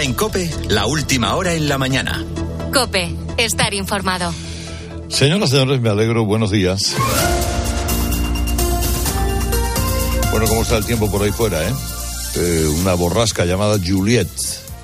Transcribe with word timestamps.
en 0.00 0.14
Cope, 0.14 0.50
la 0.68 0.86
última 0.86 1.34
hora 1.36 1.52
en 1.52 1.68
la 1.68 1.76
mañana. 1.76 2.24
Cope, 2.72 3.14
estar 3.36 3.74
informado. 3.74 4.32
Señoras 5.08 5.50
y 5.50 5.52
señores, 5.52 5.80
me 5.80 5.90
alegro. 5.90 6.24
Buenos 6.24 6.50
días. 6.50 6.94
Bueno, 10.30 10.46
¿cómo 10.46 10.62
está 10.62 10.78
el 10.78 10.86
tiempo 10.86 11.10
por 11.10 11.22
ahí 11.22 11.30
fuera, 11.32 11.68
eh? 11.68 11.72
eh 12.36 12.66
una 12.80 12.94
borrasca 12.94 13.44
llamada 13.44 13.76
Juliet 13.84 14.28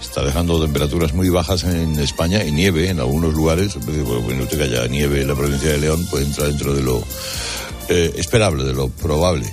está 0.01 0.23
dejando 0.23 0.61
temperaturas 0.61 1.15
muy 1.15 1.29
bajas 1.29 1.65
en 1.65 1.99
España 1.99 2.45
y 2.45 2.53
nieve 2.53 2.89
en 2.89 3.01
algunos 3.01 3.35
lugares. 3.35 3.77
Bueno, 3.77 4.43
usted 4.43 4.59
que 4.59 4.65
haya 4.65 4.87
nieve 4.89 5.23
en 5.23 5.29
la 5.29 5.35
provincia 5.35 5.71
de 5.71 5.79
León 5.79 6.07
puede 6.07 6.25
entrar 6.25 6.49
dentro 6.49 6.75
de 6.75 6.83
lo 6.83 7.03
eh, 7.89 8.13
esperable, 8.17 8.65
de 8.65 8.75
lo 8.75 8.89
probable. 8.89 9.53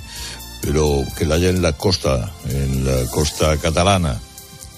Pero 0.60 1.04
que 1.16 1.24
la 1.24 1.36
haya 1.36 1.50
en 1.50 1.62
la 1.62 1.72
costa, 1.72 2.32
en 2.48 2.84
la 2.84 3.08
costa 3.10 3.56
catalana, 3.58 4.18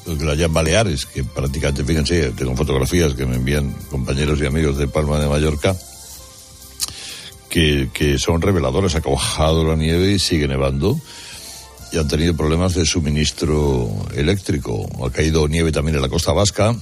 en 0.09 0.53
Baleares, 0.53 1.07
que 1.07 1.25
prácticamente, 1.25 1.85
fíjense, 1.85 2.31
tengo 2.31 2.57
fotografías 2.57 3.15
que 3.15 3.27
me 3.27 3.37
envían 3.37 3.73
compañeros 3.91 4.41
y 4.41 4.47
amigos 4.47 4.79
de 4.79 4.89
Palma 4.89 5.19
de 5.19 5.29
Mallorca, 5.29 5.77
que, 7.49 7.91
que 7.93 8.19
son 8.19 8.41
reveladores. 8.41 8.95
Ha 8.95 9.01
bajado 9.01 9.65
la 9.65 9.77
nieve 9.77 10.13
y 10.13 10.19
sigue 10.19 10.49
nevando 10.49 11.01
y 11.93 11.99
han 11.99 12.09
tenido 12.09 12.37
problemas 12.37 12.75
de 12.75 12.85
suministro 12.85 13.91
eléctrico. 14.15 14.89
Ha 15.07 15.11
caído 15.11 15.49
nieve 15.49 15.73
también 15.73 15.97
en 15.97 16.03
la 16.03 16.09
costa 16.09 16.33
vasca. 16.33 16.75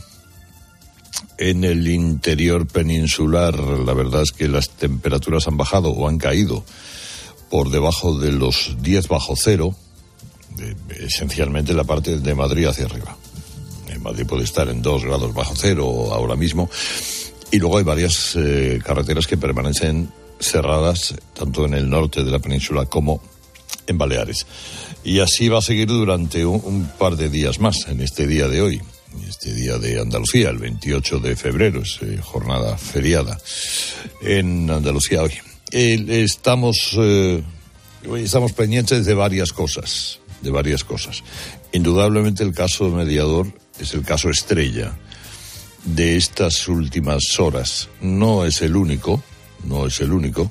En 1.38 1.64
el 1.64 1.86
interior 1.88 2.66
peninsular, 2.66 3.58
la 3.58 3.94
verdad 3.94 4.22
es 4.22 4.32
que 4.32 4.48
las 4.48 4.70
temperaturas 4.70 5.46
han 5.46 5.56
bajado 5.56 5.90
o 5.90 6.08
han 6.08 6.18
caído 6.18 6.64
por 7.50 7.70
debajo 7.70 8.18
de 8.18 8.32
los 8.32 8.76
10 8.80 9.08
bajo 9.08 9.34
cero, 9.36 9.74
esencialmente 11.00 11.74
la 11.74 11.84
parte 11.84 12.18
de 12.18 12.34
Madrid 12.34 12.66
hacia 12.66 12.86
arriba. 12.86 13.16
En 13.88 14.02
Madrid 14.02 14.26
puede 14.26 14.44
estar 14.44 14.68
en 14.68 14.82
2 14.82 15.04
grados 15.04 15.34
bajo 15.34 15.54
cero 15.56 16.12
ahora 16.12 16.36
mismo. 16.36 16.68
Y 17.50 17.58
luego 17.58 17.78
hay 17.78 17.84
varias 17.84 18.34
eh, 18.36 18.80
carreteras 18.84 19.26
que 19.26 19.36
permanecen 19.36 20.10
cerradas, 20.40 21.14
tanto 21.32 21.64
en 21.64 21.74
el 21.74 21.88
norte 21.88 22.24
de 22.24 22.30
la 22.30 22.38
península 22.38 22.86
como 22.86 23.22
en 23.86 23.98
Baleares. 23.98 24.46
Y 25.04 25.20
así 25.20 25.48
va 25.48 25.58
a 25.58 25.62
seguir 25.62 25.88
durante 25.88 26.44
un, 26.44 26.90
par 26.98 27.16
de 27.16 27.30
días 27.30 27.60
más, 27.60 27.86
en 27.88 28.00
este 28.00 28.26
día 28.26 28.48
de 28.48 28.60
hoy, 28.60 28.80
este 29.28 29.54
día 29.54 29.78
de 29.78 30.00
Andalucía, 30.00 30.50
el 30.50 30.58
28 30.58 31.20
de 31.20 31.36
febrero, 31.36 31.82
es 31.82 31.98
eh, 32.02 32.18
jornada 32.20 32.76
feriada 32.76 33.38
en 34.20 34.68
Andalucía 34.68 35.22
hoy. 35.22 35.32
estamos, 35.70 36.96
eh, 36.98 37.42
estamos 38.16 38.52
pendientes 38.52 39.06
de 39.06 39.14
varias 39.14 39.52
cosas, 39.52 40.18
de 40.46 40.52
varias 40.52 40.84
cosas. 40.84 41.22
Indudablemente 41.72 42.44
el 42.44 42.54
caso 42.54 42.88
mediador 42.88 43.52
es 43.78 43.92
el 43.92 44.02
caso 44.02 44.30
estrella 44.30 44.96
de 45.84 46.16
estas 46.16 46.68
últimas 46.68 47.38
horas. 47.38 47.88
No 48.00 48.44
es 48.44 48.62
el 48.62 48.76
único, 48.76 49.22
no 49.64 49.86
es 49.86 50.00
el 50.00 50.12
único, 50.12 50.50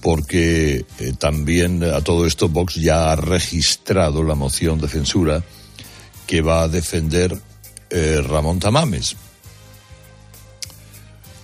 porque 0.00 0.84
eh, 0.98 1.12
también 1.18 1.82
a 1.84 2.00
todo 2.00 2.26
esto 2.26 2.48
Vox 2.48 2.74
ya 2.74 3.12
ha 3.12 3.16
registrado 3.16 4.22
la 4.22 4.34
moción 4.34 4.80
de 4.80 4.88
censura 4.88 5.42
que 6.26 6.42
va 6.42 6.62
a 6.62 6.68
defender 6.68 7.40
eh, 7.90 8.20
Ramón 8.26 8.58
Tamames. 8.58 9.16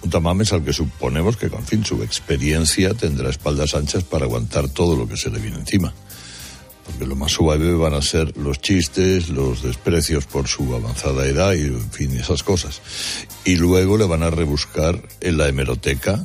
Un 0.02 0.10
Tamames 0.10 0.52
al 0.52 0.64
que 0.64 0.72
suponemos 0.72 1.36
que, 1.36 1.48
con 1.48 1.64
fin, 1.64 1.84
su 1.84 2.02
experiencia 2.02 2.92
tendrá 2.94 3.30
espaldas 3.30 3.74
anchas 3.74 4.02
para 4.02 4.24
aguantar 4.24 4.68
todo 4.68 4.96
lo 4.96 5.08
que 5.08 5.16
se 5.16 5.30
le 5.30 5.38
viene 5.38 5.58
encima. 5.58 5.94
Porque 6.84 7.06
lo 7.06 7.14
más 7.16 7.32
suave 7.32 7.74
van 7.74 7.94
a 7.94 8.02
ser 8.02 8.36
los 8.36 8.60
chistes, 8.60 9.28
los 9.28 9.62
desprecios 9.62 10.26
por 10.26 10.48
su 10.48 10.74
avanzada 10.74 11.26
edad 11.26 11.52
y, 11.52 11.66
en 11.66 11.90
fin, 11.90 12.12
esas 12.12 12.42
cosas. 12.42 12.82
Y 13.44 13.56
luego 13.56 13.96
le 13.96 14.06
van 14.06 14.22
a 14.22 14.30
rebuscar 14.30 15.00
en 15.20 15.38
la 15.38 15.48
hemeroteca 15.48 16.24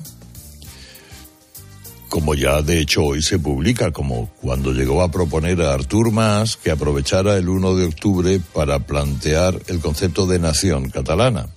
como 2.09 2.35
ya 2.35 2.61
de 2.61 2.79
hecho 2.79 3.03
hoy 3.03 3.21
se 3.21 3.37
publica, 3.37 3.91
como 3.91 4.29
cuando 4.41 4.71
llegó 4.71 5.01
a 5.01 5.11
proponer 5.11 5.61
a 5.61 5.73
Artur 5.73 6.11
Mas 6.11 6.57
que 6.57 6.71
aprovechara 6.71 7.37
el 7.37 7.49
1 7.49 7.75
de 7.75 7.85
octubre 7.85 8.41
para 8.53 8.79
plantear 8.79 9.59
el 9.67 9.79
concepto 9.79 10.25
de 10.25 10.39
nación 10.39 10.89
catalana. 10.89 11.47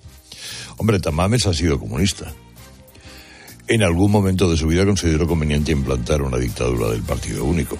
Hombre, 0.76 0.98
Tamames 0.98 1.46
ha 1.46 1.54
sido 1.54 1.78
comunista. 1.78 2.32
En 3.68 3.82
algún 3.82 4.10
momento 4.10 4.50
de 4.50 4.56
su 4.56 4.66
vida 4.66 4.84
consideró 4.84 5.28
conveniente 5.28 5.72
implantar 5.72 6.22
una 6.22 6.38
dictadura 6.38 6.88
del 6.88 7.02
Partido 7.02 7.44
Único. 7.44 7.78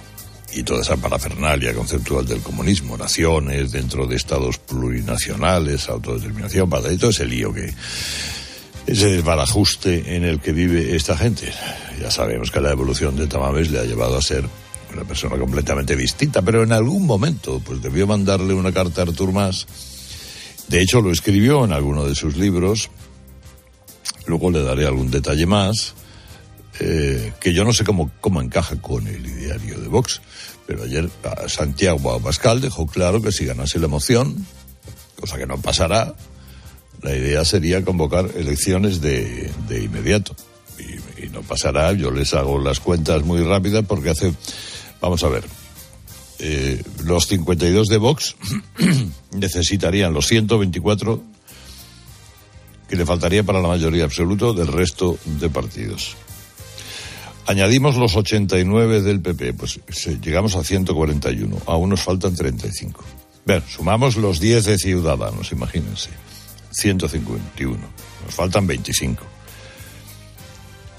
Y 0.53 0.63
toda 0.65 0.83
esa 0.83 0.97
parafernalia 0.97 1.75
conceptual 1.75 2.27
del 2.27 2.41
comunismo, 2.41 2.97
naciones 2.97 3.71
dentro 3.71 4.07
de 4.07 4.17
estados 4.17 4.59
plurinacionales, 4.59 5.89
autodeterminación, 5.89 6.69
para 6.69 6.97
todo 6.97 7.11
ese 7.11 7.25
lío 7.25 7.53
que 7.55 7.73
ese 8.87 9.07
desbarajuste 9.09 10.17
en 10.17 10.25
el 10.25 10.41
que 10.41 10.53
vive 10.53 10.97
esta 10.97 11.17
gente. 11.17 11.53
Ya 12.01 12.11
sabemos 12.11 12.51
que 12.51 12.61
la 12.61 12.73
evolución 12.73 13.15
de 13.17 13.27
Tamames 13.27 13.71
le 13.71 13.79
ha 13.79 13.85
llevado 13.85 14.17
a 14.17 14.23
ser 14.23 14.45
una 14.93 15.05
persona 15.05 15.37
completamente 15.37 15.95
distinta, 15.95 16.43
pero 16.43 16.63
en 16.65 16.73
algún 16.73 17.07
momento 17.07 17.61
pues 17.65 17.81
debió 17.81 18.07
mandarle 18.07 18.55
una 18.55 18.73
carta 18.73 19.03
a 19.03 19.05
Artur 19.05 19.33
Mas. 19.33 19.67
De 20.69 20.81
hecho, 20.81 21.01
lo 21.01 21.11
escribió 21.11 21.65
en 21.65 21.73
alguno 21.73 22.05
de 22.05 22.15
sus 22.15 22.37
libros. 22.37 22.91
Luego 24.27 24.51
le 24.51 24.63
daré 24.63 24.87
algún 24.87 25.11
detalle 25.11 25.47
más, 25.47 25.95
eh, 26.81 27.35
que 27.39 27.53
yo 27.53 27.65
no 27.65 27.73
sé 27.73 27.85
cómo, 27.85 28.11
cómo 28.21 28.41
encaja 28.41 28.81
con 28.81 29.07
el 29.07 29.27
ideario 29.27 29.79
de 29.79 29.89
Vox. 29.89 30.23
Pero 30.67 30.85
ayer 30.85 31.11
Santiago 31.49 32.13
Abascal 32.13 32.61
dejó 32.61 32.87
claro 32.87 33.21
que 33.21 33.33
si 33.33 33.45
ganase 33.45 33.79
la 33.79 33.89
moción, 33.89 34.47
cosa 35.19 35.37
que 35.37 35.47
no 35.47 35.61
pasará, 35.61 36.15
la 37.03 37.15
idea 37.15 37.45
sería 37.45 37.85
convocar 37.85 38.31
elecciones 38.37 39.01
de, 39.01 39.51
de 39.69 39.83
inmediato. 39.83 40.35
Y, 40.79 41.29
no 41.29 41.43
pasará, 41.43 41.93
yo 41.93 42.11
les 42.11 42.33
hago 42.35 42.59
las 42.59 42.81
cuentas 42.81 43.23
muy 43.23 43.43
rápidas 43.43 43.85
porque 43.87 44.11
hace, 44.11 44.33
vamos 45.01 45.23
a 45.23 45.29
ver, 45.29 45.45
eh, 46.39 46.83
los 47.05 47.27
52 47.27 47.89
de 47.89 47.97
Vox 47.99 48.37
necesitarían 49.33 50.15
los 50.15 50.27
124 50.27 51.23
que 52.89 52.97
le 52.97 53.07
faltaría 53.07 53.45
para 53.45 53.61
la 53.61 53.69
mayoría 53.69 54.05
absoluta 54.05 54.53
del 54.53 54.67
resto 54.67 55.19
de 55.25 55.51
partidos. 55.51 56.17
Añadimos 57.47 57.97
los 57.97 58.17
89 58.17 59.03
del 59.03 59.21
PP, 59.21 59.55
pues 59.55 59.81
llegamos 60.23 60.55
a 60.57 60.63
141, 60.63 61.57
aún 61.67 61.91
nos 61.91 62.03
faltan 62.03 62.35
35. 62.35 63.03
Ver, 63.45 63.63
sumamos 63.67 64.17
los 64.17 64.39
10 64.39 64.65
de 64.65 64.79
Ciudadanos, 64.79 65.51
imagínense. 65.53 66.11
151. 66.71 67.79
Nos 68.25 68.35
faltan 68.35 68.67
25. 68.67 69.25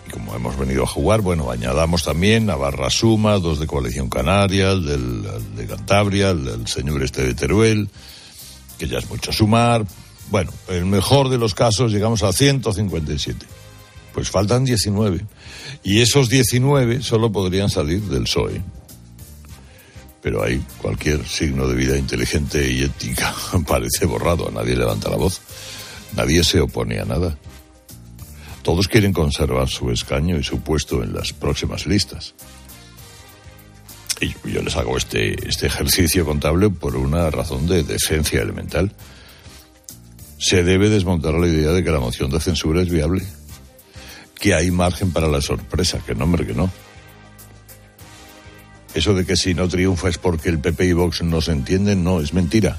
Y 0.08 0.12
como 0.12 0.36
hemos 0.36 0.58
venido 0.58 0.84
a 0.84 0.88
jugar, 0.88 1.22
bueno, 1.22 1.52
añadamos 1.52 2.04
también 2.04 2.50
a 2.50 2.56
Barra 2.56 2.90
Suma, 2.90 3.38
dos 3.38 3.60
de 3.60 3.68
Coalición 3.68 4.10
Canaria, 4.10 4.72
el, 4.72 4.86
del, 4.86 5.56
de 5.56 5.68
Cantabria, 5.68 6.32
el 6.32 6.44
del 6.44 6.68
señor 6.68 7.04
este 7.04 7.24
de 7.24 7.34
Teruel, 7.34 7.90
que 8.78 8.88
ya 8.88 8.98
es 8.98 9.10
mucho 9.10 9.32
sumar. 9.32 9.86
Bueno, 10.30 10.52
en 10.68 10.76
el 10.76 10.86
mejor 10.86 11.30
de 11.30 11.38
los 11.38 11.54
casos 11.54 11.92
llegamos 11.92 12.24
a 12.24 12.34
157. 12.34 13.46
Pues 14.14 14.30
faltan 14.30 14.66
19. 14.66 15.26
Y 15.84 16.02
esos 16.02 16.30
19 16.30 17.02
solo 17.02 17.32
podrían 17.32 17.70
salir 17.70 18.02
del 18.02 18.24
PSOE 18.24 18.62
pero 20.22 20.44
hay 20.44 20.64
cualquier 20.78 21.28
signo 21.28 21.68
de 21.68 21.76
vida 21.76 21.98
inteligente 21.98 22.72
y 22.72 22.84
ética 22.84 23.34
parece 23.68 24.06
borrado, 24.06 24.52
nadie 24.52 24.76
levanta 24.76 25.10
la 25.10 25.18
voz, 25.18 25.42
nadie 26.16 26.44
se 26.44 26.60
opone 26.60 27.00
a 27.00 27.06
nada. 27.06 27.38
Todos 28.62 28.88
quieren 28.88 29.12
conservar 29.12 29.68
su 29.70 29.90
escaño 29.90 30.38
y 30.38 30.44
su 30.44 30.62
puesto 30.62 31.04
en 31.04 31.14
las 31.14 31.34
próximas 31.34 31.88
listas. 31.88 32.36
Y 34.20 34.36
yo 34.48 34.62
les 34.62 34.76
hago 34.76 34.98
este, 34.98 35.50
este 35.50 35.66
ejercicio 35.66 36.24
contable 36.26 36.70
por 36.70 36.96
una 36.96 37.32
razón 37.32 37.66
de 37.66 37.82
decencia 37.82 38.40
elemental. 38.40 38.94
Se 40.38 40.64
debe 40.64 40.90
desmontar 40.90 41.34
la 41.34 41.48
idea 41.48 41.72
de 41.72 41.84
que 41.84 41.90
la 41.90 42.00
moción 42.00 42.30
de 42.30 42.40
censura 42.40 42.84
es 42.84 42.90
viable, 42.92 43.24
que 44.42 44.54
hay 44.54 44.72
margen 44.72 45.12
para 45.12 45.30
la 45.30 45.40
sorpresa, 45.40 46.00
que 46.06 46.16
no, 46.16 46.26
hombre, 46.26 46.46
que 46.46 46.54
no 46.54 46.70
eso 48.94 49.14
de 49.14 49.26
que 49.26 49.38
si 49.38 49.54
no 49.54 49.68
triunfa 49.68 50.10
es 50.10 50.18
porque 50.18 50.50
el 50.50 50.60
PP 50.60 50.86
y 50.86 50.94
Vox 50.94 51.22
no 51.24 51.42
se 51.42 51.52
entienden, 51.52 52.04
no, 52.04 52.20
es 52.20 52.34
mentira. 52.34 52.78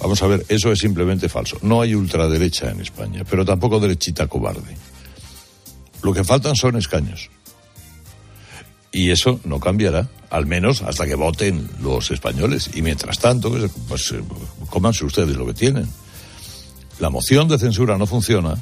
Vamos 0.00 0.22
a 0.22 0.28
ver, 0.28 0.46
eso 0.48 0.70
es 0.70 0.78
simplemente 0.78 1.28
falso. 1.28 1.58
No 1.62 1.80
hay 1.80 1.94
ultraderecha 1.94 2.70
en 2.70 2.80
España, 2.80 3.24
pero 3.28 3.44
tampoco 3.44 3.80
derechita 3.80 4.28
cobarde. 4.28 4.76
Lo 6.02 6.12
que 6.12 6.22
faltan 6.22 6.54
son 6.54 6.76
escaños. 6.76 7.30
Y 8.92 9.10
eso 9.10 9.40
no 9.44 9.58
cambiará, 9.58 10.08
al 10.30 10.46
menos 10.46 10.82
hasta 10.82 11.04
que 11.04 11.16
voten 11.16 11.68
los 11.82 12.12
españoles. 12.12 12.70
Y 12.74 12.82
mientras 12.82 13.18
tanto, 13.18 13.50
pues, 13.50 13.72
pues 13.88 14.14
cómanse 14.70 15.04
ustedes 15.04 15.36
lo 15.36 15.46
que 15.46 15.54
tienen. 15.54 15.88
La 17.00 17.10
moción 17.10 17.48
de 17.48 17.58
censura 17.58 17.98
no 17.98 18.06
funciona 18.06 18.56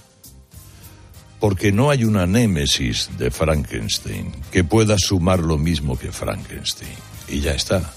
porque 1.46 1.70
no 1.70 1.90
hay 1.90 2.02
una 2.02 2.26
némesis 2.26 3.08
de 3.18 3.30
Frankenstein 3.30 4.32
que 4.50 4.64
pueda 4.64 4.98
sumar 4.98 5.38
lo 5.38 5.56
mismo 5.56 5.96
que 5.96 6.10
Frankenstein. 6.10 6.90
Y 7.28 7.38
ya 7.38 7.52
está. 7.52 7.88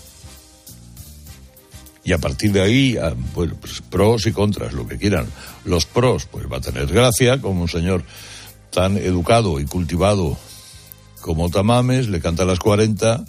Y 2.03 2.11
a 2.11 2.19
partir 2.19 2.51
de 2.51 2.61
ahí, 2.61 2.95
ah, 2.97 3.15
pues, 3.33 3.49
pros 3.89 4.27
y 4.27 4.33
contras, 4.33 4.73
lo 4.73 4.87
que 4.87 4.99
quieran. 4.99 5.25
Los 5.65 5.87
pros, 5.87 6.27
pues 6.27 6.45
va 6.45 6.57
a 6.57 6.61
tener 6.61 6.85
gracia, 6.85 7.41
como 7.41 7.63
un 7.63 7.67
señor 7.67 8.03
tan 8.69 8.97
educado 8.97 9.59
y 9.59 9.65
cultivado 9.65 10.37
como 11.19 11.49
Tamames, 11.49 12.07
le 12.07 12.21
canta 12.21 12.43
a 12.43 12.45
las 12.45 12.59
40 12.59 13.25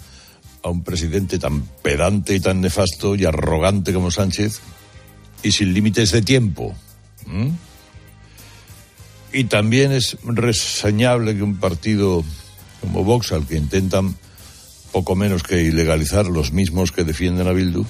a 0.62 0.69
un 0.69 0.82
presidente 0.84 1.38
tan 1.38 1.62
pedante 1.81 2.34
y 2.34 2.40
tan 2.40 2.61
nefasto 2.61 3.14
y 3.14 3.25
arrogante 3.25 3.94
como 3.94 4.11
Sánchez 4.11 4.61
y 5.43 5.52
sin 5.52 5.73
límites 5.73 6.12
de 6.12 6.20
tiempo. 6.20 6.75
Y 9.32 9.44
también 9.44 9.92
es 9.92 10.16
reseñable 10.24 11.36
que 11.36 11.42
un 11.42 11.56
partido 11.56 12.24
como 12.80 13.04
Vox, 13.04 13.32
al 13.32 13.46
que 13.46 13.56
intentan 13.56 14.16
poco 14.92 15.14
menos 15.14 15.42
que 15.42 15.62
ilegalizar 15.62 16.26
los 16.26 16.52
mismos 16.52 16.90
que 16.90 17.04
defienden 17.04 17.46
a 17.46 17.52
Bildu, 17.52 17.84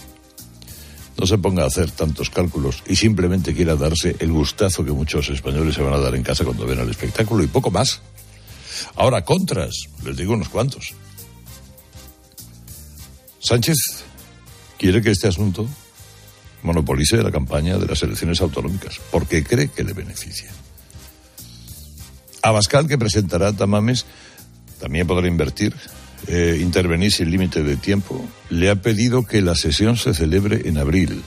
no 1.17 1.27
se 1.27 1.39
ponga 1.39 1.65
a 1.65 1.67
hacer 1.67 1.91
tantos 1.91 2.31
cálculos 2.31 2.83
y 2.87 2.97
simplemente 2.97 3.55
quiera 3.55 3.77
darse 3.77 4.17
el 4.21 4.33
gustazo 4.33 4.85
que 4.85 4.93
muchos 4.93 5.29
españoles 5.29 5.75
se 5.75 5.83
van 5.83 5.95
a 5.95 5.99
dar 5.99 6.15
en 6.15 6.23
casa 6.23 6.45
cuando 6.45 6.67
ven 6.67 6.81
el 6.81 6.91
espectáculo 6.91 7.45
y 7.45 7.47
poco 7.47 7.71
más. 7.71 8.01
Ahora, 8.97 9.25
contras, 9.25 9.75
les 10.05 10.17
digo 10.17 10.33
unos 10.33 10.49
cuantos. 10.49 10.95
Sánchez 13.39 13.77
quiere 14.79 15.03
que 15.03 15.11
este 15.11 15.29
asunto 15.29 15.67
monopolice 16.63 17.23
la 17.23 17.31
campaña 17.31 17.79
de 17.79 17.87
las 17.87 18.03
elecciones 18.03 18.41
autonómicas, 18.41 19.01
porque 19.11 19.45
cree 19.45 19.69
que 19.69 19.85
le 19.85 19.93
beneficia. 19.93 20.51
Abascal, 22.43 22.87
que 22.89 22.99
presentará 22.99 23.53
Tamames, 23.53 24.07
también 24.81 25.07
podrá 25.07 25.29
invertir, 25.29 25.75
eh, 26.27 26.59
intervenir 26.61 27.13
sin 27.13 27.31
límite 27.31 27.63
de 27.63 27.77
tiempo, 27.77 28.27
le 28.49 28.71
ha 28.71 28.77
pedido 28.77 29.27
que 29.27 29.43
la 29.43 29.55
sesión 29.55 29.97
se 29.97 30.15
celebre 30.15 30.69
en 30.69 30.79
abril. 30.79 31.23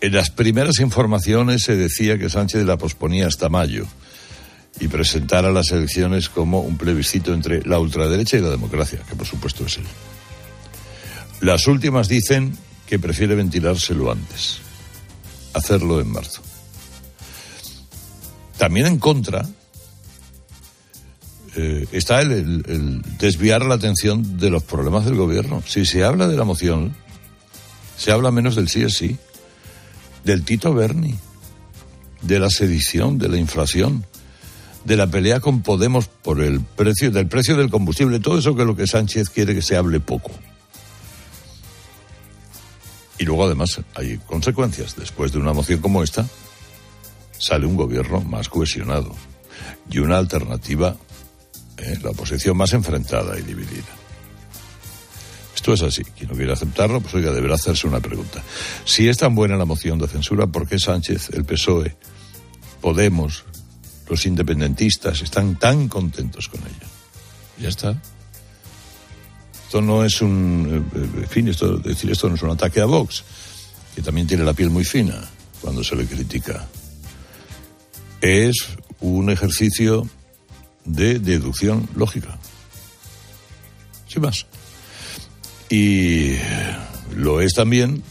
En 0.00 0.12
las 0.12 0.30
primeras 0.30 0.78
informaciones 0.80 1.62
se 1.62 1.76
decía 1.76 2.18
que 2.18 2.30
Sánchez 2.30 2.64
la 2.64 2.76
posponía 2.76 3.26
hasta 3.26 3.48
mayo 3.48 3.86
y 4.78 4.88
presentara 4.88 5.50
las 5.50 5.70
elecciones 5.72 6.28
como 6.28 6.60
un 6.60 6.76
plebiscito 6.76 7.32
entre 7.32 7.62
la 7.62 7.78
ultraderecha 7.78 8.36
y 8.36 8.42
la 8.42 8.50
democracia, 8.50 9.00
que 9.08 9.16
por 9.16 9.26
supuesto 9.26 9.64
es 9.66 9.78
él. 9.78 9.84
Las 11.40 11.66
últimas 11.66 12.08
dicen 12.08 12.56
que 12.86 12.98
prefiere 12.98 13.34
ventilárselo 13.34 14.12
antes, 14.12 14.58
hacerlo 15.54 16.00
en 16.00 16.08
marzo. 16.08 16.42
También 18.58 18.86
en 18.86 18.98
contra 18.98 19.46
eh, 21.56 21.86
está 21.92 22.20
el, 22.20 23.02
desviar 23.18 23.64
la 23.64 23.74
atención 23.74 24.38
de 24.38 24.50
los 24.50 24.62
problemas 24.62 25.04
del 25.04 25.16
gobierno. 25.16 25.62
Si 25.66 25.86
se 25.86 26.04
habla 26.04 26.28
de 26.28 26.36
la 26.36 26.44
moción, 26.44 26.94
se 27.96 28.12
habla 28.12 28.30
menos 28.30 28.56
del 28.56 28.68
sí 28.68 28.82
es 28.82 28.94
sí, 28.94 29.16
del 30.24 30.44
Tito 30.44 30.74
Berni, 30.74 31.14
de 32.22 32.38
la 32.38 32.50
sedición, 32.50 33.18
de 33.18 33.28
la 33.28 33.38
inflación, 33.38 34.04
de 34.84 34.96
la 34.96 35.06
pelea 35.06 35.40
con 35.40 35.62
Podemos 35.62 36.06
por 36.08 36.42
el 36.42 36.60
precio, 36.60 37.10
del 37.10 37.26
precio 37.26 37.56
del 37.56 37.70
combustible, 37.70 38.20
todo 38.20 38.38
eso 38.38 38.54
que 38.54 38.62
es 38.62 38.66
lo 38.66 38.76
que 38.76 38.86
Sánchez 38.86 39.30
quiere 39.30 39.54
que 39.54 39.62
se 39.62 39.76
hable 39.76 40.00
poco. 40.00 40.30
Y 43.18 43.24
luego 43.24 43.46
además 43.46 43.80
hay 43.94 44.18
consecuencias. 44.18 44.94
Después 44.96 45.32
de 45.32 45.38
una 45.38 45.54
moción 45.54 45.80
como 45.80 46.02
esta, 46.02 46.26
sale 47.38 47.66
un 47.66 47.76
gobierno 47.76 48.20
más 48.20 48.48
cohesionado 48.48 49.14
y 49.90 49.98
una 49.98 50.18
alternativa, 50.18 50.96
¿eh? 51.78 51.98
la 52.02 52.10
oposición 52.10 52.56
más 52.56 52.72
enfrentada 52.72 53.38
y 53.38 53.42
dividida. 53.42 53.84
Esto 55.54 55.72
es 55.72 55.82
así. 55.82 56.04
Quien 56.04 56.30
no 56.30 56.36
quiere 56.36 56.52
aceptarlo, 56.52 57.00
pues 57.00 57.14
oiga, 57.14 57.32
deberá 57.32 57.54
hacerse 57.54 57.86
una 57.86 58.00
pregunta. 58.00 58.42
Si 58.84 59.08
es 59.08 59.16
tan 59.16 59.34
buena 59.34 59.56
la 59.56 59.64
moción 59.64 59.98
de 59.98 60.06
censura, 60.06 60.46
¿por 60.46 60.68
qué 60.68 60.78
Sánchez, 60.78 61.30
el 61.30 61.44
PSOE, 61.44 61.96
Podemos, 62.80 63.44
los 64.08 64.26
independentistas 64.26 65.22
están 65.22 65.58
tan 65.58 65.88
contentos 65.88 66.48
con 66.48 66.60
ella? 66.60 66.86
Ya 67.58 67.68
está. 67.68 68.00
Esto 69.64 69.80
no 69.80 70.04
es 70.04 70.20
un, 70.22 70.86
eh, 70.94 71.20
en 71.22 71.28
fin, 71.28 71.48
esto, 71.48 71.78
decir 71.78 72.10
esto 72.12 72.28
no 72.28 72.36
es 72.36 72.42
un 72.42 72.50
ataque 72.50 72.80
a 72.80 72.84
Vox, 72.84 73.24
que 73.94 74.02
también 74.02 74.28
tiene 74.28 74.44
la 74.44 74.52
piel 74.52 74.70
muy 74.70 74.84
fina 74.84 75.20
cuando 75.60 75.82
se 75.82 75.96
le 75.96 76.06
critica. 76.06 76.68
Es 78.20 78.54
un 79.00 79.30
ejercicio 79.30 80.08
de 80.84 81.18
deducción 81.18 81.88
lógica. 81.94 82.38
Sin 84.08 84.22
más. 84.22 84.46
Y 85.68 86.36
lo 87.14 87.40
es 87.40 87.54
también 87.54 88.02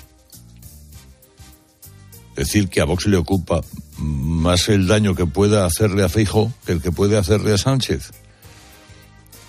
decir 2.36 2.68
que 2.70 2.82
a 2.82 2.86
Vox 2.86 3.08
le 3.08 3.18
ocupa 3.18 3.62
más 3.98 4.68
el 4.68 4.88
daño 4.88 5.16
que 5.16 5.26
pueda 5.26 5.66
hacerle 5.66 6.04
a 6.04 6.10
Feijo 6.10 6.52
que 6.66 6.74
el 6.74 6.82
que 6.82 6.92
puede 6.92 7.18
hacerle 7.18 7.54
a 7.54 7.58
Sánchez 7.58 8.12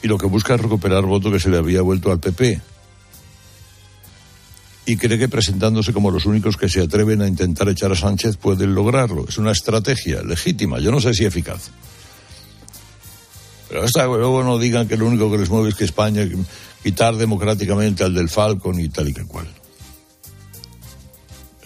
y 0.03 0.09
lo 0.09 0.19
que 0.19 0.27
busca 0.27 0.55
es 0.55 0.61
recuperar 0.61 1.05
voto 1.05 1.33
que 1.33 1.41
se 1.41 1.49
le 1.49 1.59
había 1.59 1.83
vuelto 1.83 2.13
al 2.13 2.21
PP. 2.21 2.61
Y 4.87 4.97
cree 4.97 5.19
que 5.19 5.29
presentándose 5.29 5.93
como 5.93 6.13
los 6.13 6.27
únicos 6.27 6.57
que 6.57 6.69
se 6.69 6.81
atreven 6.81 7.21
a 7.21 7.29
intentar 7.29 7.69
echar 7.69 7.91
a 7.91 7.97
Sánchez 7.97 8.37
pueden 8.37 8.75
lograrlo. 8.75 9.27
Es 9.29 9.37
una 9.37 9.51
estrategia 9.51 10.23
legítima, 10.23 10.79
yo 10.79 10.93
no 10.93 11.01
sé 11.01 11.13
si 11.13 11.25
eficaz. 11.25 11.71
Pero 13.69 13.83
hasta 13.83 14.07
luego 14.07 14.45
no 14.45 14.59
digan 14.59 14.87
que 14.87 14.97
lo 14.97 15.07
único 15.07 15.31
que 15.31 15.39
les 15.39 15.51
mueve 15.51 15.71
es 15.71 15.75
que 15.75 15.85
España 15.85 16.23
quitar 16.83 17.17
democráticamente 17.17 18.05
al 18.05 18.15
del 18.15 18.29
Falcon 18.29 18.79
y 18.79 18.89
tal 18.89 19.09
y 19.09 19.13
que 19.13 19.25
cual. 19.25 19.49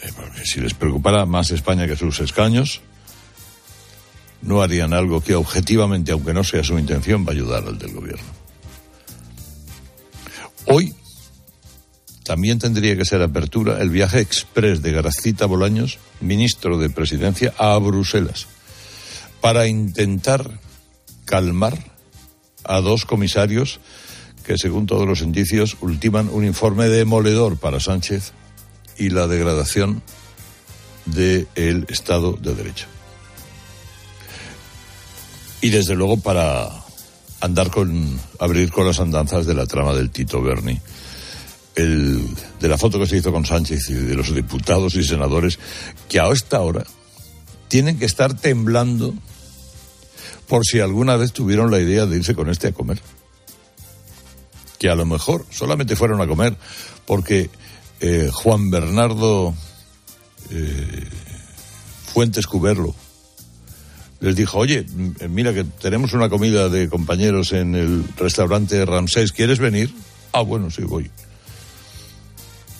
Eh, 0.02 0.10
porque 0.16 0.46
si 0.46 0.60
les 0.60 0.72
preocupara 0.72 1.26
más 1.26 1.50
España 1.50 1.86
que 1.86 1.96
sus 1.96 2.20
escaños, 2.20 2.80
no 4.40 4.62
harían 4.62 4.94
algo 4.94 5.20
que 5.20 5.34
objetivamente, 5.34 6.12
aunque 6.12 6.32
no 6.32 6.42
sea 6.42 6.64
su 6.64 6.78
intención, 6.78 7.26
va 7.26 7.30
a 7.30 7.34
ayudar 7.34 7.64
al 7.66 7.78
del 7.78 7.92
gobierno. 7.92 8.24
Hoy 10.66 10.94
también 12.30 12.60
tendría 12.60 12.96
que 12.96 13.04
ser 13.04 13.22
apertura 13.22 13.82
el 13.82 13.90
viaje 13.90 14.20
express 14.20 14.82
de 14.82 14.92
Garacita 14.92 15.46
Bolaños, 15.46 15.98
ministro 16.20 16.78
de 16.78 16.88
Presidencia, 16.88 17.52
a 17.58 17.76
Bruselas, 17.78 18.46
para 19.40 19.66
intentar 19.66 20.48
calmar 21.24 21.76
a 22.62 22.80
dos 22.82 23.04
comisarios 23.04 23.80
que, 24.44 24.56
según 24.58 24.86
todos 24.86 25.08
los 25.08 25.22
indicios, 25.22 25.76
ultiman 25.80 26.28
un 26.28 26.44
informe 26.44 26.88
demoledor 26.88 27.56
para 27.56 27.80
Sánchez 27.80 28.30
y 28.96 29.10
la 29.10 29.26
degradación 29.26 30.00
del 31.06 31.84
Estado 31.88 32.34
de 32.40 32.54
Derecho 32.54 32.86
y 35.60 35.70
desde 35.70 35.96
luego 35.96 36.18
para 36.18 36.68
andar 37.40 37.72
con, 37.72 38.20
abrir 38.38 38.70
con 38.70 38.86
las 38.86 39.00
andanzas 39.00 39.46
de 39.46 39.54
la 39.54 39.66
trama 39.66 39.94
del 39.94 40.10
Tito 40.10 40.40
Berni. 40.40 40.80
El, 41.80 42.26
de 42.60 42.68
la 42.68 42.78
foto 42.78 42.98
que 42.98 43.06
se 43.06 43.16
hizo 43.16 43.32
con 43.32 43.46
Sánchez 43.46 43.90
y 43.90 43.94
de 43.94 44.14
los 44.14 44.34
diputados 44.34 44.94
y 44.94 45.04
senadores 45.04 45.58
que 46.08 46.20
a 46.20 46.28
esta 46.28 46.60
hora 46.60 46.84
tienen 47.68 47.98
que 47.98 48.04
estar 48.04 48.34
temblando 48.34 49.14
por 50.48 50.64
si 50.64 50.80
alguna 50.80 51.16
vez 51.16 51.32
tuvieron 51.32 51.70
la 51.70 51.78
idea 51.78 52.06
de 52.06 52.16
irse 52.16 52.34
con 52.34 52.50
este 52.50 52.68
a 52.68 52.72
comer. 52.72 53.00
Que 54.78 54.90
a 54.90 54.94
lo 54.94 55.06
mejor 55.06 55.46
solamente 55.50 55.96
fueron 55.96 56.20
a 56.20 56.26
comer 56.26 56.56
porque 57.06 57.50
eh, 58.00 58.28
Juan 58.32 58.70
Bernardo 58.70 59.54
eh, 60.50 61.06
Fuentes 62.12 62.46
Cuberlo, 62.46 62.94
les 64.20 64.36
dijo, 64.36 64.58
oye, 64.58 64.84
mira 65.28 65.54
que 65.54 65.64
tenemos 65.64 66.12
una 66.12 66.28
comida 66.28 66.68
de 66.68 66.88
compañeros 66.88 67.52
en 67.52 67.74
el 67.74 68.04
restaurante 68.16 68.84
Ramsés, 68.84 69.32
¿quieres 69.32 69.58
venir? 69.58 69.94
Ah, 70.32 70.42
bueno, 70.42 70.70
sí, 70.70 70.82
voy. 70.82 71.10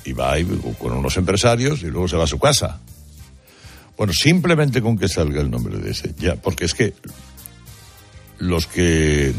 Y 0.04 0.12
va 0.12 0.33
ahí 0.33 0.45
con 0.78 0.92
unos 0.92 1.16
empresarios 1.16 1.83
y 1.83 1.87
luego 1.87 2.09
se 2.09 2.16
va 2.16 2.25
a 2.25 2.28
su 2.28 2.38
casa. 2.38 2.80
Bueno, 3.97 4.12
simplemente 4.14 4.80
con 4.80 4.97
que 4.97 5.09
salga 5.09 5.42
el 5.42 5.50
nombre 5.50 5.78
de 5.78 5.90
ese, 5.90 6.14
ya, 6.19 6.37
porque 6.37 6.64
es 6.64 6.75
que 6.75 6.95
los 8.38 8.66
que, 8.66 9.35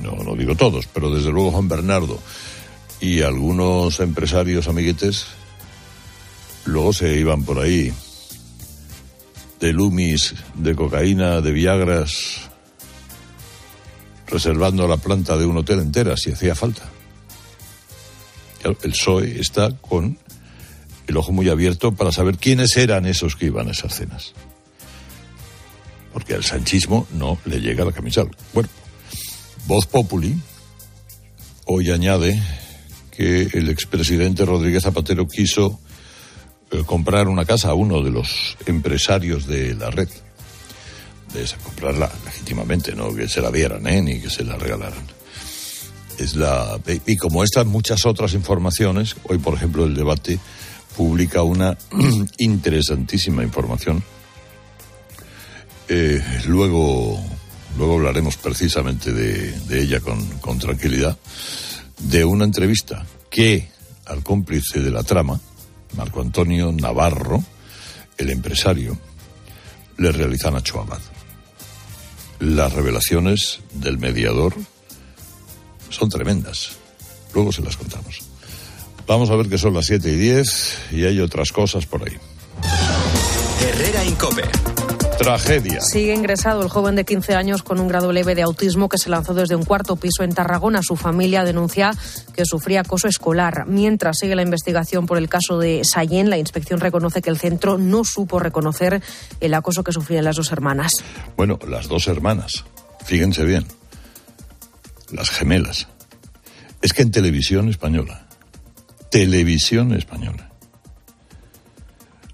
no, 0.00 0.12
no, 0.22 0.36
digo 0.36 0.54
todos, 0.54 0.86
pero 0.86 1.10
desde 1.10 1.32
luego 1.32 1.50
Juan 1.50 1.68
Bernardo 1.68 2.20
y 3.00 3.22
algunos 3.22 3.98
empresarios 3.98 4.68
amiguetes, 4.68 5.26
luego 6.64 6.92
se 6.92 7.18
iban 7.18 7.42
por 7.42 7.58
ahí 7.58 7.92
de 9.58 9.72
Lumis, 9.72 10.34
de 10.54 10.74
cocaína, 10.74 11.40
de 11.40 11.52
Viagras, 11.52 12.50
reservando 14.26 14.86
la 14.88 14.96
planta 14.96 15.36
de 15.36 15.46
un 15.46 15.56
hotel 15.56 15.80
entera 15.80 16.16
si 16.16 16.32
hacía 16.32 16.54
falta. 16.54 16.82
El 18.64 18.76
PSOE 18.76 19.40
está 19.40 19.70
con 19.76 20.18
el 21.06 21.16
ojo 21.16 21.32
muy 21.32 21.48
abierto 21.48 21.92
para 21.92 22.12
saber 22.12 22.38
quiénes 22.38 22.76
eran 22.76 23.06
esos 23.06 23.36
que 23.36 23.46
iban 23.46 23.68
a 23.68 23.72
esas 23.72 23.94
cenas. 23.94 24.32
Porque 26.12 26.34
al 26.34 26.44
sanchismo 26.44 27.06
no 27.12 27.38
le 27.44 27.60
llega 27.60 27.84
la 27.84 27.92
camisa 27.92 28.24
Bueno, 28.52 28.68
Voz 29.66 29.86
Populi 29.86 30.36
hoy 31.64 31.90
añade 31.90 32.40
que 33.10 33.42
el 33.52 33.68
expresidente 33.68 34.44
Rodríguez 34.44 34.82
Zapatero 34.82 35.26
quiso 35.26 35.80
eh, 36.70 36.82
comprar 36.84 37.28
una 37.28 37.44
casa 37.44 37.70
a 37.70 37.74
uno 37.74 38.02
de 38.02 38.10
los 38.10 38.56
empresarios 38.66 39.46
de 39.46 39.74
la 39.74 39.90
red. 39.90 40.08
De 41.32 41.42
esa, 41.42 41.56
comprarla 41.58 42.10
legítimamente, 42.24 42.94
no 42.94 43.14
que 43.14 43.28
se 43.28 43.40
la 43.40 43.50
dieran, 43.50 43.86
¿eh? 43.86 44.02
ni 44.02 44.20
que 44.20 44.30
se 44.30 44.44
la 44.44 44.56
regalaran. 44.56 45.21
Es 46.18 46.36
la, 46.36 46.78
y 47.06 47.16
como 47.16 47.42
estas 47.42 47.66
muchas 47.66 48.06
otras 48.06 48.34
informaciones, 48.34 49.16
hoy 49.24 49.38
por 49.38 49.54
ejemplo 49.54 49.84
el 49.84 49.94
debate 49.94 50.38
publica 50.96 51.42
una 51.42 51.76
interesantísima 52.38 53.42
información. 53.42 54.02
Eh, 55.88 56.22
luego, 56.46 57.22
luego 57.76 57.94
hablaremos 57.94 58.36
precisamente 58.36 59.12
de, 59.12 59.80
ella 59.80 60.00
con, 60.00 60.58
tranquilidad, 60.58 61.18
de 61.98 62.24
una 62.24 62.44
entrevista 62.44 63.04
que 63.30 63.68
al 64.06 64.22
cómplice 64.22 64.80
de 64.80 64.90
la 64.90 65.02
trama, 65.02 65.40
Marco 65.96 66.20
Antonio 66.20 66.72
Navarro, 66.72 67.42
el 68.16 68.30
empresario, 68.30 68.98
le 69.98 70.12
realizan 70.12 70.54
a 70.54 70.58
Abad. 70.58 71.00
Las 72.40 72.72
revelaciones 72.72 73.60
del 73.74 73.98
mediador 73.98 74.54
son 75.92 76.08
tremendas. 76.08 76.72
Luego 77.34 77.52
se 77.52 77.62
las 77.62 77.76
contamos. 77.76 78.20
Vamos 79.06 79.30
a 79.30 79.36
ver 79.36 79.48
que 79.48 79.58
son 79.58 79.74
las 79.74 79.86
7 79.86 80.08
y 80.08 80.16
10 80.16 80.78
y 80.92 81.04
hay 81.04 81.20
otras 81.20 81.52
cosas 81.52 81.86
por 81.86 82.02
ahí. 82.08 82.16
Herrera 83.60 84.04
Incope. 84.04 84.42
Tragedia. 85.18 85.80
Sigue 85.80 86.14
ingresado 86.14 86.62
el 86.62 86.68
joven 86.68 86.96
de 86.96 87.04
15 87.04 87.34
años 87.34 87.62
con 87.62 87.78
un 87.78 87.86
grado 87.86 88.10
leve 88.12 88.34
de 88.34 88.42
autismo 88.42 88.88
que 88.88 88.98
se 88.98 89.08
lanzó 89.08 89.34
desde 89.34 89.54
un 89.54 89.64
cuarto 89.64 89.96
piso 89.96 90.24
en 90.24 90.34
Tarragona. 90.34 90.80
Su 90.82 90.96
familia 90.96 91.44
denuncia 91.44 91.92
que 92.34 92.44
sufría 92.44 92.80
acoso 92.80 93.06
escolar. 93.06 93.66
Mientras 93.66 94.18
sigue 94.18 94.34
la 94.34 94.42
investigación 94.42 95.06
por 95.06 95.18
el 95.18 95.28
caso 95.28 95.58
de 95.58 95.82
Sayen, 95.84 96.28
la 96.28 96.38
inspección 96.38 96.80
reconoce 96.80 97.22
que 97.22 97.30
el 97.30 97.38
centro 97.38 97.78
no 97.78 98.04
supo 98.04 98.40
reconocer 98.40 99.00
el 99.40 99.54
acoso 99.54 99.84
que 99.84 99.92
sufrían 99.92 100.24
las 100.24 100.36
dos 100.36 100.50
hermanas. 100.50 100.92
Bueno, 101.36 101.58
las 101.68 101.86
dos 101.86 102.08
hermanas. 102.08 102.64
Fíjense 103.04 103.44
bien. 103.44 103.66
Las 105.12 105.30
gemelas. 105.30 105.88
Es 106.80 106.92
que 106.92 107.02
en 107.02 107.10
televisión 107.10 107.68
española, 107.68 108.26
televisión 109.10 109.94
española, 109.94 110.50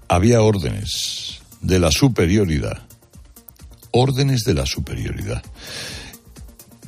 había 0.07 0.41
órdenes 0.41 1.41
de 1.61 1.77
la 1.77 1.91
superioridad, 1.91 2.81
órdenes 3.91 4.43
de 4.43 4.53
la 4.53 4.65
superioridad, 4.65 5.43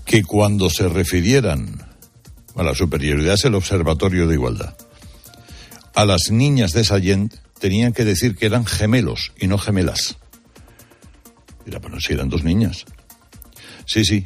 que 0.05 0.23
cuando 0.23 0.69
se 0.69 0.89
refirieran 0.89 1.85
a 2.55 2.63
la 2.63 2.73
superioridad 2.73 3.35
es 3.35 3.45
el 3.45 3.55
Observatorio 3.55 4.27
de 4.27 4.35
Igualdad, 4.35 4.75
a 5.93 6.05
las 6.05 6.31
niñas 6.31 6.71
de 6.71 6.83
Sallent 6.83 7.35
tenían 7.59 7.93
que 7.93 8.05
decir 8.05 8.35
que 8.35 8.45
eran 8.45 8.65
gemelos 8.65 9.33
y 9.39 9.47
no 9.47 9.57
gemelas. 9.57 10.17
Mira, 11.65 11.79
bueno, 11.79 11.99
si 11.99 12.13
eran 12.13 12.29
dos 12.29 12.43
niñas. 12.43 12.85
Sí, 13.85 14.03
sí. 14.03 14.25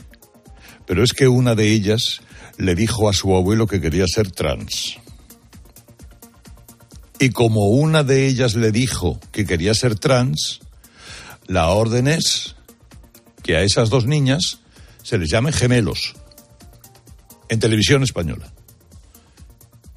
Pero 0.86 1.04
es 1.04 1.13
que 1.13 1.27
una 1.27 1.56
de 1.56 1.72
ellas 1.72 2.22
le 2.58 2.75
dijo 2.75 3.10
a 3.10 3.13
su 3.13 3.36
abuelo 3.36 3.68
que 3.68 3.82
quería 3.82 4.06
ser 4.08 4.32
trans. 4.32 4.98
Y 7.20 7.30
como 7.30 7.70
una 7.70 8.04
de 8.04 8.27
ellas 8.27 8.56
le 8.56 8.72
dijo 8.72 9.20
que 9.32 9.46
quería 9.46 9.74
ser 9.74 9.98
trans, 9.98 10.60
la 11.48 11.70
orden 11.70 12.08
es 12.08 12.56
que 13.42 13.56
a 13.56 13.62
esas 13.62 13.89
dos 13.89 14.06
niñas 14.06 14.60
se 15.04 15.18
les 15.18 15.30
llame 15.30 15.51
gemelos 15.51 16.15
en 17.50 17.60
televisión 17.60 18.04
española. 18.04 18.51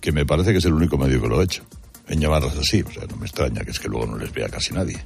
Que 0.00 0.12
me 0.12 0.26
parece 0.26 0.52
que 0.52 0.58
es 0.58 0.64
el 0.64 0.74
único 0.74 0.96
medio 0.96 1.20
que 1.20 1.28
lo 1.28 1.40
ha 1.40 1.44
hecho, 1.44 1.64
en 2.08 2.20
llamarlas 2.20 2.56
así. 2.56 2.82
O 2.82 2.90
sea, 2.90 3.04
no 3.06 3.16
me 3.16 3.26
extraña 3.26 3.64
que 3.64 3.70
es 3.70 3.80
que 3.80 3.88
luego 3.88 4.06
no 4.06 4.16
les 4.16 4.32
vea 4.32 4.48
casi 4.48 4.72
nadie. 4.72 4.98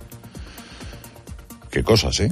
Qué 1.71 1.83
cosas, 1.83 2.21
¿eh? 2.21 2.31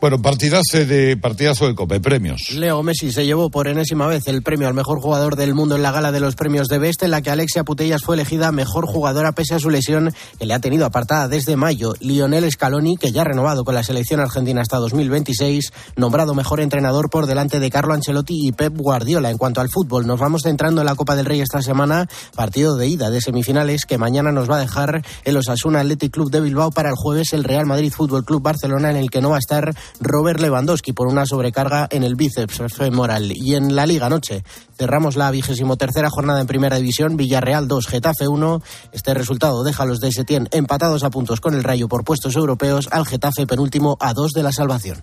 Bueno, 0.00 0.22
partidazo 0.22 0.78
de, 0.78 1.16
partidazo 1.16 1.72
de 1.72 2.00
premios. 2.00 2.52
Leo 2.52 2.84
Messi 2.84 3.10
se 3.10 3.26
llevó 3.26 3.50
por 3.50 3.66
enésima 3.66 4.06
vez 4.06 4.28
el 4.28 4.42
premio 4.42 4.68
al 4.68 4.74
mejor 4.74 5.00
jugador 5.00 5.34
del 5.34 5.54
mundo 5.54 5.74
en 5.74 5.82
la 5.82 5.90
gala 5.90 6.12
de 6.12 6.20
los 6.20 6.36
premios 6.36 6.68
de 6.68 6.78
Best, 6.78 7.02
en 7.02 7.10
la 7.10 7.20
que 7.20 7.30
Alexia 7.30 7.64
Putellas 7.64 8.02
fue 8.04 8.14
elegida 8.14 8.52
mejor 8.52 8.86
jugadora 8.86 9.32
pese 9.32 9.56
a 9.56 9.58
su 9.58 9.70
lesión 9.70 10.14
que 10.38 10.46
le 10.46 10.54
ha 10.54 10.60
tenido 10.60 10.86
apartada 10.86 11.26
desde 11.26 11.56
mayo. 11.56 11.94
Lionel 11.98 12.48
Scaloni, 12.48 12.96
que 12.96 13.10
ya 13.10 13.22
ha 13.22 13.24
renovado 13.24 13.64
con 13.64 13.74
la 13.74 13.82
selección 13.82 14.20
argentina 14.20 14.60
hasta 14.60 14.76
2026, 14.76 15.72
nombrado 15.96 16.32
mejor 16.32 16.60
entrenador 16.60 17.10
por 17.10 17.26
delante 17.26 17.58
de 17.58 17.70
Carlo 17.70 17.92
Ancelotti 17.92 18.46
y 18.46 18.52
Pep 18.52 18.76
Guardiola. 18.76 19.30
En 19.30 19.38
cuanto 19.38 19.60
al 19.60 19.68
fútbol, 19.68 20.06
nos 20.06 20.20
vamos 20.20 20.42
centrando 20.44 20.80
en 20.80 20.86
la 20.86 20.94
Copa 20.94 21.16
del 21.16 21.26
Rey 21.26 21.40
esta 21.40 21.60
semana, 21.60 22.06
partido 22.36 22.76
de 22.76 22.86
ida 22.86 23.10
de 23.10 23.20
semifinales 23.20 23.84
que 23.84 23.98
mañana 23.98 24.30
nos 24.30 24.48
va 24.48 24.58
a 24.58 24.60
dejar 24.60 25.02
el 25.24 25.36
Osasuna 25.36 25.80
Athletic 25.80 26.12
Club 26.12 26.30
de 26.30 26.40
Bilbao 26.40 26.70
para 26.70 26.90
el 26.90 26.94
jueves 26.96 27.32
el 27.32 27.42
Real 27.42 27.66
Madrid 27.66 27.92
Fútbol 27.92 28.24
Club 28.24 28.42
Barcelona 28.42 28.90
en 28.90 28.96
el 28.96 29.10
que 29.10 29.20
no 29.20 29.30
va 29.30 29.36
a 29.36 29.40
estar 29.40 29.74
Robert 30.00 30.40
Lewandowski 30.40 30.92
por 30.92 31.06
una 31.06 31.26
sobrecarga 31.26 31.88
en 31.90 32.04
el 32.04 32.14
bíceps 32.14 32.62
femoral. 32.74 33.32
Y 33.34 33.54
en 33.54 33.74
la 33.74 33.86
Liga 33.86 34.08
Noche 34.08 34.44
cerramos 34.76 35.16
la 35.16 35.30
vigésimo 35.30 35.76
tercera 35.76 36.10
jornada 36.10 36.40
en 36.40 36.46
Primera 36.46 36.76
División, 36.76 37.16
Villarreal 37.16 37.68
2, 37.68 37.86
Getafe 37.86 38.28
1. 38.28 38.62
Este 38.92 39.14
resultado 39.14 39.64
deja 39.64 39.82
a 39.82 39.86
los 39.86 40.00
de 40.00 40.12
Setién 40.12 40.48
empatados 40.52 41.04
a 41.04 41.10
puntos 41.10 41.40
con 41.40 41.54
el 41.54 41.64
Rayo 41.64 41.88
por 41.88 42.04
puestos 42.04 42.36
europeos, 42.36 42.88
al 42.90 43.06
Getafe 43.06 43.46
penúltimo 43.46 43.96
a 44.00 44.12
dos 44.12 44.32
de 44.32 44.42
la 44.42 44.52
salvación. 44.52 45.02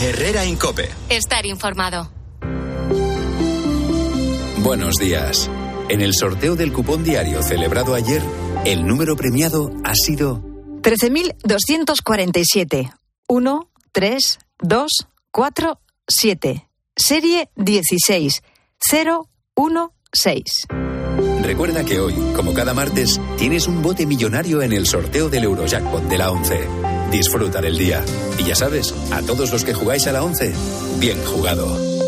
Herrera 0.00 0.44
Incope. 0.44 0.90
Estar 1.08 1.44
informado. 1.46 2.10
Buenos 4.58 4.96
días. 4.96 5.50
En 5.88 6.00
el 6.00 6.14
sorteo 6.14 6.54
del 6.54 6.72
cupón 6.72 7.02
diario 7.02 7.42
celebrado 7.42 7.94
ayer, 7.94 8.22
el 8.64 8.86
número 8.86 9.16
premiado 9.16 9.72
ha 9.84 9.94
sido 9.94 10.42
13.247. 10.82 12.97
1, 13.28 13.70
3, 13.92 14.38
2, 14.60 14.90
4, 15.30 15.80
7. 16.08 16.68
Serie 16.96 17.50
16. 17.56 18.42
0, 18.78 19.28
1, 19.54 19.92
6. 20.12 20.42
Recuerda 21.42 21.84
que 21.84 22.00
hoy, 22.00 22.14
como 22.34 22.54
cada 22.54 22.72
martes, 22.72 23.20
tienes 23.36 23.68
un 23.68 23.82
bote 23.82 24.06
millonario 24.06 24.62
en 24.62 24.72
el 24.72 24.86
sorteo 24.86 25.28
del 25.28 25.44
Eurojackpot 25.44 26.04
de 26.04 26.18
la 26.18 26.30
11. 26.30 26.60
Disfruta 27.10 27.60
del 27.60 27.76
día. 27.76 28.02
Y 28.38 28.44
ya 28.44 28.54
sabes, 28.54 28.94
a 29.12 29.20
todos 29.20 29.52
los 29.52 29.62
que 29.62 29.74
jugáis 29.74 30.06
a 30.06 30.12
la 30.12 30.22
11, 30.22 30.54
bien 30.98 31.22
jugado. 31.24 32.07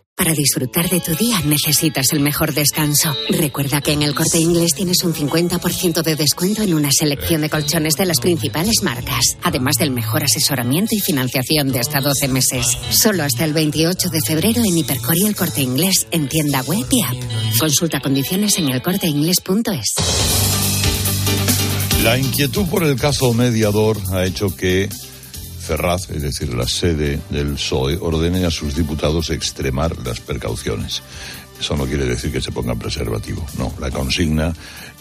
Para 0.21 0.35
disfrutar 0.35 0.87
de 0.87 0.99
tu 0.99 1.15
día 1.15 1.41
necesitas 1.45 2.13
el 2.13 2.19
mejor 2.19 2.53
descanso. 2.53 3.11
Recuerda 3.29 3.81
que 3.81 3.93
en 3.93 4.03
el 4.03 4.13
corte 4.13 4.37
inglés 4.37 4.75
tienes 4.75 5.03
un 5.03 5.15
50% 5.15 6.03
de 6.03 6.15
descuento 6.15 6.61
en 6.61 6.75
una 6.75 6.89
selección 6.91 7.41
de 7.41 7.49
colchones 7.49 7.95
de 7.95 8.05
las 8.05 8.19
principales 8.19 8.83
marcas, 8.83 9.35
además 9.41 9.77
del 9.79 9.89
mejor 9.89 10.23
asesoramiento 10.23 10.93
y 10.93 10.99
financiación 10.99 11.71
de 11.71 11.79
hasta 11.79 12.01
12 12.01 12.27
meses. 12.27 12.67
Solo 12.91 13.23
hasta 13.23 13.45
el 13.45 13.53
28 13.53 14.09
de 14.09 14.21
febrero 14.21 14.61
en 14.63 14.77
Hipercor 14.77 15.17
y 15.17 15.25
el 15.25 15.35
corte 15.35 15.63
inglés 15.63 16.05
en 16.11 16.29
tienda 16.29 16.61
web 16.67 16.85
y 16.91 17.01
app. 17.01 17.17
Consulta 17.59 17.99
condiciones 17.99 18.59
en 18.59 18.69
elcorteinglés.es. 18.69 19.95
La 22.03 22.19
inquietud 22.19 22.67
por 22.67 22.83
el 22.83 22.95
caso 22.95 23.33
mediador 23.33 23.97
ha 24.13 24.23
hecho 24.25 24.55
que 24.55 24.87
Ferraz, 25.61 26.09
es 26.09 26.21
decir, 26.21 26.53
la 26.53 26.67
sede 26.67 27.19
del 27.29 27.53
PSOE, 27.53 27.97
ordene 28.01 28.45
a 28.45 28.51
sus 28.51 28.75
diputados 28.75 29.29
extremar 29.29 29.95
las 30.05 30.19
precauciones. 30.19 31.01
Eso 31.59 31.77
no 31.77 31.85
quiere 31.85 32.05
decir 32.05 32.31
que 32.31 32.41
se 32.41 32.51
pongan 32.51 32.79
preservativo, 32.79 33.45
no. 33.59 33.71
La 33.79 33.91
consigna 33.91 34.53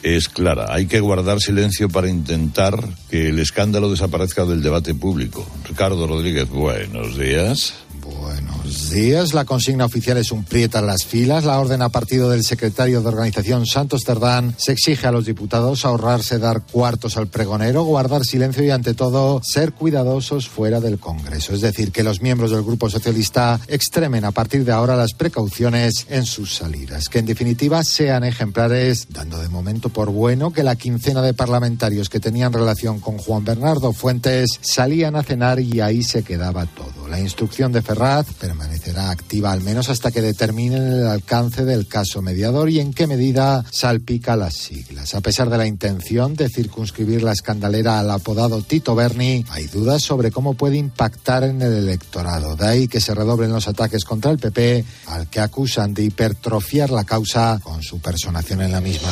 es 0.02 0.28
clara. 0.28 0.66
Hay 0.68 0.86
que 0.86 1.00
guardar 1.00 1.40
silencio 1.40 1.88
para 1.88 2.10
intentar 2.10 2.86
que 3.08 3.30
el 3.30 3.38
escándalo 3.38 3.90
desaparezca 3.90 4.44
del 4.44 4.62
debate 4.62 4.94
público. 4.94 5.46
Ricardo 5.66 6.06
Rodríguez, 6.06 6.50
buenos 6.50 7.16
días. 7.16 7.74
Buenos 8.02 8.59
buenos 8.70 8.90
días. 8.90 9.34
La 9.34 9.44
consigna 9.44 9.84
oficial 9.84 10.16
es 10.16 10.30
un 10.30 10.44
prieta 10.44 10.78
en 10.78 10.86
las 10.86 11.04
filas. 11.04 11.44
La 11.44 11.58
orden 11.58 11.82
a 11.82 11.88
partido 11.88 12.30
del 12.30 12.44
secretario 12.44 13.00
de 13.00 13.08
organización 13.08 13.66
Santos 13.66 14.04
Cerdán 14.04 14.54
se 14.58 14.70
exige 14.70 15.08
a 15.08 15.12
los 15.12 15.26
diputados 15.26 15.84
ahorrarse 15.84 16.38
dar 16.38 16.62
cuartos 16.62 17.16
al 17.16 17.26
pregonero, 17.26 17.82
guardar 17.82 18.24
silencio 18.24 18.62
y 18.62 18.70
ante 18.70 18.94
todo 18.94 19.40
ser 19.42 19.72
cuidadosos 19.72 20.48
fuera 20.48 20.80
del 20.80 21.00
Congreso. 21.00 21.52
Es 21.52 21.62
decir, 21.62 21.90
que 21.90 22.04
los 22.04 22.22
miembros 22.22 22.52
del 22.52 22.62
Grupo 22.62 22.88
Socialista 22.88 23.58
extremen 23.66 24.24
a 24.24 24.30
partir 24.30 24.64
de 24.64 24.72
ahora 24.72 24.94
las 24.94 25.14
precauciones 25.14 26.06
en 26.08 26.24
sus 26.24 26.54
salidas. 26.54 27.08
Que 27.08 27.18
en 27.18 27.26
definitiva 27.26 27.82
sean 27.82 28.22
ejemplares, 28.22 29.08
dando 29.10 29.38
de 29.38 29.48
momento 29.48 29.88
por 29.88 30.10
bueno 30.10 30.52
que 30.52 30.62
la 30.62 30.76
quincena 30.76 31.22
de 31.22 31.34
parlamentarios 31.34 32.08
que 32.08 32.20
tenían 32.20 32.52
relación 32.52 33.00
con 33.00 33.18
Juan 33.18 33.44
Bernardo 33.44 33.92
Fuentes 33.92 34.60
salían 34.60 35.16
a 35.16 35.24
cenar 35.24 35.58
y 35.58 35.80
ahí 35.80 36.04
se 36.04 36.22
quedaba 36.22 36.66
todo. 36.66 37.08
La 37.08 37.18
instrucción 37.18 37.72
de 37.72 37.82
Ferraz 37.82 38.26
permanecerá 38.60 39.10
activa 39.10 39.52
al 39.52 39.62
menos 39.62 39.88
hasta 39.88 40.10
que 40.10 40.20
determinen 40.20 40.82
el 40.82 41.06
alcance 41.06 41.64
del 41.64 41.86
caso 41.86 42.20
mediador 42.20 42.68
y 42.68 42.78
en 42.78 42.92
qué 42.92 43.06
medida 43.06 43.64
salpica 43.70 44.36
las 44.36 44.54
siglas. 44.54 45.14
A 45.14 45.22
pesar 45.22 45.48
de 45.48 45.56
la 45.56 45.66
intención 45.66 46.34
de 46.34 46.50
circunscribir 46.50 47.22
la 47.22 47.32
escandalera 47.32 47.98
al 47.98 48.10
apodado 48.10 48.60
Tito 48.62 48.94
Berni, 48.94 49.46
hay 49.50 49.66
dudas 49.66 50.02
sobre 50.02 50.30
cómo 50.30 50.54
puede 50.54 50.76
impactar 50.76 51.44
en 51.44 51.62
el 51.62 51.72
electorado. 51.72 52.54
De 52.54 52.66
ahí 52.66 52.88
que 52.88 53.00
se 53.00 53.14
redoblen 53.14 53.52
los 53.52 53.66
ataques 53.66 54.04
contra 54.04 54.30
el 54.30 54.38
PP, 54.38 54.84
al 55.06 55.28
que 55.28 55.40
acusan 55.40 55.94
de 55.94 56.04
hipertrofiar 56.04 56.90
la 56.90 57.04
causa 57.04 57.60
con 57.62 57.82
su 57.82 57.98
personación 58.00 58.60
en 58.60 58.72
la 58.72 58.82
misma. 58.82 59.10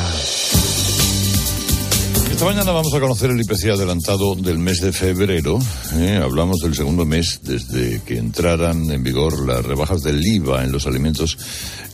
Esta 2.39 2.51
mañana 2.53 2.71
vamos 2.71 2.93
a 2.93 3.01
conocer 3.01 3.31
el 3.31 3.41
IPC 3.41 3.65
adelantado 3.65 4.33
del 4.33 4.59
mes 4.59 4.79
de 4.79 4.93
febrero. 4.93 5.59
¿eh? 5.95 6.21
Hablamos 6.23 6.59
del 6.59 6.73
segundo 6.73 7.03
mes 7.03 7.41
desde 7.43 8.01
que 8.03 8.17
entraran 8.17 8.89
en 8.91 9.03
vigor 9.03 9.45
las 9.45 9.65
rebajas 9.65 10.03
del 10.03 10.25
IVA 10.25 10.63
en 10.63 10.71
los 10.71 10.87
alimentos 10.87 11.37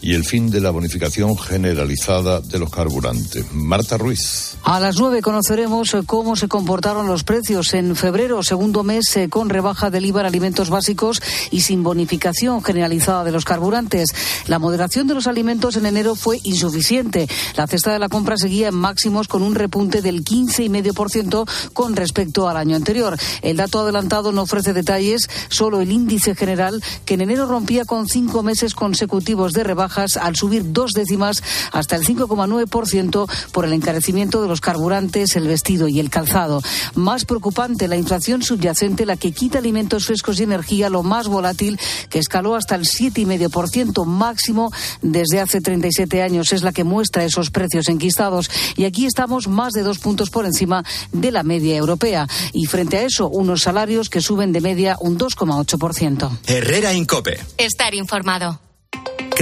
y 0.06 0.14
el 0.14 0.24
fin 0.24 0.52
de 0.52 0.62
la 0.62 0.70
bonificación 0.70 1.36
generalizada 1.36 2.40
de 2.40 2.60
los 2.60 2.70
carburantes. 2.70 3.52
Marta 3.54 3.98
Ruiz. 3.98 4.56
A 4.62 4.80
las 4.80 5.00
nueve 5.00 5.24
conoceremos 5.24 5.96
eh, 5.96 6.04
cómo 6.06 6.36
se 6.36 6.48
comportaron 6.48 7.08
los 7.08 7.24
precios 7.24 7.74
en 7.74 7.96
febrero, 7.96 8.44
segundo 8.44 8.84
mes 8.84 9.18
eh, 9.18 9.30
con 9.30 9.50
rebaja 9.50 9.90
del 9.90 10.06
IVA 10.06 10.20
en 10.22 10.28
alimentos 10.28 10.70
básicos 10.70 11.24
y 11.50 11.62
sin 11.62 11.82
bonificación 11.82 12.64
generalizada 12.64 13.24
de 13.24 13.32
los 13.32 13.46
carburantes. 13.46 14.10
La 14.46 14.60
moderación 14.60 15.08
de 15.08 15.16
los 15.16 15.26
alimentos 15.26 15.76
en 15.76 15.88
enero 15.88 16.14
fue 16.14 16.40
insuficiente. 16.44 17.28
La 17.58 17.66
cesta 17.66 17.92
de 17.92 17.98
la 17.98 18.08
compra 18.08 18.38
seguía 18.38 18.68
en 18.68 18.76
máximos 18.76 19.28
con 19.28 19.42
un 19.42 19.56
repunte 19.56 20.04
del 20.04 20.24
15,5% 20.24 21.50
con 21.74 21.96
respecto 21.96 22.48
al 22.48 22.58
año 22.58 22.76
anterior. 22.76 23.18
El 23.42 23.58
dato 23.58 23.80
adelantado 23.80 24.32
no 24.32 24.44
ofrece 24.44 24.72
detalles, 24.72 25.28
solo 25.50 25.82
el 25.82 25.92
índice 25.92 26.36
general 26.36 26.84
que 27.06 27.16
en 27.16 27.22
enero 27.22 27.48
rompía 27.48 27.86
con 27.86 28.08
cinco 28.08 28.44
meses 28.44 28.76
consecutivos 28.76 29.54
de 29.54 29.64
rebaja 29.64 29.95
al 29.98 30.36
subir 30.36 30.74
dos 30.74 30.94
décimas 30.94 31.42
hasta 31.72 31.96
el 31.96 32.04
5,9% 32.04 33.30
por 33.52 33.66
el 33.66 33.74
encarecimiento 33.74 34.42
de 34.42 34.48
los 34.48 34.62
carburantes, 34.62 35.36
el 35.36 35.48
vestido 35.48 35.88
y 35.88 36.00
el 36.00 36.10
calzado. 36.10 36.62
Más 36.96 37.26
preocupante, 37.26 37.88
la 37.88 37.96
inflación 37.96 38.42
subyacente, 38.42 39.06
la 39.06 39.18
que 39.18 39.32
quita 39.32 39.60
alimentos 39.60 40.06
frescos 40.06 40.40
y 40.40 40.44
energía, 40.44 40.90
lo 40.90 41.04
más 41.04 41.28
volátil, 41.28 41.80
que 42.10 42.20
escaló 42.20 42.56
hasta 42.56 42.76
el 42.76 42.84
7,5% 42.84 44.06
máximo 44.06 44.72
desde 45.02 45.40
hace 45.40 45.62
37 45.62 46.22
años. 46.22 46.54
Es 46.54 46.64
la 46.64 46.72
que 46.72 46.84
muestra 46.84 47.24
esos 47.24 47.52
precios 47.52 47.90
enquistados. 47.90 48.50
Y 48.76 48.86
aquí 48.86 49.06
estamos 49.06 49.48
más 49.48 49.74
de 49.74 49.84
dos 49.84 50.00
puntos 50.00 50.30
por 50.30 50.46
encima 50.46 50.84
de 51.12 51.32
la 51.32 51.44
media 51.44 51.76
europea. 51.76 52.28
Y 52.54 52.66
frente 52.66 52.98
a 52.98 53.04
eso, 53.04 53.28
unos 53.28 53.62
salarios 53.62 54.10
que 54.10 54.22
suben 54.22 54.52
de 54.52 54.62
media 54.62 54.98
un 55.00 55.18
2,8%. 55.18 56.40
Herrera 56.48 56.94
Incope. 56.94 57.40
Estar 57.58 57.94
informado. 57.94 58.60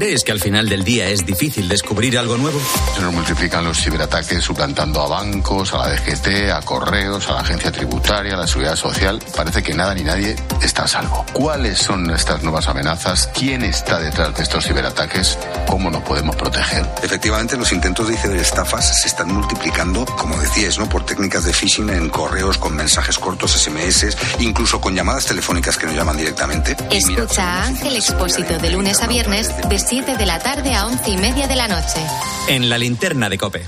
¿Crees 0.03 0.25
que 0.25 0.33
al 0.33 0.41
final 0.41 0.67
del 0.67 0.83
día 0.83 1.07
es 1.07 1.25
difícil 1.25 1.69
descubrir 1.69 2.19
algo 2.19 2.36
nuevo? 2.36 2.60
Se 2.93 3.00
nos 3.00 3.13
multiplican 3.13 3.63
los 3.63 3.81
ciberataques 3.81 4.43
suplantando 4.43 5.01
a 5.01 5.07
bancos, 5.07 5.74
a 5.74 5.77
la 5.77 5.89
DGT, 5.91 6.51
a 6.53 6.62
correos, 6.62 7.29
a 7.29 7.36
la 7.36 7.39
agencia 7.39 7.72
tributaria, 7.72 8.33
a 8.33 8.38
la 8.38 8.45
seguridad 8.45 8.75
social. 8.75 9.24
Parece 9.33 9.63
que 9.63 9.74
nada 9.74 9.95
ni 9.95 10.03
nadie 10.03 10.36
está 10.62 10.83
a 10.83 10.88
salvo. 10.89 11.25
¿Cuáles 11.31 11.79
son 11.79 12.12
estas 12.12 12.43
nuevas 12.43 12.67
amenazas? 12.67 13.29
¿Quién 13.33 13.63
está 13.63 13.98
detrás 13.98 14.36
de 14.36 14.43
estos 14.43 14.65
ciberataques? 14.65 15.39
¿Cómo 15.67 15.89
nos 15.89 16.03
podemos 16.03 16.36
proteger? 16.36 16.86
Efectivamente, 17.01 17.55
los 17.55 17.72
intentos 17.72 18.10
de 18.10 18.17
ciberestafas 18.17 19.03
se 19.03 19.07
están 19.07 19.33
multiplicando, 19.33 20.03
como 20.05 20.38
decías, 20.38 20.77
¿no? 20.79 20.89
por 20.89 21.05
técnicas 21.05 21.45
de 21.45 21.53
phishing 21.53 21.89
en 21.89 22.10
correos, 22.10 22.57
con 22.57 22.75
mensajes 22.75 23.17
cortos, 23.17 23.53
SMS, 23.53 24.17
incluso 24.39 24.81
con 24.81 24.95
llamadas 24.95 25.27
telefónicas 25.27 25.77
que 25.77 25.86
nos 25.86 25.95
llaman 25.95 26.17
directamente. 26.17 26.75
Escucha 26.91 27.41
a 27.41 27.67
Ángel 27.67 27.95
Expósito 27.95 28.57
de 28.57 28.69
lunes 28.69 29.01
a 29.01 29.07
viernes 29.07 29.50
de 29.69 29.79
7 29.93 30.17
de 30.17 30.25
la 30.25 30.39
tarde 30.39 30.73
a 30.73 30.88
11 30.88 31.12
y 31.12 31.17
media 31.17 31.45
de 31.47 31.55
la 31.55 31.67
noche. 31.67 32.00
En 32.47 32.68
la 32.68 32.79
linterna 32.79 33.29
de 33.29 33.37
Cope. 33.37 33.61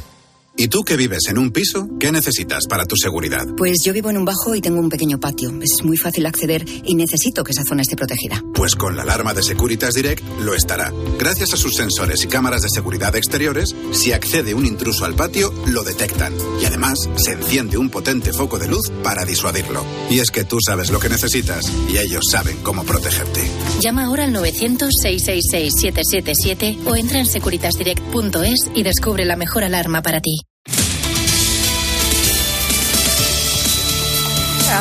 ¿Y 0.57 0.69
tú 0.69 0.83
que 0.83 0.95
vives 0.95 1.27
en 1.27 1.37
un 1.37 1.51
piso? 1.51 1.87
¿Qué 1.99 2.11
necesitas 2.11 2.65
para 2.67 2.85
tu 2.85 2.95
seguridad? 2.95 3.45
Pues 3.55 3.83
yo 3.83 3.93
vivo 3.93 4.09
en 4.09 4.17
un 4.17 4.25
bajo 4.25 4.55
y 4.55 4.61
tengo 4.61 4.79
un 4.79 4.89
pequeño 4.89 5.19
patio. 5.19 5.53
Es 5.61 5.83
muy 5.83 5.97
fácil 5.97 6.25
acceder 6.25 6.65
y 6.83 6.95
necesito 6.95 7.43
que 7.43 7.51
esa 7.51 7.63
zona 7.63 7.83
esté 7.83 7.95
protegida. 7.95 8.41
Pues 8.55 8.75
con 8.75 8.95
la 8.95 9.03
alarma 9.03 9.33
de 9.33 9.43
Securitas 9.43 9.93
Direct 9.93 10.23
lo 10.39 10.55
estará. 10.55 10.91
Gracias 11.19 11.53
a 11.53 11.57
sus 11.57 11.75
sensores 11.75 12.23
y 12.23 12.27
cámaras 12.27 12.61
de 12.61 12.69
seguridad 12.69 13.15
exteriores, 13.15 13.75
si 13.91 14.13
accede 14.13 14.53
un 14.53 14.65
intruso 14.65 15.05
al 15.05 15.13
patio, 15.13 15.53
lo 15.67 15.83
detectan. 15.83 16.33
Y 16.61 16.65
además, 16.65 16.97
se 17.17 17.33
enciende 17.33 17.77
un 17.77 17.89
potente 17.89 18.31
foco 18.31 18.57
de 18.57 18.67
luz 18.67 18.89
para 19.03 19.25
disuadirlo. 19.25 19.83
Y 20.09 20.19
es 20.19 20.31
que 20.31 20.45
tú 20.45 20.57
sabes 20.65 20.89
lo 20.89 20.99
que 20.99 21.09
necesitas 21.09 21.69
y 21.89 21.97
ellos 21.97 22.23
saben 22.31 22.57
cómo 22.63 22.85
protegerte. 22.85 23.41
Llama 23.81 24.05
ahora 24.05 24.23
al 24.23 24.33
900-666-777 24.33 26.87
o 26.87 26.95
entra 26.95 27.19
en 27.19 27.25
securitasdirect.es 27.25 28.69
y 28.73 28.83
descubre 28.83 29.25
la 29.25 29.35
mejor 29.35 29.65
alarma 29.65 30.01
para 30.01 30.21
ti. 30.21 30.37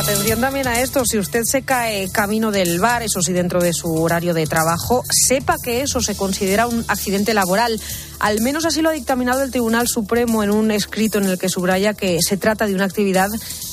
Atención 0.05 0.39
también 0.39 0.69
a 0.69 0.83
esto, 0.83 1.07
si 1.07 1.19
usted 1.19 1.45
se 1.45 1.63
cae 1.63 2.11
camino 2.11 2.51
del 2.51 2.79
bar, 2.79 3.03
eso 3.03 3.23
sí 3.23 3.33
dentro 3.33 3.63
de 3.63 3.73
su 3.73 3.91
horario 4.03 4.35
de 4.35 4.47
trabajo, 4.47 5.03
sepa 5.11 5.57
que 5.65 5.81
eso 5.81 6.03
se 6.03 6.15
considera 6.15 6.67
un 6.67 6.85
accidente 6.89 7.33
laboral. 7.33 7.81
Al 8.21 8.43
menos 8.43 8.67
así 8.67 8.83
lo 8.83 8.91
ha 8.91 8.93
dictaminado 8.93 9.43
el 9.43 9.51
Tribunal 9.51 9.89
Supremo 9.89 10.43
en 10.43 10.51
un 10.51 10.71
escrito 10.71 11.17
en 11.17 11.25
el 11.25 11.39
que 11.39 11.49
subraya 11.49 11.95
que 11.95 12.19
se 12.21 12.37
trata 12.37 12.67
de 12.67 12.75
una 12.75 12.85
actividad 12.85 13.31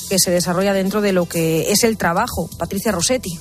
que 0.08 0.18
se 0.18 0.30
desarrolla 0.30 0.72
dentro 0.72 1.02
de 1.02 1.12
lo 1.12 1.26
que 1.26 1.70
es 1.70 1.84
el 1.84 1.98
trabajo. 1.98 2.48
Patricia 2.56 2.92
Rossetti. 2.92 3.38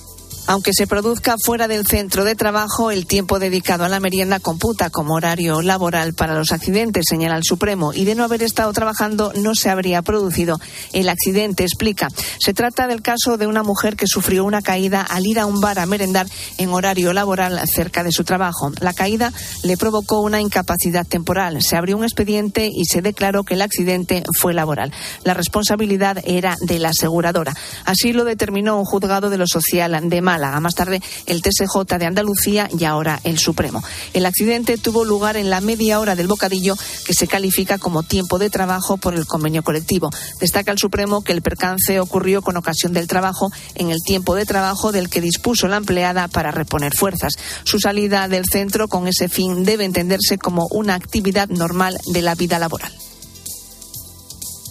Aunque 0.47 0.73
se 0.73 0.87
produzca 0.87 1.35
fuera 1.43 1.67
del 1.67 1.85
centro 1.85 2.23
de 2.23 2.35
trabajo, 2.35 2.91
el 2.91 3.05
tiempo 3.05 3.39
dedicado 3.39 3.85
a 3.85 3.89
la 3.89 3.99
merienda 3.99 4.39
computa 4.39 4.89
como 4.89 5.13
horario 5.13 5.61
laboral 5.61 6.13
para 6.13 6.35
los 6.35 6.51
accidentes, 6.51 7.05
señala 7.07 7.37
el 7.37 7.43
Supremo, 7.43 7.93
y 7.93 8.05
de 8.05 8.15
no 8.15 8.23
haber 8.23 8.43
estado 8.43 8.73
trabajando 8.73 9.31
no 9.35 9.55
se 9.55 9.69
habría 9.69 10.01
producido 10.01 10.59
el 10.93 11.09
accidente, 11.09 11.63
explica. 11.63 12.09
Se 12.39 12.53
trata 12.53 12.87
del 12.87 13.01
caso 13.01 13.37
de 13.37 13.47
una 13.47 13.63
mujer 13.63 13.95
que 13.95 14.07
sufrió 14.07 14.43
una 14.43 14.61
caída 14.61 15.01
al 15.01 15.25
ir 15.25 15.39
a 15.39 15.45
un 15.45 15.61
bar 15.61 15.79
a 15.79 15.85
merendar 15.85 16.27
en 16.57 16.69
horario 16.69 17.13
laboral 17.13 17.59
cerca 17.67 18.03
de 18.03 18.11
su 18.11 18.23
trabajo. 18.23 18.71
La 18.79 18.93
caída 18.93 19.31
le 19.63 19.77
provocó 19.77 20.21
una 20.21 20.41
incapacidad 20.41 21.05
temporal. 21.05 21.61
Se 21.61 21.77
abrió 21.77 21.97
un 21.97 22.03
expediente 22.03 22.69
y 22.73 22.85
se 22.85 23.01
declaró 23.01 23.43
que 23.43 23.53
el 23.53 23.61
accidente 23.61 24.23
fue 24.39 24.53
laboral. 24.53 24.91
La 25.23 25.33
responsabilidad 25.33 26.17
era 26.25 26.55
de 26.61 26.79
la 26.79 26.89
aseguradora. 26.89 27.53
Así 27.85 28.11
lo 28.11 28.25
determinó 28.25 28.77
un 28.77 28.85
juzgado 28.85 29.29
de 29.29 29.37
lo 29.37 29.47
social 29.47 30.09
de 30.09 30.21
Málaga, 30.31 30.61
más 30.61 30.75
tarde 30.75 31.01
el 31.25 31.41
TSJ 31.41 31.97
de 31.99 32.05
Andalucía 32.05 32.69
y 32.79 32.85
ahora 32.85 33.19
el 33.25 33.37
Supremo. 33.37 33.83
El 34.13 34.25
accidente 34.25 34.77
tuvo 34.77 35.03
lugar 35.03 35.35
en 35.35 35.49
la 35.49 35.59
media 35.59 35.99
hora 35.99 36.15
del 36.15 36.27
bocadillo 36.27 36.77
que 37.05 37.13
se 37.13 37.27
califica 37.27 37.77
como 37.77 38.03
tiempo 38.03 38.39
de 38.39 38.49
trabajo 38.49 38.95
por 38.95 39.13
el 39.13 39.25
convenio 39.25 39.61
colectivo. 39.61 40.09
Destaca 40.39 40.71
el 40.71 40.79
Supremo 40.79 41.21
que 41.21 41.33
el 41.33 41.41
percance 41.41 41.99
ocurrió 41.99 42.41
con 42.41 42.55
ocasión 42.55 42.93
del 42.93 43.07
trabajo 43.07 43.51
en 43.75 43.91
el 43.91 43.97
tiempo 44.05 44.35
de 44.35 44.45
trabajo 44.45 44.93
del 44.93 45.09
que 45.09 45.19
dispuso 45.19 45.67
la 45.67 45.75
empleada 45.75 46.29
para 46.29 46.51
reponer 46.51 46.93
fuerzas. 46.95 47.33
Su 47.65 47.79
salida 47.79 48.29
del 48.29 48.45
centro 48.45 48.87
con 48.87 49.09
ese 49.09 49.27
fin 49.27 49.65
debe 49.65 49.83
entenderse 49.83 50.37
como 50.37 50.67
una 50.71 50.95
actividad 50.95 51.49
normal 51.49 51.99
de 52.13 52.21
la 52.21 52.35
vida 52.35 52.57
laboral. 52.57 52.93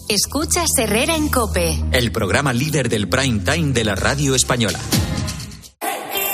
Escuchas 0.08 0.70
Herrera 0.78 1.14
en 1.14 1.28
Cope. 1.28 1.84
El 1.92 2.12
programa 2.12 2.54
líder 2.54 2.88
del 2.88 3.08
prime 3.08 3.40
time 3.40 3.72
de 3.72 3.84
la 3.84 3.94
radio 3.94 4.34
española. 4.34 4.80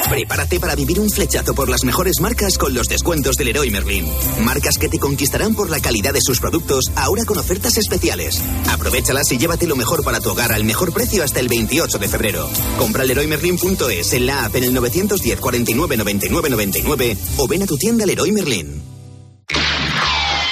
Prepárate 0.08 0.60
para 0.60 0.76
vivir 0.76 1.00
un 1.00 1.10
flechazo 1.10 1.54
por 1.54 1.68
las 1.68 1.82
mejores 1.84 2.20
marcas 2.20 2.58
con 2.58 2.74
los 2.74 2.88
descuentos 2.88 3.36
del 3.36 3.48
Leroy 3.48 3.70
Merlin. 3.70 4.08
Marcas 4.40 4.78
que 4.78 4.88
te 4.88 5.00
conquistarán 5.00 5.54
por 5.54 5.68
la 5.68 5.80
calidad 5.80 6.12
de 6.12 6.20
sus 6.20 6.38
productos, 6.38 6.92
ahora 6.94 7.24
con 7.24 7.38
ofertas 7.38 7.76
especiales. 7.76 8.40
Aprovechalas 8.70 9.30
y 9.32 9.38
llévate 9.38 9.66
lo 9.66 9.74
mejor 9.74 10.04
para 10.04 10.20
tu 10.20 10.30
hogar 10.30 10.52
al 10.52 10.64
mejor 10.64 10.92
precio 10.92 11.24
hasta 11.24 11.40
el 11.40 11.48
28 11.48 11.98
de 11.98 12.08
febrero. 12.08 12.48
Compra 12.78 13.04
leroymerlin.es 13.04 14.12
en 14.12 14.26
la 14.26 14.44
app 14.44 14.54
en 14.54 14.64
el 14.64 14.74
910 14.74 15.40
49 15.40 15.96
99 15.96 16.50
99 16.50 17.16
o 17.38 17.48
ven 17.48 17.62
a 17.64 17.66
tu 17.66 17.76
tienda 17.76 18.06
Leroy 18.06 18.30
Merlin. 18.30 18.82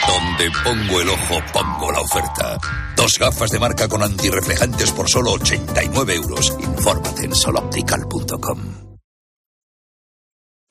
Donde 0.06 0.50
pongo 0.64 1.00
el 1.00 1.08
ojo, 1.08 1.40
pongo 1.52 1.92
la 1.92 2.00
oferta. 2.00 2.58
Dos 2.96 3.12
gafas 3.18 3.50
de 3.50 3.58
marca 3.58 3.88
con 3.88 4.02
antirreflejantes 4.02 4.90
por 4.92 5.08
solo 5.08 5.32
89 5.32 6.14
euros. 6.14 6.52
Infórmate 6.60 7.24
en 7.24 7.34
soloptical.com. 7.34 8.83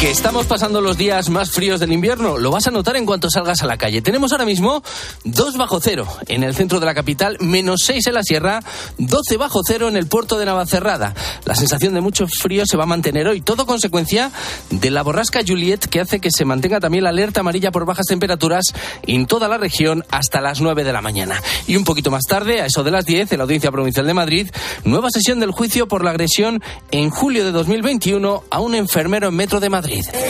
Que 0.00 0.10
estamos 0.10 0.44
pasando 0.44 0.82
los 0.82 0.98
días 0.98 1.30
más 1.30 1.50
fríos 1.50 1.80
del 1.80 1.90
invierno, 1.90 2.36
lo 2.36 2.50
vas 2.50 2.66
a 2.66 2.70
notar 2.70 2.96
en 2.96 3.06
cuanto 3.06 3.30
salgas 3.30 3.62
a 3.62 3.66
la 3.66 3.78
calle. 3.78 4.02
Tenemos 4.02 4.30
ahora 4.30 4.44
mismo 4.44 4.82
2 5.24 5.56
bajo 5.56 5.80
cero 5.80 6.06
en 6.28 6.44
el 6.44 6.54
centro 6.54 6.80
de 6.80 6.84
la 6.84 6.92
capital, 6.92 7.38
menos 7.40 7.80
6 7.86 8.06
en 8.08 8.12
la 8.12 8.22
sierra, 8.22 8.60
12 8.98 9.38
bajo 9.38 9.62
cero 9.66 9.88
en 9.88 9.96
el 9.96 10.06
puerto 10.06 10.36
de 10.36 10.44
Navacerrada. 10.44 11.14
La 11.46 11.54
sensación 11.54 11.94
de 11.94 12.02
mucho 12.02 12.26
frío 12.26 12.64
se 12.66 12.76
va 12.76 12.82
a 12.82 12.86
mantener 12.86 13.26
hoy, 13.26 13.40
todo 13.40 13.64
consecuencia 13.64 14.32
de 14.68 14.90
la 14.90 15.02
borrasca 15.02 15.40
Juliet 15.46 15.86
que 15.86 16.00
hace 16.00 16.20
que 16.20 16.30
se 16.30 16.44
mantenga 16.44 16.78
también 16.78 17.04
la 17.04 17.10
alerta 17.10 17.40
amarilla 17.40 17.70
por 17.70 17.86
bajas 17.86 18.04
temperaturas 18.06 18.74
en 19.06 19.24
toda 19.24 19.48
la 19.48 19.56
región 19.56 20.04
hasta 20.10 20.42
las 20.42 20.60
9 20.60 20.84
de 20.84 20.92
la 20.92 21.00
mañana. 21.00 21.40
Y 21.66 21.76
un 21.76 21.84
poquito 21.84 22.10
más 22.10 22.24
tarde, 22.28 22.60
a 22.60 22.66
eso 22.66 22.84
de 22.84 22.90
las 22.90 23.06
10, 23.06 23.32
en 23.32 23.38
la 23.38 23.44
Audiencia 23.44 23.72
Provincial 23.72 24.06
de 24.06 24.12
Madrid, 24.12 24.50
nueva 24.84 25.08
sesión 25.10 25.40
del 25.40 25.52
juicio 25.52 25.88
por 25.88 26.04
la 26.04 26.10
agresión 26.10 26.62
en 26.90 27.08
julio 27.08 27.46
de 27.46 27.52
2021 27.52 28.44
a 28.50 28.60
un 28.60 28.74
enfermero 28.74 29.28
en 29.28 29.36
Metro 29.36 29.58
de 29.58 29.70
Madrid. 29.70 29.85
Madrid. 29.86 30.26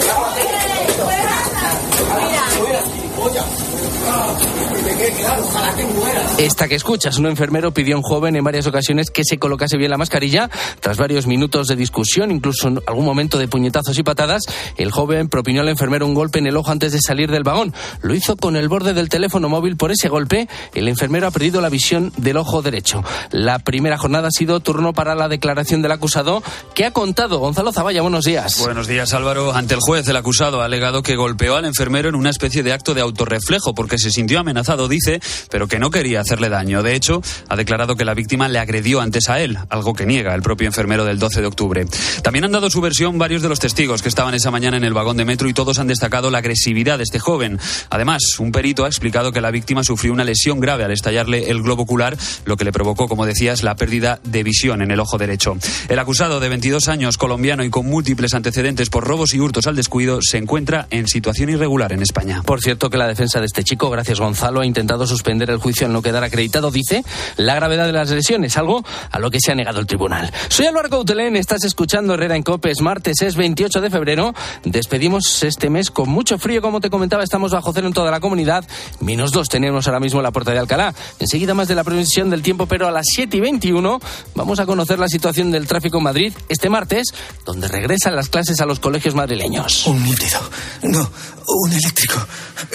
Esta 6.39 6.69
que 6.69 6.75
escuchas, 6.75 7.19
un 7.19 7.27
enfermero 7.27 7.73
pidió 7.73 7.95
a 7.95 7.99
un 7.99 8.03
joven 8.03 8.37
en 8.37 8.45
varias 8.45 8.67
ocasiones 8.67 9.11
que 9.11 9.25
se 9.25 9.39
colocase 9.39 9.77
bien 9.77 9.91
la 9.91 9.97
mascarilla. 9.97 10.51
Tras 10.81 10.97
varios 10.99 11.27
minutos 11.27 11.69
de 11.69 11.77
discusión, 11.77 12.31
incluso 12.31 12.69
en 12.69 12.81
algún 12.87 13.05
momento 13.05 13.39
de 13.39 13.49
puñetazos 13.49 13.99
y 13.99 14.03
patadas, 14.03 14.45
el 14.77 14.91
joven 14.91 15.29
propinó 15.29 15.63
al 15.63 15.69
enfermero 15.69 16.07
un 16.07 16.15
golpe 16.15 16.39
en 16.39 16.47
el 16.47 16.57
ojo 16.57 16.71
antes 16.71 16.93
de 16.93 17.01
salir 17.01 17.31
del 17.31 17.43
vagón. 17.43 17.73
Lo 18.03 18.15
hizo 18.15 18.37
con 18.37 18.57
el 18.57 18.69
borde 18.69 18.93
del 18.93 19.09
teléfono 19.09 19.49
móvil. 19.49 19.77
Por 19.77 19.93
ese 19.93 20.09
golpe, 20.09 20.49
el 20.75 20.89
enfermero 20.89 21.27
ha 21.27 21.31
perdido 21.31 21.61
la 21.61 21.71
visión 21.71 22.13
del 22.19 22.37
ojo 22.37 22.61
derecho. 22.61 23.03
La 23.31 23.59
primera 23.59 23.97
jornada 23.97 24.29
ha 24.29 24.31
sido 24.31 24.61
turno 24.61 24.93
para 24.93 25.15
la 25.15 25.29
declaración 25.29 25.81
del 25.81 25.93
acusado, 25.93 26.43
que 26.75 26.85
ha 26.85 26.91
contado 26.93 27.39
Gonzalo 27.39 27.73
Zavalla. 27.73 28.03
Buenos 28.03 28.25
días. 28.25 28.59
Buenos 28.59 28.87
días, 28.87 29.15
Álvaro. 29.15 29.55
Ante 29.55 29.75
el 29.75 29.81
juez, 29.81 30.07
el 30.09 30.17
acusado 30.17 30.61
ha 30.61 30.67
alegado 30.67 31.03
que 31.03 31.17
golpeó 31.17 31.57
al 31.57 31.65
enfermero 31.65 32.11
en 32.11 32.15
una 32.15 32.31
especie 32.31 32.63
de 32.63 32.73
acto 32.73 32.93
de 32.93 33.01
autorreflejo 33.01 33.75
porque 33.75 33.99
se 33.99 34.11
sintió 34.11 34.39
amenazado, 34.41 34.76
dice, 34.89 35.21
pero 35.51 35.67
que 35.67 35.79
no 35.79 35.91
quería 35.91 36.21
hacerle 36.21 36.49
daño. 36.49 36.83
De 36.83 36.95
hecho, 36.95 37.23
ha 37.49 37.57
declarado 37.57 37.97
que 37.97 38.05
la 38.05 38.15
víctima 38.15 38.49
le 38.49 38.59
agredió 38.59 39.01
antes 39.01 39.29
a 39.29 39.41
él, 39.41 39.59
algo 39.71 39.95
que 39.95 40.07
niega 40.07 40.35
el 40.35 40.43
propio 40.43 40.67
enfermero 40.67 41.05
del 41.05 41.19
12 41.19 41.41
de 41.41 41.47
octubre. 41.47 41.87
También 42.23 42.45
han 42.45 42.53
dado 42.53 42.71
su 42.71 42.81
versión 42.81 43.19
varios 43.19 43.43
de 43.43 43.49
los 43.49 43.59
testigos 43.59 44.03
que 44.03 44.09
estaban 44.09 44.35
esa 44.35 44.51
mañana 44.51 44.77
en 44.77 44.85
el 44.85 44.95
vagón 44.95 45.17
de 45.17 45.25
metro 45.25 45.49
y 45.49 45.55
todos 45.55 45.79
han 45.79 45.87
destacado 45.87 46.31
la 46.31 46.39
agresividad 46.39 46.99
de 46.99 47.05
este 47.05 47.19
joven. 47.19 47.59
Además, 47.91 48.39
un 48.39 48.53
perito 48.53 48.85
ha 48.85 48.89
explicado 48.89 49.33
que 49.33 49.41
la 49.41 49.51
víctima 49.51 49.83
sufrió 49.83 50.13
una 50.13 50.25
lesión 50.25 50.61
grave 50.61 50.85
al 50.85 50.93
estallarle 50.93 51.51
el 51.51 51.63
globo 51.63 51.83
ocular, 51.83 52.17
lo 52.45 52.57
que 52.57 52.65
le 52.65 52.73
provocó, 52.73 53.09
como 53.09 53.27
decías, 53.27 53.63
la 53.63 53.77
pérdida 53.77 54.21
de 54.25 54.43
visión 54.43 54.83
en 54.83 54.91
el 54.91 55.01
ojo 55.01 55.19
derecho. 55.19 55.57
El 55.89 55.99
acusado 55.99 56.41
de 56.41 56.49
22 56.49 56.89
años, 56.89 57.17
colombiano 57.17 57.65
y 57.65 57.71
con 57.71 57.87
múltiples 57.87 58.35
antecedentes 58.35 58.91
por 58.91 59.05
robos 59.05 59.35
y 59.35 59.41
hurtos 59.41 59.67
al 59.67 59.77
descuido, 59.77 60.21
se 60.21 60.39
encuentra 60.39 60.87
en 60.91 61.07
situación 61.07 61.51
irregular 61.51 61.93
en 61.93 62.03
España. 62.03 62.43
Por 62.45 62.61
cierto, 62.61 62.91
que 62.91 62.99
la 62.99 63.07
defensa 63.07 63.41
de 63.41 63.47
este 63.47 63.65
chico, 63.65 63.91
gracias 63.91 64.21
Gonzalo, 64.21 64.65
intentado 64.67 65.07
suspender 65.07 65.51
el 65.51 65.59
juicio 65.59 65.87
al 65.87 65.93
no 65.93 66.03
quedar 66.03 66.25
acreditado, 66.25 66.71
dice, 66.71 67.05
la 67.37 67.55
gravedad 67.55 67.87
de 67.87 67.93
las 67.93 68.11
lesiones, 68.11 68.57
algo 68.57 68.85
a 69.11 69.19
lo 69.19 69.31
que 69.31 69.41
se 69.41 69.53
ha 69.53 69.55
negado 69.55 69.81
el 69.81 69.87
tribunal. 69.87 70.33
Soy 70.49 70.67
Álvaro 70.67 70.91
Coutelén, 70.91 71.37
estás 71.37 71.65
escuchando 71.65 72.15
Herrera 72.15 72.37
en 72.37 72.43
Copes, 72.43 72.81
martes 72.81 73.23
es 73.23 73.37
28 73.37 73.81
de 73.81 73.91
febrero. 73.91 74.35
Despedimos 74.65 75.43
este 75.43 75.71
mes 75.71 75.91
con 75.91 76.09
mucho 76.09 76.39
frío, 76.39 76.61
como 76.61 76.81
te 76.81 76.91
comentaba, 76.91 77.25
estamos 77.25 77.53
bajo 77.53 77.73
cero 77.73 77.87
en 77.87 77.93
toda 77.93 78.11
la 78.11 78.21
comunidad. 78.21 78.65
Menos 79.01 79.33
dos 79.33 79.49
tenemos 79.49 79.87
ahora 79.87 80.01
mismo 80.01 80.21
en 80.21 80.25
la 80.25 80.33
puerta 80.33 80.53
de 80.53 80.59
Alcalá. 80.59 80.95
Enseguida 81.19 81.55
más 81.55 81.69
de 81.69 81.75
la 81.75 81.85
previsión 81.85 82.31
del 82.31 82.43
tiempo, 82.43 82.67
pero 82.67 82.87
a 82.87 82.91
las 82.91 83.07
7 83.09 83.37
y 83.37 83.41
21 83.41 84.01
vamos 84.35 84.61
a 84.61 84.67
conocer 84.67 84.99
la 84.99 85.09
situación 85.09 85.51
del 85.51 85.67
tráfico 85.67 85.99
en 85.99 86.05
Madrid 86.05 86.33
este 86.49 86.69
martes, 86.69 87.13
donde 87.45 87.69
regresan 87.69 88.17
las 88.17 88.29
clases 88.29 88.61
a 88.61 88.67
los 88.67 88.81
colegios 88.81 89.15
madrileños. 89.15 89.87
Un 89.87 90.07
híbrido. 90.07 90.41
No, 90.83 91.11
un 91.49 91.73
eléctrico. 91.73 91.96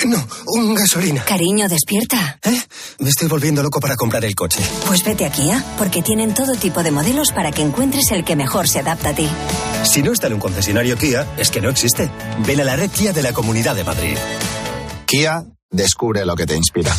No, 0.06 0.28
un 0.48 0.74
gasolina. 0.74 1.24
Cariño, 1.26 1.68
despierta. 1.68 2.40
¿Eh? 2.44 2.62
Me 3.00 3.10
estoy 3.10 3.28
volviendo 3.28 3.62
loco 3.62 3.80
para 3.80 3.96
comprar 3.96 4.26
el 4.26 4.36
coche. 4.36 4.60
Pues 4.88 5.04
vete 5.04 5.26
a 5.26 5.32
Kia, 5.32 5.64
porque 5.78 6.02
tienen 6.02 6.34
todo 6.34 6.56
tipo 6.56 6.84
de 6.84 6.92
modelos 6.92 7.32
para 7.32 7.52
que 7.52 7.62
encuentres 7.62 8.12
el 8.12 8.24
que 8.24 8.36
mejor 8.36 8.68
se 8.68 8.80
adapta 8.80 9.10
a 9.10 9.16
ti. 9.16 9.30
Si 9.84 10.02
no 10.02 10.12
está 10.12 10.28
en 10.28 10.34
un 10.34 10.40
concesionario 10.40 10.98
Kia, 10.98 11.28
es 11.38 11.52
que 11.52 11.62
no 11.62 11.70
existe. 11.70 12.10
Ven 12.46 12.62
a 12.62 12.64
la 12.64 12.76
red 12.76 12.90
Kia 12.90 13.14
de 13.14 13.22
la 13.22 13.34
Comunidad 13.34 13.76
de 13.76 13.84
Madrid. 13.84 14.18
Kia, 15.06 15.44
descubre 15.70 16.26
lo 16.26 16.36
que 16.36 16.46
te 16.46 16.56
inspira. 16.56 16.96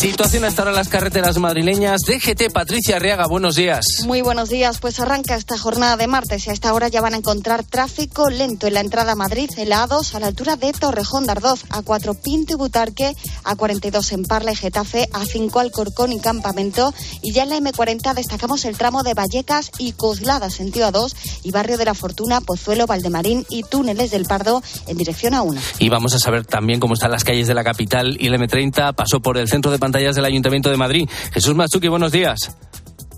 Situación 0.00 0.46
hasta 0.46 0.62
ahora 0.62 0.70
en 0.70 0.76
las 0.76 0.88
carreteras 0.88 1.36
madrileñas. 1.36 2.00
DGT, 2.06 2.50
Patricia 2.54 2.96
Arriaga, 2.96 3.26
buenos 3.26 3.54
días. 3.54 3.84
Muy 4.06 4.22
buenos 4.22 4.48
días. 4.48 4.80
Pues 4.80 4.98
arranca 4.98 5.36
esta 5.36 5.58
jornada 5.58 5.98
de 5.98 6.06
martes 6.06 6.46
y 6.46 6.48
a 6.48 6.54
esta 6.54 6.72
hora 6.72 6.88
ya 6.88 7.02
van 7.02 7.12
a 7.12 7.18
encontrar 7.18 7.64
tráfico 7.64 8.30
lento 8.30 8.66
en 8.66 8.72
la 8.72 8.80
entrada 8.80 9.12
a 9.12 9.14
Madrid, 9.14 9.50
en 9.58 9.68
la 9.68 9.86
A2 9.86 10.14
a 10.14 10.20
la 10.20 10.28
altura 10.28 10.56
de 10.56 10.72
Torrejón 10.72 11.26
de 11.26 11.32
Ardoz, 11.32 11.66
A4 11.68 12.16
Pinto 12.18 12.54
y 12.54 12.56
Butarque, 12.56 13.14
A42 13.44 14.12
en 14.12 14.22
Parla 14.22 14.52
y 14.52 14.56
Getafe, 14.56 15.06
A5 15.10 15.60
Alcorcón 15.60 16.14
y 16.14 16.20
Campamento. 16.20 16.94
Y 17.20 17.34
ya 17.34 17.42
en 17.42 17.50
la 17.50 17.58
M40 17.58 18.14
destacamos 18.14 18.64
el 18.64 18.78
tramo 18.78 19.02
de 19.02 19.12
Vallecas 19.12 19.70
y 19.76 19.92
Coslada, 19.92 20.48
sentido 20.48 20.90
A2, 20.90 21.14
y 21.42 21.50
Barrio 21.50 21.76
de 21.76 21.84
la 21.84 21.92
Fortuna, 21.92 22.40
Pozuelo, 22.40 22.86
Valdemarín 22.86 23.44
y 23.50 23.64
Túneles 23.64 24.10
del 24.12 24.24
Pardo 24.24 24.62
en 24.86 24.96
dirección 24.96 25.34
a 25.34 25.42
1. 25.42 25.60
Y 25.78 25.90
vamos 25.90 26.14
a 26.14 26.18
saber 26.18 26.46
también 26.46 26.80
cómo 26.80 26.94
están 26.94 27.10
las 27.10 27.22
calles 27.22 27.48
de 27.48 27.52
la 27.52 27.64
capital 27.64 28.16
y 28.18 28.28
el 28.28 28.34
M30 28.40 28.94
pasó 28.94 29.20
por 29.20 29.36
el 29.36 29.46
centro 29.46 29.70
de 29.70 29.89
pantallas 29.90 30.14
del 30.14 30.24
Ayuntamiento 30.24 30.70
de 30.70 30.76
Madrid. 30.76 31.08
Jesús 31.32 31.52
Matsuki, 31.56 31.88
buenos 31.88 32.12
días. 32.12 32.56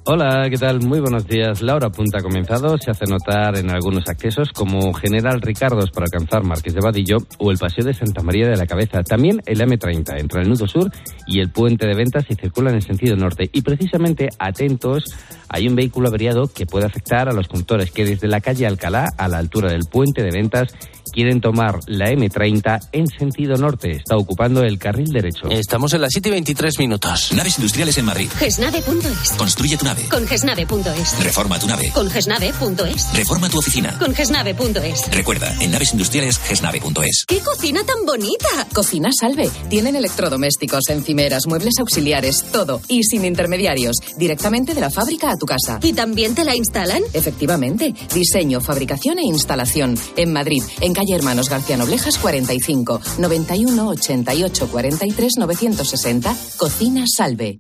Hola, 0.05 0.49
¿qué 0.49 0.57
tal? 0.57 0.81
Muy 0.81 1.01
buenos 1.01 1.27
días. 1.27 1.61
La 1.61 1.75
hora 1.75 1.91
punta 1.91 2.19
ha 2.19 2.23
comenzado. 2.23 2.79
Se 2.79 2.91
hace 2.91 3.05
notar 3.05 3.59
en 3.59 3.71
algunos 3.71 4.09
accesos 4.09 4.49
como 4.53 4.95
General 4.95 5.39
Ricardos 5.43 5.91
para 5.91 6.07
alcanzar 6.07 6.45
Marqués 6.45 6.73
de 6.73 6.81
Vadillo 6.81 7.19
o 7.39 7.51
el 7.51 7.59
Paseo 7.59 7.85
de 7.85 7.93
Santa 7.93 8.23
María 8.23 8.49
de 8.49 8.57
la 8.57 8.65
Cabeza. 8.65 9.03
También 9.03 9.43
el 9.45 9.61
M30 9.61 10.19
entre 10.19 10.41
el 10.41 10.49
Nudo 10.49 10.67
Sur 10.67 10.91
y 11.27 11.41
el 11.41 11.51
Puente 11.51 11.87
de 11.87 11.95
Ventas 11.95 12.25
y 12.31 12.37
circula 12.37 12.71
en 12.71 12.77
el 12.77 12.83
sentido 12.83 13.17
norte. 13.17 13.51
Y 13.53 13.61
precisamente, 13.61 14.31
atentos, 14.39 15.05
hay 15.51 15.69
un 15.69 15.77
vehículo 15.77 16.09
averiado 16.09 16.51
que 16.53 16.65
puede 16.65 16.87
afectar 16.87 17.29
a 17.29 17.35
los 17.35 17.49
conductores 17.49 17.91
que 17.91 18.07
desde 18.07 18.29
la 18.29 18.41
calle 18.41 18.67
Alcalá 18.67 19.09
a 19.19 19.29
la 19.29 19.37
altura 19.37 19.71
del 19.71 19.85
Puente 19.85 20.23
de 20.23 20.31
Ventas 20.31 20.73
quieren 21.13 21.41
tomar 21.41 21.79
la 21.87 22.11
M30 22.11 22.89
en 22.93 23.07
sentido 23.07 23.57
norte. 23.57 23.93
Está 23.93 24.17
ocupando 24.17 24.63
el 24.63 24.79
carril 24.79 25.13
derecho. 25.13 25.49
Estamos 25.51 25.93
en 25.93 26.01
las 26.01 26.11
7 26.13 26.29
y 26.29 26.33
23 26.33 26.79
minutos. 26.79 27.33
Naves 27.35 27.59
industriales 27.59 27.97
en 27.99 28.07
Madrid. 28.07 28.29
Gesnave.es. 28.39 29.33
Construye 29.37 29.77
tu 29.77 29.85
nave. 29.85 30.03
Con 30.11 30.27
Gesnave.es. 30.27 31.23
Reforma 31.23 31.59
tu 31.59 31.67
nave. 31.67 31.91
Con 31.95 32.11
Gesnave.es. 32.11 33.15
Reforma 33.15 33.49
tu 33.49 33.59
oficina. 33.59 33.97
Con 33.99 34.15
Gesnave.es. 34.15 35.13
Recuerda, 35.13 35.55
en 35.61 35.71
naves 35.71 35.93
industriales, 35.93 36.39
gesnave.es. 36.39 37.25
¡Qué 37.27 37.41
cocina 37.41 37.85
tan 37.85 38.05
bonita! 38.07 38.67
Cocina 38.73 39.11
Salve. 39.13 39.51
Tienen 39.69 39.97
electrodomésticos, 39.97 40.89
encimeras, 40.89 41.47
muebles 41.47 41.75
auxiliares, 41.79 42.45
todo. 42.53 42.81
Y 42.89 43.03
sin 43.05 43.25
intermediarios. 43.25 43.97
Directamente 44.17 44.75
de 44.75 44.81
la 44.81 44.91
fábrica 44.91 45.31
a 45.31 45.37
tu 45.37 45.47
casa. 45.47 45.79
¿Y 45.83 45.93
también 45.93 46.35
te 46.35 46.45
la 46.45 46.57
instalan? 46.57 47.03
Efectivamente. 47.13 47.95
Diseño, 48.15 48.61
fabricación 48.61 49.19
e 49.19 49.25
instalación. 49.25 49.99
En 50.17 50.33
Madrid, 50.33 50.63
en 50.81 50.93
calle 51.03 51.17
Hermanos 51.17 51.49
García 51.51 51.77
Noblejas 51.77 52.17
45 52.19 53.01
91 53.19 53.89
88 53.89 54.69
43 54.69 55.33
960. 55.37 56.37
Cocina 56.57 57.05
Salve. 57.09 57.59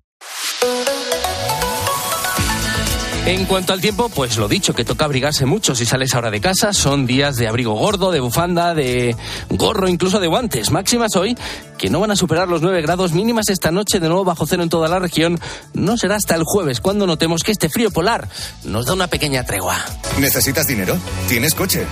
En 3.24 3.44
cuanto 3.44 3.72
al 3.72 3.80
tiempo, 3.80 4.08
pues 4.08 4.36
lo 4.36 4.48
dicho, 4.48 4.74
que 4.74 4.84
toca 4.84 5.04
abrigarse 5.04 5.46
mucho 5.46 5.76
si 5.76 5.86
sales 5.86 6.12
ahora 6.12 6.32
de 6.32 6.40
casa. 6.40 6.72
Son 6.72 7.06
días 7.06 7.36
de 7.36 7.46
abrigo 7.46 7.72
gordo, 7.74 8.10
de 8.10 8.18
bufanda, 8.18 8.74
de 8.74 9.14
gorro, 9.48 9.88
incluso 9.88 10.18
de 10.18 10.26
guantes. 10.26 10.72
Máximas 10.72 11.14
hoy 11.14 11.36
que 11.78 11.88
no 11.88 12.00
van 12.00 12.10
a 12.10 12.16
superar 12.16 12.48
los 12.48 12.62
9 12.62 12.82
grados 12.82 13.12
mínimas 13.12 13.48
esta 13.48 13.70
noche, 13.70 14.00
de 14.00 14.08
nuevo 14.08 14.24
bajo 14.24 14.46
cero 14.46 14.64
en 14.64 14.68
toda 14.68 14.88
la 14.88 14.98
región. 14.98 15.38
No 15.72 15.96
será 15.96 16.16
hasta 16.16 16.34
el 16.34 16.42
jueves 16.44 16.80
cuando 16.80 17.06
notemos 17.06 17.44
que 17.44 17.52
este 17.52 17.68
frío 17.68 17.92
polar 17.92 18.28
nos 18.64 18.86
da 18.86 18.94
una 18.94 19.06
pequeña 19.06 19.44
tregua. 19.44 19.76
¿Necesitas 20.18 20.66
dinero? 20.66 20.96
¿Tienes 21.28 21.54
coche? 21.54 21.86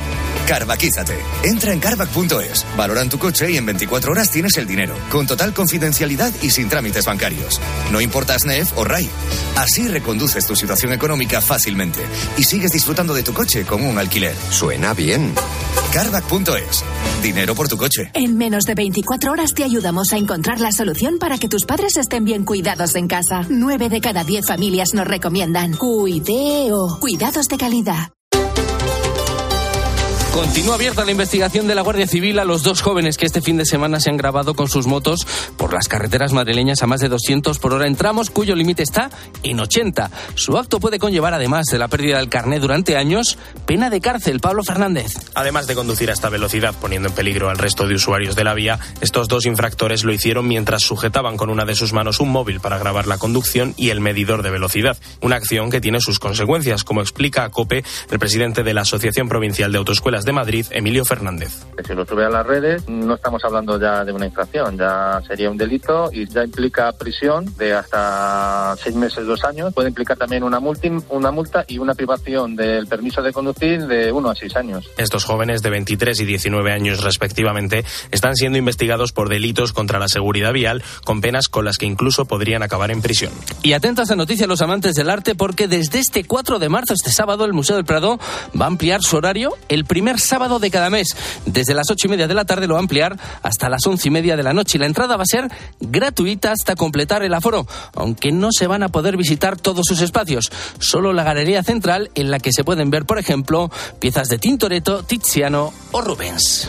Carvaquízate. 0.49 1.17
Entra 1.45 1.73
en 1.73 1.79
carvac.es. 1.79 2.67
Valoran 2.77 3.09
tu 3.09 3.19
coche 3.19 3.53
y 3.53 3.57
en 3.57 3.67
24 3.67 4.13
horas 4.13 4.31
tienes 4.31 4.57
el 4.57 4.67
dinero, 4.67 4.95
con 5.11 5.29
total 5.29 5.55
confidencialidad 5.55 6.33
y 6.43 6.51
sin 6.51 6.69
trámites 6.69 7.05
bancarios. 7.05 7.61
No 7.93 8.01
importa 8.01 8.39
SNEF 8.39 8.77
o 8.77 8.85
RAI. 8.85 9.09
Así 9.57 9.87
reconduces 9.87 10.47
tu 10.47 10.57
situación 10.57 10.93
económica 10.93 11.20
fácilmente 11.29 12.01
y 12.39 12.45
sigues 12.45 12.73
disfrutando 12.73 13.15
de 13.15 13.23
tu 13.23 13.33
coche 13.33 13.65
como 13.65 13.89
un 13.89 13.99
alquiler. 13.99 14.35
Suena 14.51 14.95
bien. 14.95 15.35
Carvac.es. 15.93 16.85
dinero 17.23 17.55
por 17.55 17.69
tu 17.69 17.77
coche. 17.77 18.11
En 18.15 18.39
menos 18.39 18.65
de 18.65 18.75
24 18.75 19.33
horas 19.33 19.55
te 19.55 19.65
ayudamos 19.65 20.13
a 20.13 20.17
encontrar 20.17 20.61
la 20.61 20.73
solución 20.73 21.19
para 21.19 21.37
que 21.39 21.49
tus 21.49 21.65
padres 21.65 21.97
estén 21.97 22.25
bien 22.25 22.45
cuidados 22.45 22.95
en 22.95 23.07
casa. 23.07 23.43
9 23.49 23.89
de 23.89 24.01
cada 24.01 24.25
10 24.25 24.47
familias 24.47 24.95
nos 24.95 25.07
recomiendan 25.07 25.77
Cuideo. 25.77 26.99
Cuidados 27.01 27.49
de 27.49 27.59
calidad. 27.59 28.11
Continúa 30.33 30.77
abierta 30.77 31.05
la 31.05 31.11
investigación 31.11 31.67
de 31.67 31.75
la 31.75 31.83
Guardia 31.83 32.07
Civil 32.07 32.39
a 32.39 32.45
los 32.45 32.63
dos 32.63 32.83
jóvenes 32.83 33.19
que 33.19 33.27
este 33.27 33.43
fin 33.43 33.57
de 33.57 33.67
semana 33.67 33.99
se 33.99 34.11
han 34.11 34.17
grabado 34.17 34.55
con 34.55 34.69
sus 34.69 34.87
motos 34.87 35.27
por 35.57 35.75
las 35.75 35.89
carreteras 35.89 36.33
madrileñas 36.33 36.83
a 36.83 36.87
más 36.87 37.01
de 37.01 37.09
200 37.09 37.59
por 37.59 37.75
hora 37.75 37.89
en 37.89 37.97
tramos 37.97 38.31
cuyo 38.31 38.55
límite 38.55 38.85
está 38.85 39.11
en 39.43 39.59
80. 39.59 40.09
Su 40.37 40.57
acto 40.57 40.79
puede 40.79 41.01
conllevar, 41.01 41.35
además 41.35 41.67
de 41.67 41.79
la 41.79 41.89
pérdida 41.89 42.19
del 42.19 42.29
carné 42.29 42.61
durante 42.61 42.97
años, 42.97 43.39
pena 43.67 43.91
de 43.91 44.01
cárcel. 44.01 44.39
Pablo 44.39 44.63
Fernández. 44.63 45.15
Además 45.35 45.67
de 45.67 45.75
conducir 45.75 46.11
a 46.11 46.13
esta 46.13 46.29
velocidad 46.29 46.77
poniendo 46.81 47.09
en 47.09 47.15
peligro 47.15 47.51
al 47.51 47.59
resto 47.59 47.89
de 47.89 47.97
usuarios 47.97 48.37
de 48.37 48.45
la 48.45 48.55
vía, 48.55 48.79
estos 49.01 49.27
dos 49.27 49.47
infractores 49.47 50.05
lo 50.05 50.13
hicieron 50.13 50.47
mientras 50.47 50.83
sujetaban 50.83 51.37
con 51.37 51.51
una 51.51 51.65
de 51.65 51.75
sus 51.75 51.93
manos 51.93 52.21
un 52.21 52.31
móvil 52.31 52.61
para 52.61 52.79
grabar 52.79 53.09
la 53.09 53.19
conducción 53.19 53.75
y 53.77 53.91
el 53.91 54.01
medidor 54.01 54.43
de 54.43 54.51
velocidad. 54.51 54.97
Una 55.23 55.37
acción 55.37 55.71
que 55.71 55.81
tiene 55.81 56.01
sus 56.01 56.21
consecuencias, 56.21 56.85
como 56.85 57.01
explica 57.01 57.43
a 57.43 57.51
COPE 57.51 57.85
el 58.11 58.19
presidente 58.21 58.63
de 58.63 58.75
la 58.75 58.83
Asociación 58.83 59.29
Provincial 59.29 59.73
de 59.73 59.79
Autoescuelas 59.79 60.20
de 60.25 60.33
Madrid, 60.33 60.67
Emilio 60.71 61.05
Fernández. 61.05 61.65
Si 61.87 61.95
lo 61.95 62.05
sube 62.05 62.25
a 62.25 62.29
las 62.29 62.47
redes, 62.47 62.89
no 62.89 63.15
estamos 63.15 63.45
hablando 63.45 63.81
ya 63.81 64.05
de 64.05 64.13
una 64.13 64.27
infracción, 64.27 64.77
ya 64.79 65.21
sería 65.27 65.51
un 65.51 65.57
delito 65.57 66.11
y 66.13 66.27
ya 66.27 66.45
implica 66.45 66.93
prisión 66.93 67.47
de 67.57 67.75
hasta 67.75 68.77
seis 68.77 68.95
meses, 68.95 69.27
dos 69.27 69.45
años. 69.45 69.73
Puede 69.75 69.89
implicar 69.89 70.17
también 70.17 70.43
una 70.43 70.61
multa, 70.61 70.89
una 71.09 71.31
multa 71.31 71.65
y 71.67 71.79
una 71.79 71.95
privación 71.95 72.57
del 72.57 72.87
permiso 72.87 73.23
de 73.23 73.33
conducir 73.33 73.87
de 73.87 74.13
uno 74.13 74.31
a 74.31 74.35
seis 74.35 74.57
años. 74.57 74.91
Estos 74.97 75.25
jóvenes 75.25 75.63
de 75.63 75.71
23 75.71 76.21
y 76.21 76.25
19 76.25 76.73
años 76.73 77.03
respectivamente 77.03 77.85
están 78.11 78.35
siendo 78.37 78.59
investigados 78.59 79.13
por 79.13 79.29
delitos 79.29 79.73
contra 79.73 79.99
la 79.99 80.09
seguridad 80.09 80.53
vial 80.53 80.83
con 81.05 81.21
penas 81.21 81.49
con 81.49 81.65
las 81.65 81.77
que 81.77 81.87
incluso 81.87 82.25
podrían 82.25 82.63
acabar 82.63 82.91
en 82.91 83.03
prisión. 83.03 83.33
Y 83.63 83.73
atentas 83.73 84.11
a 84.11 84.17
noticia 84.17 84.47
los 84.47 84.63
amantes 84.63 84.95
del 84.95 85.11
arte 85.11 85.35
porque 85.35 85.69
desde 85.69 85.99
este 85.99 86.25
4 86.25 86.59
de 86.59 86.69
marzo, 86.69 86.95
este 86.95 87.11
sábado, 87.11 87.45
el 87.45 87.53
Museo 87.53 87.77
del 87.77 87.85
Prado 87.85 88.19
va 88.59 88.65
a 88.65 88.69
ampliar 88.69 89.03
su 89.03 89.17
horario 89.17 89.55
el 89.69 89.85
primer 89.85 90.10
sábado 90.19 90.59
de 90.59 90.71
cada 90.71 90.91
mes. 90.91 91.17
Desde 91.47 91.75
las 91.75 91.91
ocho 91.91 92.07
y 92.07 92.11
media 92.11 92.27
de 92.27 92.35
la 92.35 92.45
tarde 92.45 92.67
lo 92.67 92.75
va 92.75 92.81
a 92.81 92.83
ampliar 92.83 93.19
hasta 93.43 93.69
las 93.69 93.87
once 93.87 94.09
y 94.09 94.11
media 94.11 94.37
de 94.37 94.43
la 94.43 94.53
noche. 94.53 94.79
Y 94.79 94.81
la 94.81 94.87
entrada 94.87 95.17
va 95.17 95.23
a 95.23 95.27
ser 95.27 95.49
gratuita 95.81 96.53
hasta 96.53 96.75
completar 96.75 97.23
el 97.23 97.35
aforo, 97.35 97.67
aunque 97.95 98.33
no 98.33 98.49
se 98.51 98.67
van 98.67 98.83
a 98.83 98.89
poder 98.89 99.17
visitar 99.17 99.57
todos 99.57 99.87
sus 99.87 100.01
espacios. 100.01 100.51
Solo 100.79 101.13
la 101.13 101.23
galería 101.23 101.63
central, 101.63 102.11
en 102.15 102.31
la 102.31 102.39
que 102.39 102.53
se 102.53 102.65
pueden 102.65 102.91
ver, 102.91 103.05
por 103.05 103.19
ejemplo, 103.19 103.71
piezas 103.99 104.29
de 104.29 104.39
Tintoretto, 104.39 105.03
Tiziano 105.05 105.73
o 105.93 106.01
Rubens. 106.01 106.69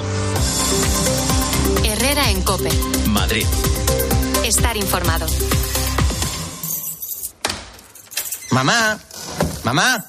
Herrera 1.84 2.30
en 2.30 2.41
Cope. 2.41 2.69
Madrid. 3.08 3.45
Estar 4.43 4.75
informado. 4.75 5.25
Mamá, 8.51 8.99
mamá, 9.63 10.06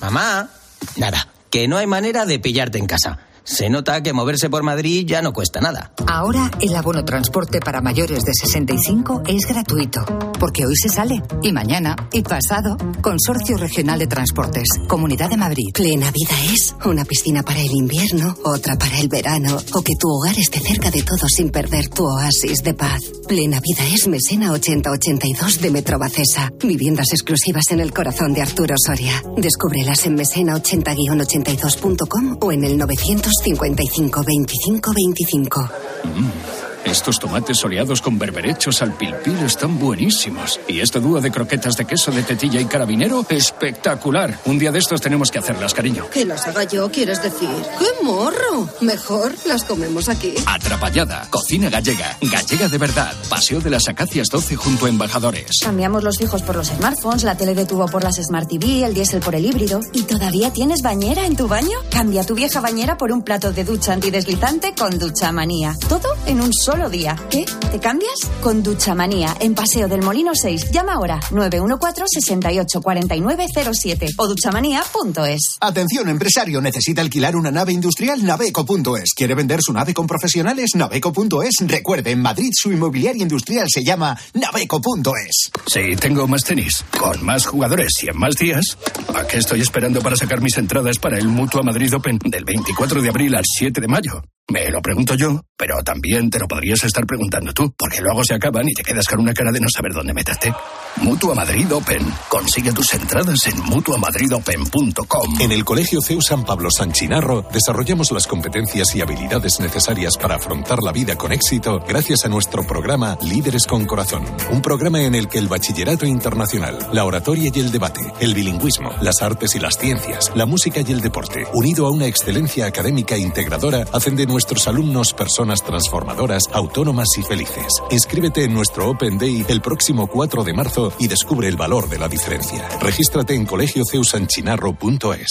mamá. 0.00 0.48
Nada, 0.96 1.28
que 1.54 1.68
no 1.68 1.78
hay 1.78 1.86
manera 1.86 2.26
de 2.26 2.40
pillarte 2.40 2.78
en 2.78 2.86
casa. 2.86 3.20
Se 3.46 3.68
nota 3.68 4.02
que 4.02 4.14
moverse 4.14 4.48
por 4.48 4.62
Madrid 4.62 5.04
ya 5.06 5.20
no 5.20 5.34
cuesta 5.34 5.60
nada. 5.60 5.92
Ahora 6.06 6.50
el 6.62 6.74
abono 6.74 7.04
transporte 7.04 7.60
para 7.60 7.82
mayores 7.82 8.24
de 8.24 8.32
65 8.32 9.24
es 9.26 9.46
gratuito, 9.46 10.02
porque 10.40 10.64
hoy 10.64 10.74
se 10.74 10.88
sale, 10.88 11.22
y 11.42 11.52
mañana, 11.52 11.94
y 12.10 12.22
pasado. 12.22 12.78
Consorcio 13.02 13.58
Regional 13.58 13.98
de 13.98 14.06
Transportes, 14.06 14.64
Comunidad 14.88 15.28
de 15.28 15.36
Madrid. 15.36 15.74
Plena 15.74 16.10
vida 16.10 16.34
es 16.54 16.74
una 16.86 17.04
piscina 17.04 17.42
para 17.42 17.60
el 17.60 17.70
invierno, 17.70 18.34
otra 18.44 18.76
para 18.76 18.98
el 18.98 19.08
verano, 19.08 19.58
o 19.74 19.82
que 19.82 19.96
tu 19.96 20.08
hogar 20.08 20.38
esté 20.38 20.60
cerca 20.60 20.90
de 20.90 21.02
todo 21.02 21.28
sin 21.28 21.50
perder 21.50 21.88
tu 21.88 22.06
oasis 22.06 22.62
de 22.62 22.72
paz. 22.72 23.02
Plena 23.28 23.60
vida 23.60 23.84
es 23.92 24.08
Mesena 24.08 24.52
8082 24.52 25.60
de 25.60 25.70
Metrobacesa. 25.70 26.50
Viviendas 26.62 27.12
exclusivas 27.12 27.70
en 27.72 27.80
el 27.80 27.92
corazón 27.92 28.32
de 28.32 28.40
Arturo 28.40 28.74
Soria. 28.78 29.22
Descúbrelas 29.36 30.06
en 30.06 30.16
mesena80-82.com 30.16 32.38
o 32.40 32.50
en 32.50 32.64
el 32.64 32.78
900 32.78 33.33
55 33.42 34.10
25 34.10 34.80
25. 34.80 36.73
Estos 36.84 37.18
tomates 37.18 37.56
soleados 37.56 38.02
con 38.02 38.18
berberechos 38.18 38.82
al 38.82 38.92
pilpil 38.92 39.38
están 39.38 39.78
buenísimos. 39.78 40.60
Y 40.68 40.80
este 40.80 41.00
dúo 41.00 41.20
de 41.20 41.30
croquetas 41.30 41.76
de 41.76 41.86
queso 41.86 42.10
de 42.10 42.22
tetilla 42.22 42.60
y 42.60 42.66
carabinero, 42.66 43.24
espectacular. 43.28 44.38
Un 44.44 44.58
día 44.58 44.70
de 44.70 44.80
estos 44.80 45.00
tenemos 45.00 45.30
que 45.30 45.38
hacerlas, 45.38 45.72
cariño. 45.72 46.08
Que 46.10 46.26
las 46.26 46.46
haga 46.46 46.64
yo, 46.64 46.90
quieres 46.90 47.22
decir. 47.22 47.48
¡Qué 47.78 48.04
morro! 48.04 48.68
Mejor 48.82 49.32
las 49.46 49.64
comemos 49.64 50.10
aquí. 50.10 50.34
Atrapallada, 50.44 51.26
cocina 51.30 51.70
gallega, 51.70 52.18
gallega 52.20 52.68
de 52.68 52.78
verdad. 52.78 53.14
Paseo 53.30 53.60
de 53.60 53.70
las 53.70 53.88
Acacias 53.88 54.28
12 54.28 54.56
junto 54.56 54.84
a 54.84 54.90
Embajadores. 54.90 55.60
Cambiamos 55.62 56.04
los 56.04 56.18
fijos 56.18 56.42
por 56.42 56.56
los 56.56 56.68
smartphones, 56.68 57.24
la 57.24 57.36
tele 57.36 57.54
de 57.54 57.64
tubo 57.64 57.86
por 57.86 58.04
las 58.04 58.16
Smart 58.16 58.48
TV, 58.48 58.84
el 58.84 58.92
diésel 58.92 59.20
por 59.20 59.34
el 59.34 59.46
híbrido. 59.46 59.80
¿Y 59.94 60.02
todavía 60.02 60.52
tienes 60.52 60.82
bañera 60.82 61.24
en 61.24 61.34
tu 61.34 61.48
baño? 61.48 61.78
Cambia 61.90 62.24
tu 62.24 62.34
vieja 62.34 62.60
bañera 62.60 62.98
por 62.98 63.10
un 63.10 63.22
plato 63.22 63.52
de 63.52 63.64
ducha 63.64 63.94
antideslizante 63.94 64.74
con 64.78 64.98
Ducha 64.98 65.32
Manía. 65.32 65.76
Todo 65.88 66.08
en 66.26 66.42
un 66.42 66.52
solo 66.52 66.73
día. 66.90 67.16
¿Qué? 67.30 67.44
¿Te 67.70 67.78
cambias? 67.78 68.18
Con 68.42 68.62
Ducha 68.62 68.94
Manía, 68.94 69.34
en 69.40 69.54
Paseo 69.54 69.88
del 69.88 70.02
Molino 70.02 70.32
6. 70.34 70.70
Llama 70.72 70.92
ahora 70.94 71.20
914-684907 71.30 74.14
o 74.18 74.26
duchamanía.es. 74.26 75.56
Atención, 75.60 76.08
empresario, 76.08 76.60
necesita 76.60 77.00
alquilar 77.00 77.36
una 77.36 77.50
nave 77.50 77.72
industrial 77.72 78.24
Naveco.es. 78.24 79.14
¿Quiere 79.14 79.34
vender 79.34 79.60
su 79.62 79.72
nave 79.72 79.94
con 79.94 80.06
profesionales? 80.06 80.70
Naveco.es. 80.74 81.54
Recuerde, 81.66 82.10
en 82.10 82.20
Madrid 82.20 82.50
su 82.52 82.72
inmobiliaria 82.72 83.22
industrial 83.22 83.68
se 83.70 83.84
llama 83.84 84.18
Naveco.es. 84.34 85.50
Sí, 85.66 85.96
tengo 85.96 86.26
más 86.26 86.44
tenis, 86.44 86.84
con 86.98 87.24
más 87.24 87.46
jugadores 87.46 87.92
y 88.02 88.08
en 88.08 88.18
más 88.18 88.34
días. 88.34 88.76
¿A 89.14 89.26
qué 89.26 89.38
estoy 89.38 89.60
esperando 89.60 90.02
para 90.02 90.16
sacar 90.16 90.40
mis 90.40 90.58
entradas 90.58 90.98
para 90.98 91.18
el 91.18 91.28
Mutua 91.28 91.62
Madrid 91.62 91.94
Open 91.94 92.18
del 92.24 92.44
24 92.44 93.00
de 93.00 93.08
abril 93.08 93.36
al 93.36 93.44
7 93.44 93.80
de 93.80 93.88
mayo? 93.88 94.24
Me 94.48 94.70
lo 94.70 94.82
pregunto 94.82 95.14
yo, 95.14 95.40
pero 95.56 95.82
también 95.82 96.28
te 96.28 96.38
lo 96.38 96.46
podrías 96.46 96.84
estar 96.84 97.06
preguntando 97.06 97.54
tú, 97.54 97.72
porque 97.78 98.02
luego 98.02 98.22
se 98.22 98.34
acaban 98.34 98.68
y 98.68 98.74
te 98.74 98.82
quedas 98.82 99.06
con 99.08 99.20
una 99.20 99.32
cara 99.32 99.50
de 99.50 99.58
no 99.58 99.68
saber 99.70 99.92
dónde 99.92 100.12
meterte. 100.12 100.52
Mutua 100.96 101.34
Madrid 101.34 101.72
Open. 101.72 102.06
Consigue 102.28 102.72
tus 102.72 102.92
entradas 102.92 103.46
en 103.46 103.58
mutuamadridopen.com. 103.64 105.40
En 105.40 105.50
el 105.50 105.64
Colegio 105.64 106.00
CEU 106.02 106.20
San 106.20 106.44
Pablo 106.44 106.68
San 106.70 106.92
Chinarro 106.92 107.46
desarrollamos 107.52 108.12
las 108.12 108.26
competencias 108.26 108.94
y 108.94 109.00
habilidades 109.00 109.60
necesarias 109.60 110.16
para 110.18 110.36
afrontar 110.36 110.82
la 110.82 110.92
vida 110.92 111.16
con 111.16 111.32
éxito 111.32 111.80
gracias 111.88 112.26
a 112.26 112.28
nuestro 112.28 112.66
programa 112.66 113.16
Líderes 113.22 113.66
con 113.66 113.86
Corazón. 113.86 114.24
Un 114.50 114.60
programa 114.60 115.02
en 115.02 115.14
el 115.14 115.28
que 115.28 115.38
el 115.38 115.48
bachillerato 115.48 116.04
internacional, 116.04 116.78
la 116.92 117.06
oratoria 117.06 117.50
y 117.52 117.58
el 117.58 117.72
debate, 117.72 118.00
el 118.20 118.34
bilingüismo, 118.34 118.90
las 119.00 119.22
artes 119.22 119.54
y 119.54 119.58
las 119.58 119.78
ciencias, 119.78 120.30
la 120.34 120.44
música 120.46 120.82
y 120.86 120.92
el 120.92 121.00
deporte, 121.00 121.46
unido 121.54 121.86
a 121.86 121.90
una 121.90 122.06
excelencia 122.06 122.66
académica 122.66 123.16
integradora, 123.16 123.86
hacen 123.92 124.14
de 124.16 124.26
nuestros 124.34 124.66
alumnos 124.66 125.12
personas 125.12 125.62
transformadoras, 125.62 126.48
autónomas 126.52 127.06
y 127.16 127.22
felices. 127.22 127.68
Inscríbete 127.90 128.42
en 128.42 128.52
nuestro 128.52 128.90
Open 128.90 129.16
Day 129.16 129.46
el 129.46 129.60
próximo 129.60 130.08
4 130.08 130.42
de 130.42 130.52
marzo 130.52 130.92
y 130.98 131.06
descubre 131.06 131.46
el 131.46 131.56
valor 131.56 131.88
de 131.88 132.00
la 132.00 132.08
diferencia. 132.08 132.68
Regístrate 132.80 133.34
en 133.34 133.46
colegioceusanchinarro.es. 133.46 135.28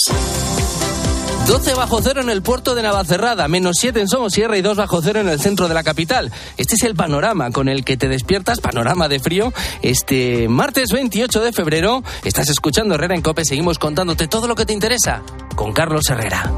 12 1.46 1.74
bajo 1.74 2.00
cero 2.00 2.22
en 2.22 2.30
el 2.30 2.40
puerto 2.40 2.74
de 2.74 2.80
Navacerrada, 2.80 3.46
menos 3.48 3.76
7 3.78 4.00
en 4.00 4.08
Somosierra 4.08 4.56
y 4.56 4.62
2 4.62 4.78
bajo 4.78 5.02
cero 5.02 5.20
en 5.20 5.28
el 5.28 5.38
centro 5.38 5.68
de 5.68 5.74
la 5.74 5.82
capital. 5.82 6.32
Este 6.56 6.76
es 6.76 6.82
el 6.84 6.94
panorama 6.94 7.50
con 7.50 7.68
el 7.68 7.84
que 7.84 7.98
te 7.98 8.08
despiertas, 8.08 8.60
panorama 8.60 9.08
de 9.08 9.20
frío. 9.20 9.52
Este 9.82 10.48
martes 10.48 10.92
28 10.92 11.42
de 11.42 11.52
febrero 11.52 12.02
estás 12.24 12.48
escuchando 12.48 12.94
Herrera 12.94 13.14
en 13.14 13.20
Cope, 13.20 13.44
seguimos 13.44 13.78
contándote 13.78 14.28
todo 14.28 14.48
lo 14.48 14.54
que 14.54 14.64
te 14.64 14.72
interesa 14.72 15.22
con 15.54 15.74
Carlos 15.74 16.08
Herrera. 16.08 16.50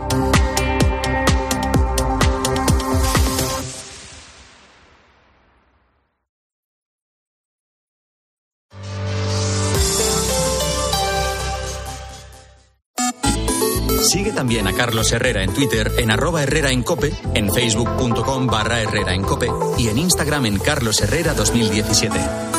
Sigue 14.06 14.30
también 14.30 14.68
a 14.68 14.72
Carlos 14.72 15.10
Herrera 15.10 15.42
en 15.42 15.52
Twitter, 15.52 15.90
en 15.98 16.12
arroba 16.12 16.44
Herrera 16.44 16.70
en 16.70 16.84
Cope, 16.84 17.12
en 17.34 17.52
facebook.com 17.52 18.46
barra 18.46 18.80
Herrera 18.80 19.12
en 19.12 19.22
Cope 19.22 19.48
y 19.78 19.88
en 19.88 19.98
Instagram 19.98 20.46
en 20.46 20.58
Carlos 20.58 21.00
Herrera 21.00 21.34
2017. 21.34 22.55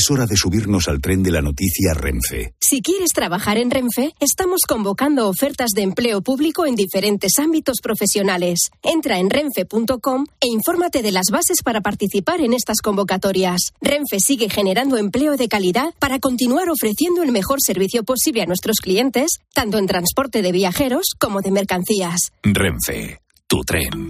Es 0.00 0.10
hora 0.10 0.24
de 0.24 0.34
subirnos 0.34 0.88
al 0.88 0.98
tren 0.98 1.22
de 1.22 1.30
la 1.30 1.42
noticia 1.42 1.92
Renfe. 1.92 2.54
Si 2.58 2.80
quieres 2.80 3.10
trabajar 3.10 3.58
en 3.58 3.70
Renfe, 3.70 4.14
estamos 4.18 4.62
convocando 4.66 5.28
ofertas 5.28 5.72
de 5.74 5.82
empleo 5.82 6.22
público 6.22 6.64
en 6.64 6.74
diferentes 6.74 7.32
ámbitos 7.38 7.82
profesionales. 7.82 8.70
Entra 8.82 9.18
en 9.18 9.28
renfe.com 9.28 10.24
e 10.40 10.46
infórmate 10.48 11.02
de 11.02 11.12
las 11.12 11.26
bases 11.30 11.62
para 11.62 11.82
participar 11.82 12.40
en 12.40 12.54
estas 12.54 12.78
convocatorias. 12.80 13.74
Renfe 13.82 14.20
sigue 14.20 14.48
generando 14.48 14.96
empleo 14.96 15.36
de 15.36 15.48
calidad 15.48 15.92
para 15.98 16.18
continuar 16.18 16.70
ofreciendo 16.70 17.22
el 17.22 17.30
mejor 17.30 17.58
servicio 17.60 18.02
posible 18.02 18.40
a 18.40 18.46
nuestros 18.46 18.78
clientes, 18.78 19.32
tanto 19.52 19.76
en 19.76 19.86
transporte 19.86 20.40
de 20.40 20.52
viajeros 20.52 21.08
como 21.18 21.42
de 21.42 21.50
mercancías. 21.50 22.32
Renfe, 22.42 23.20
tu 23.46 23.60
tren. 23.66 24.08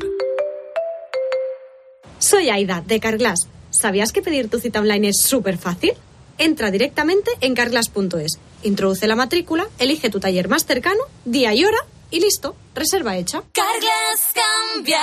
Soy 2.21 2.49
Aida, 2.49 2.81
de 2.81 3.01
Carglass. 3.01 3.49
¿Sabías 3.71 4.13
que 4.13 4.23
pedir 4.23 4.51
tu 4.51 4.59
cita 4.59 4.81
online 4.81 5.09
es 5.09 5.23
súper 5.23 5.57
fácil? 5.57 5.93
Entra 6.39 6.71
directamente 6.71 7.31
en 7.41 7.55
carglass.es, 7.55 8.39
introduce 8.63 9.07
la 9.07 9.17
matrícula, 9.17 9.69
elige 9.79 10.11
tu 10.11 10.21
taller 10.21 10.49
más 10.49 10.65
cercano, 10.65 11.01
día 11.25 11.55
y 11.55 11.65
hora 11.65 11.79
y 12.11 12.21
listo, 12.21 12.57
reserva 12.75 13.17
hecha. 13.17 13.43
Carglass 13.53 14.35
cambia, 14.35 15.01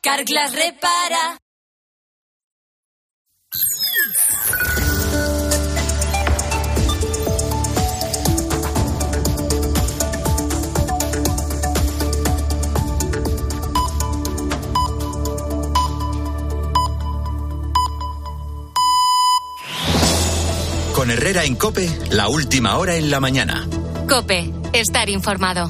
Carglass 0.00 0.54
repara. 0.54 1.38
Con 20.96 21.10
Herrera 21.10 21.44
en 21.44 21.56
Cope, 21.56 21.88
la 22.10 22.28
última 22.28 22.78
hora 22.78 22.96
en 22.96 23.10
la 23.10 23.20
mañana. 23.20 23.68
Cope, 24.08 24.50
estar 24.72 25.08
informado. 25.10 25.68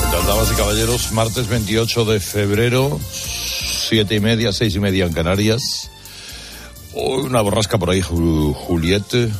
¿Qué 0.00 0.06
tal, 0.16 0.26
damas 0.26 0.50
y 0.52 0.54
caballeros? 0.56 1.12
Martes 1.12 1.48
28 1.48 2.04
de 2.06 2.20
febrero, 2.20 2.98
siete 3.10 4.14
y 4.16 4.20
media, 4.20 4.52
seis 4.52 4.74
y 4.74 4.80
media 4.80 5.04
en 5.04 5.12
Canarias. 5.12 5.90
Hoy 6.94 7.22
una 7.26 7.40
borrasca 7.42 7.78
por 7.78 7.90
ahí, 7.90 8.00
Ju- 8.00 8.54
Juliette, 8.54 9.30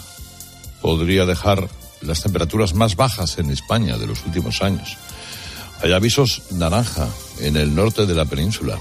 podría 0.83 1.24
dejar 1.24 1.68
las 2.02 2.22
temperaturas 2.22 2.74
más 2.74 2.94
bajas 2.96 3.38
en 3.38 3.50
España 3.50 3.96
de 3.98 4.07
los 4.07 4.24
últimos 4.26 4.62
años. 4.62 4.96
Hay 5.83 5.92
avisos 5.92 6.42
naranja 6.52 7.09
en 7.40 7.57
el 7.57 7.74
norte 7.74 8.04
de 8.07 8.14
la 8.14 8.24
península. 8.26 8.78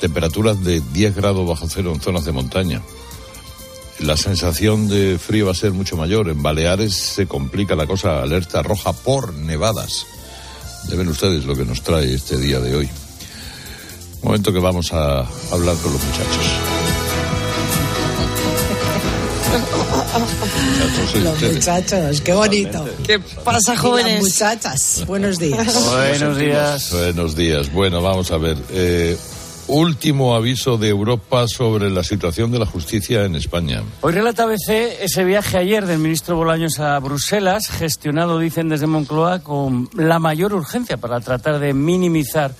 Temperaturas 0.00 0.62
de 0.64 0.80
10 0.92 1.14
grados 1.14 1.46
bajo 1.46 1.68
cero 1.68 1.92
en 1.94 2.00
zonas 2.00 2.24
de 2.24 2.32
montaña. 2.32 2.82
La 3.98 4.16
sensación 4.16 4.88
de 4.88 5.18
frío 5.18 5.46
va 5.46 5.52
a 5.52 5.54
ser 5.54 5.72
mucho 5.72 5.96
mayor. 5.96 6.30
En 6.30 6.42
Baleares 6.42 6.94
se 6.94 7.26
complica 7.26 7.76
la 7.76 7.86
cosa, 7.86 8.22
alerta 8.22 8.62
roja 8.62 8.94
por 8.94 9.34
nevadas. 9.34 10.06
Ya 10.88 10.96
ven 10.96 11.08
ustedes 11.08 11.44
lo 11.44 11.54
que 11.54 11.66
nos 11.66 11.82
trae 11.82 12.14
este 12.14 12.38
día 12.38 12.60
de 12.60 12.74
hoy. 12.74 12.88
Momento 14.22 14.52
que 14.52 14.58
vamos 14.58 14.92
a 14.92 15.20
hablar 15.52 15.76
con 15.76 15.92
los 15.92 16.02
muchachos. 16.02 16.46
Muchachos, 20.18 21.10
sois 21.10 21.24
Los 21.24 21.42
muchachos, 21.42 22.20
qué 22.20 22.32
bonito. 22.32 22.88
¿Qué 23.06 23.18
pasa, 23.18 23.76
jóvenes? 23.76 24.22
muchachas, 24.22 25.04
buenos 25.06 25.38
días. 25.38 25.84
Buenos 25.84 26.38
días. 26.38 26.92
Buenos 26.92 27.36
días. 27.36 27.72
Bueno, 27.72 28.00
vamos 28.00 28.30
a 28.30 28.38
ver. 28.38 28.56
Eh, 28.70 29.16
último 29.70 30.34
aviso 30.34 30.76
de 30.76 30.88
Europa 30.88 31.46
sobre 31.46 31.90
la 31.90 32.02
situación 32.02 32.50
de 32.50 32.58
la 32.58 32.66
justicia 32.66 33.24
en 33.24 33.36
España. 33.36 33.82
Hoy 34.00 34.12
relata 34.12 34.42
ABC 34.42 34.68
ese 35.00 35.24
viaje 35.24 35.58
ayer 35.58 35.86
del 35.86 35.98
ministro 35.98 36.36
Bolaños 36.36 36.80
a 36.80 36.98
Bruselas, 36.98 37.68
gestionado, 37.68 38.38
dicen 38.38 38.68
desde 38.68 38.86
Moncloa, 38.86 39.40
con 39.40 39.88
la 39.94 40.18
mayor 40.18 40.54
urgencia 40.54 40.96
para 40.96 41.20
tratar 41.20 41.60
de 41.60 41.72
minimizar 41.72 42.52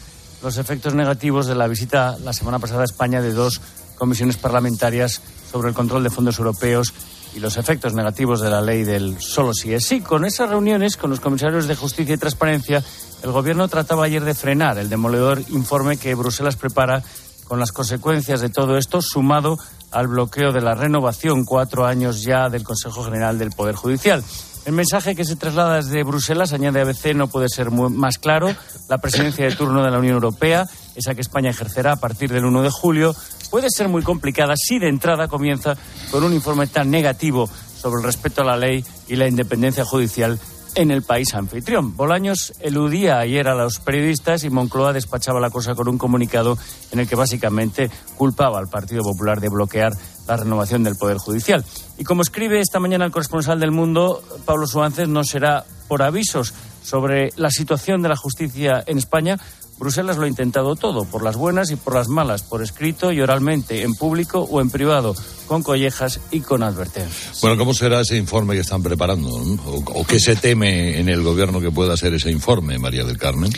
los 0.42 0.56
efectos 0.56 0.94
negativos 0.94 1.46
de 1.46 1.56
la 1.56 1.66
visita 1.66 2.16
la 2.24 2.32
semana 2.32 2.58
pasada 2.58 2.82
a 2.82 2.84
España 2.84 3.20
de 3.20 3.32
dos 3.32 3.60
comisiones 3.96 4.36
parlamentarias 4.36 5.20
sobre 5.50 5.68
el 5.68 5.74
control 5.74 6.04
de 6.04 6.10
fondos 6.10 6.38
europeos 6.38 6.94
y 7.34 7.40
los 7.40 7.56
efectos 7.56 7.94
negativos 7.94 8.40
de 8.40 8.50
la 8.50 8.60
ley 8.60 8.84
del 8.84 9.20
solo 9.20 9.54
sí 9.54 9.72
es 9.72 9.84
sí. 9.84 10.00
Con 10.00 10.24
esas 10.24 10.50
reuniones 10.50 10.96
con 10.96 11.10
los 11.10 11.20
comisarios 11.20 11.68
de 11.68 11.76
Justicia 11.76 12.14
y 12.14 12.18
Transparencia, 12.18 12.82
el 13.22 13.32
Gobierno 13.32 13.68
trataba 13.68 14.04
ayer 14.04 14.24
de 14.24 14.34
frenar 14.34 14.78
el 14.78 14.88
demoledor 14.88 15.42
informe 15.48 15.96
que 15.96 16.14
Bruselas 16.14 16.56
prepara 16.56 17.02
con 17.44 17.58
las 17.58 17.72
consecuencias 17.72 18.40
de 18.40 18.48
todo 18.48 18.76
esto, 18.78 19.02
sumado 19.02 19.58
al 19.90 20.06
bloqueo 20.06 20.52
de 20.52 20.60
la 20.60 20.74
renovación, 20.74 21.44
cuatro 21.44 21.84
años 21.84 22.22
ya, 22.22 22.48
del 22.48 22.62
Consejo 22.62 23.02
General 23.02 23.38
del 23.38 23.50
Poder 23.50 23.74
Judicial. 23.74 24.22
El 24.66 24.72
mensaje 24.74 25.16
que 25.16 25.24
se 25.24 25.36
traslada 25.36 25.76
desde 25.76 26.02
Bruselas, 26.02 26.52
añade 26.52 26.80
ABC, 26.80 27.14
no 27.14 27.28
puede 27.28 27.48
ser 27.48 27.70
más 27.70 28.18
claro. 28.18 28.54
La 28.88 28.98
presidencia 28.98 29.46
de 29.46 29.56
turno 29.56 29.82
de 29.82 29.90
la 29.90 29.98
Unión 29.98 30.14
Europea, 30.14 30.68
esa 30.94 31.14
que 31.14 31.22
España 31.22 31.50
ejercerá 31.50 31.92
a 31.92 31.96
partir 31.96 32.30
del 32.30 32.44
1 32.44 32.62
de 32.62 32.70
julio, 32.70 33.14
puede 33.50 33.68
ser 33.70 33.88
muy 33.88 34.02
complicada 34.02 34.54
si 34.56 34.78
de 34.78 34.88
entrada 34.88 35.28
comienza 35.28 35.76
con 36.10 36.24
un 36.24 36.32
informe 36.32 36.66
tan 36.66 36.90
negativo 36.90 37.48
sobre 37.80 38.00
el 38.00 38.06
respeto 38.06 38.42
a 38.42 38.44
la 38.44 38.56
ley 38.56 38.84
y 39.08 39.16
la 39.16 39.26
independencia 39.26 39.84
judicial 39.84 40.38
en 40.74 40.90
el 40.90 41.02
país 41.02 41.34
anfitrión. 41.34 41.96
Bolaños 41.96 42.52
eludía 42.60 43.18
ayer 43.18 43.48
a 43.48 43.54
los 43.54 43.78
periodistas 43.78 44.44
y 44.44 44.50
Moncloa 44.50 44.92
despachaba 44.92 45.40
la 45.40 45.50
cosa 45.50 45.74
con 45.74 45.88
un 45.88 45.98
comunicado 45.98 46.56
en 46.92 47.00
el 47.00 47.08
que 47.08 47.16
básicamente 47.16 47.90
culpaba 48.16 48.58
al 48.58 48.68
Partido 48.68 49.02
Popular 49.02 49.40
de 49.40 49.48
bloquear 49.48 49.92
la 50.26 50.36
renovación 50.36 50.84
del 50.84 50.96
Poder 50.96 51.18
Judicial. 51.18 51.64
Y 51.98 52.04
como 52.04 52.22
escribe 52.22 52.60
esta 52.60 52.80
mañana 52.80 53.04
el 53.04 53.10
corresponsal 53.10 53.58
del 53.60 53.72
Mundo, 53.72 54.22
Pablo 54.44 54.66
Suárez, 54.66 55.08
no 55.08 55.24
será 55.24 55.64
por 55.88 56.02
avisos 56.02 56.54
sobre 56.82 57.30
la 57.36 57.50
situación 57.50 58.02
de 58.02 58.08
la 58.08 58.16
justicia 58.16 58.82
en 58.86 58.98
España. 58.98 59.38
Bruselas 59.80 60.18
lo 60.18 60.24
ha 60.24 60.28
intentado 60.28 60.76
todo, 60.76 61.06
por 61.06 61.24
las 61.24 61.36
buenas 61.36 61.70
y 61.70 61.76
por 61.76 61.94
las 61.94 62.08
malas, 62.08 62.42
por 62.42 62.62
escrito 62.62 63.12
y 63.12 63.22
oralmente, 63.22 63.82
en 63.82 63.94
público 63.94 64.40
o 64.40 64.60
en 64.60 64.68
privado, 64.68 65.14
con 65.46 65.62
collejas 65.62 66.20
y 66.30 66.40
con 66.40 66.62
advertencias. 66.62 67.40
Bueno, 67.40 67.56
¿cómo 67.56 67.72
será 67.72 68.02
ese 68.02 68.18
informe 68.18 68.52
que 68.52 68.60
están 68.60 68.82
preparando? 68.82 69.30
¿O, 69.30 69.82
o 70.00 70.04
qué 70.04 70.20
se 70.20 70.36
teme 70.36 71.00
en 71.00 71.08
el 71.08 71.22
gobierno 71.22 71.62
que 71.62 71.70
pueda 71.70 71.96
ser 71.96 72.12
ese 72.12 72.30
informe, 72.30 72.78
María 72.78 73.04
del 73.04 73.16
Carmen? 73.16 73.50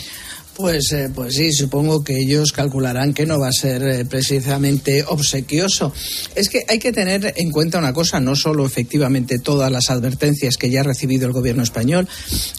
Pues, 0.55 0.91
eh, 0.91 1.09
pues 1.13 1.35
sí, 1.35 1.51
supongo 1.51 2.03
que 2.03 2.15
ellos 2.15 2.51
calcularán 2.51 3.13
que 3.13 3.25
no 3.25 3.39
va 3.39 3.47
a 3.47 3.51
ser 3.51 3.81
eh, 3.83 4.05
precisamente 4.05 5.03
obsequioso. 5.03 5.91
Es 6.35 6.47
que 6.47 6.63
hay 6.67 6.77
que 6.77 6.91
tener 6.91 7.33
en 7.35 7.49
cuenta 7.49 7.79
una 7.79 7.91
cosa, 7.91 8.19
no 8.19 8.35
solo 8.35 8.63
efectivamente 8.63 9.39
todas 9.39 9.71
las 9.71 9.89
advertencias 9.89 10.57
que 10.57 10.69
ya 10.69 10.81
ha 10.81 10.83
recibido 10.83 11.25
el 11.25 11.33
gobierno 11.33 11.63
español, 11.63 12.07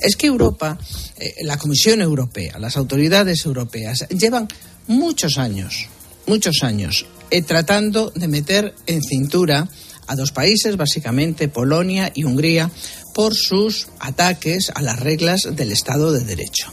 es 0.00 0.16
que 0.16 0.26
Europa, 0.26 0.76
eh, 1.18 1.34
la 1.42 1.56
Comisión 1.56 2.00
Europea, 2.00 2.58
las 2.58 2.76
autoridades 2.76 3.44
europeas, 3.44 4.06
llevan 4.08 4.48
muchos 4.88 5.38
años, 5.38 5.86
muchos 6.26 6.62
años, 6.62 7.06
eh, 7.30 7.42
tratando 7.42 8.10
de 8.10 8.26
meter 8.26 8.74
en 8.86 9.02
cintura 9.02 9.68
a 10.06 10.16
dos 10.16 10.32
países, 10.32 10.76
básicamente 10.76 11.48
Polonia 11.48 12.10
y 12.14 12.24
Hungría, 12.24 12.70
por 13.14 13.34
sus 13.34 13.88
ataques 14.00 14.70
a 14.74 14.82
las 14.82 15.00
reglas 15.00 15.48
del 15.50 15.72
Estado 15.72 16.12
de 16.12 16.24
Derecho. 16.24 16.70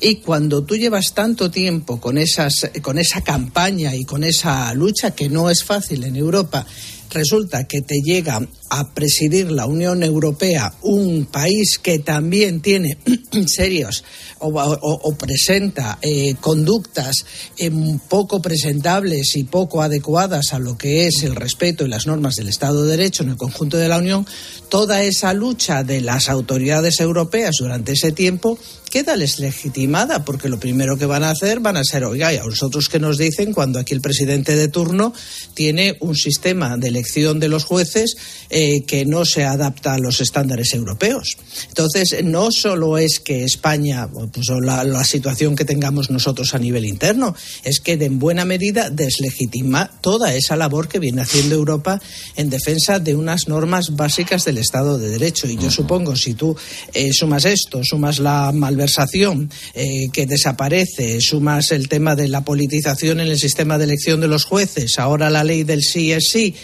Y 0.00 0.16
cuando 0.16 0.64
tú 0.64 0.76
llevas 0.76 1.14
tanto 1.14 1.50
tiempo 1.50 2.00
con, 2.00 2.18
esas, 2.18 2.70
con 2.82 2.98
esa 2.98 3.20
campaña 3.20 3.94
y 3.94 4.04
con 4.04 4.24
esa 4.24 4.72
lucha, 4.74 5.12
que 5.12 5.28
no 5.28 5.50
es 5.50 5.62
fácil 5.62 6.02
en 6.04 6.16
Europa, 6.16 6.66
resulta 7.12 7.66
que 7.68 7.80
te 7.82 8.00
llega 8.00 8.40
a 8.70 8.94
presidir 8.94 9.50
la 9.50 9.66
Unión 9.66 10.02
Europea 10.02 10.72
un 10.82 11.26
país 11.26 11.78
que 11.78 11.98
también 11.98 12.60
tiene 12.60 12.98
serios 13.46 14.04
o, 14.38 15.14
presenta 15.16 15.98
eh, 16.02 16.34
conductas 16.40 17.24
eh, 17.58 17.70
poco 18.08 18.42
presentables 18.42 19.36
y 19.36 19.44
poco 19.44 19.82
adecuadas 19.82 20.52
a 20.52 20.58
lo 20.58 20.76
que 20.76 21.06
es 21.06 21.22
el 21.22 21.36
respeto 21.36 21.84
y 21.84 21.88
las 21.88 22.06
normas 22.06 22.36
del 22.36 22.48
Estado 22.48 22.84
de 22.84 22.96
Derecho 22.96 23.22
en 23.22 23.30
el 23.30 23.36
conjunto 23.36 23.76
de 23.76 23.88
la 23.88 23.98
Unión, 23.98 24.26
toda 24.68 25.02
esa 25.02 25.32
lucha 25.34 25.84
de 25.84 26.00
las 26.00 26.28
autoridades 26.28 27.00
europeas 27.00 27.56
durante 27.58 27.92
ese 27.92 28.12
tiempo 28.12 28.58
queda 28.90 29.16
deslegitimada, 29.16 30.22
porque 30.24 30.50
lo 30.50 30.60
primero 30.60 30.98
que 30.98 31.06
van 31.06 31.24
a 31.24 31.30
hacer 31.30 31.60
van 31.60 31.78
a 31.78 31.84
ser, 31.84 32.04
oiga, 32.04 32.32
¿y 32.32 32.36
a 32.36 32.42
vosotros 32.42 32.90
que 32.90 32.98
nos 32.98 33.16
dicen 33.16 33.54
cuando 33.54 33.78
aquí 33.78 33.94
el 33.94 34.02
presidente 34.02 34.54
de 34.54 34.68
turno 34.68 35.14
tiene 35.54 35.96
un 36.00 36.14
sistema 36.14 36.76
de 36.76 36.90
elección 37.02 37.40
de 37.40 37.48
los 37.48 37.64
jueces 37.64 38.16
eh, 38.48 38.82
que 38.82 39.04
no 39.04 39.24
se 39.24 39.44
adapta 39.44 39.94
a 39.94 39.98
los 39.98 40.20
estándares 40.20 40.72
europeos? 40.72 41.36
Entonces, 41.68 42.24
no 42.24 42.50
solo 42.52 42.96
es 42.98 43.18
que 43.20 43.44
España, 43.44 44.08
pues, 44.08 44.48
o 44.50 44.60
la, 44.60 44.84
la 44.84 45.04
situación 45.04 45.56
que 45.56 45.64
tengamos 45.64 46.10
nosotros 46.10 46.54
a 46.54 46.58
nivel 46.58 46.84
interno, 46.84 47.34
es 47.64 47.80
que 47.80 47.92
en 47.94 48.18
buena 48.18 48.44
medida 48.44 48.90
deslegitima 48.90 49.90
toda 50.00 50.34
esa 50.34 50.56
labor 50.56 50.88
que 50.88 50.98
viene 50.98 51.22
haciendo 51.22 51.54
Europa 51.54 52.00
en 52.36 52.50
defensa 52.50 52.98
de 52.98 53.14
unas 53.14 53.48
normas 53.48 53.96
básicas 53.96 54.44
del 54.44 54.58
Estado 54.58 54.98
de 54.98 55.10
Derecho. 55.10 55.48
Y 55.48 55.56
yo 55.56 55.70
supongo, 55.70 56.16
si 56.16 56.34
tú 56.34 56.56
eh, 56.94 57.12
sumas 57.12 57.44
esto, 57.44 57.80
sumas 57.82 58.18
la 58.18 58.52
malversación 58.52 59.50
eh, 59.74 60.08
que 60.12 60.26
desaparece, 60.26 61.20
sumas 61.20 61.70
el 61.70 61.88
tema 61.88 62.14
de 62.14 62.28
la 62.28 62.44
politización 62.44 63.20
en 63.20 63.28
el 63.28 63.38
sistema 63.38 63.78
de 63.78 63.84
elección 63.84 64.20
de 64.20 64.28
los 64.28 64.44
jueces, 64.44 64.98
ahora 64.98 65.30
la 65.30 65.44
ley 65.44 65.64
del 65.64 65.82
sí 65.82 66.12
es 66.12 66.28
sí, 66.30 66.54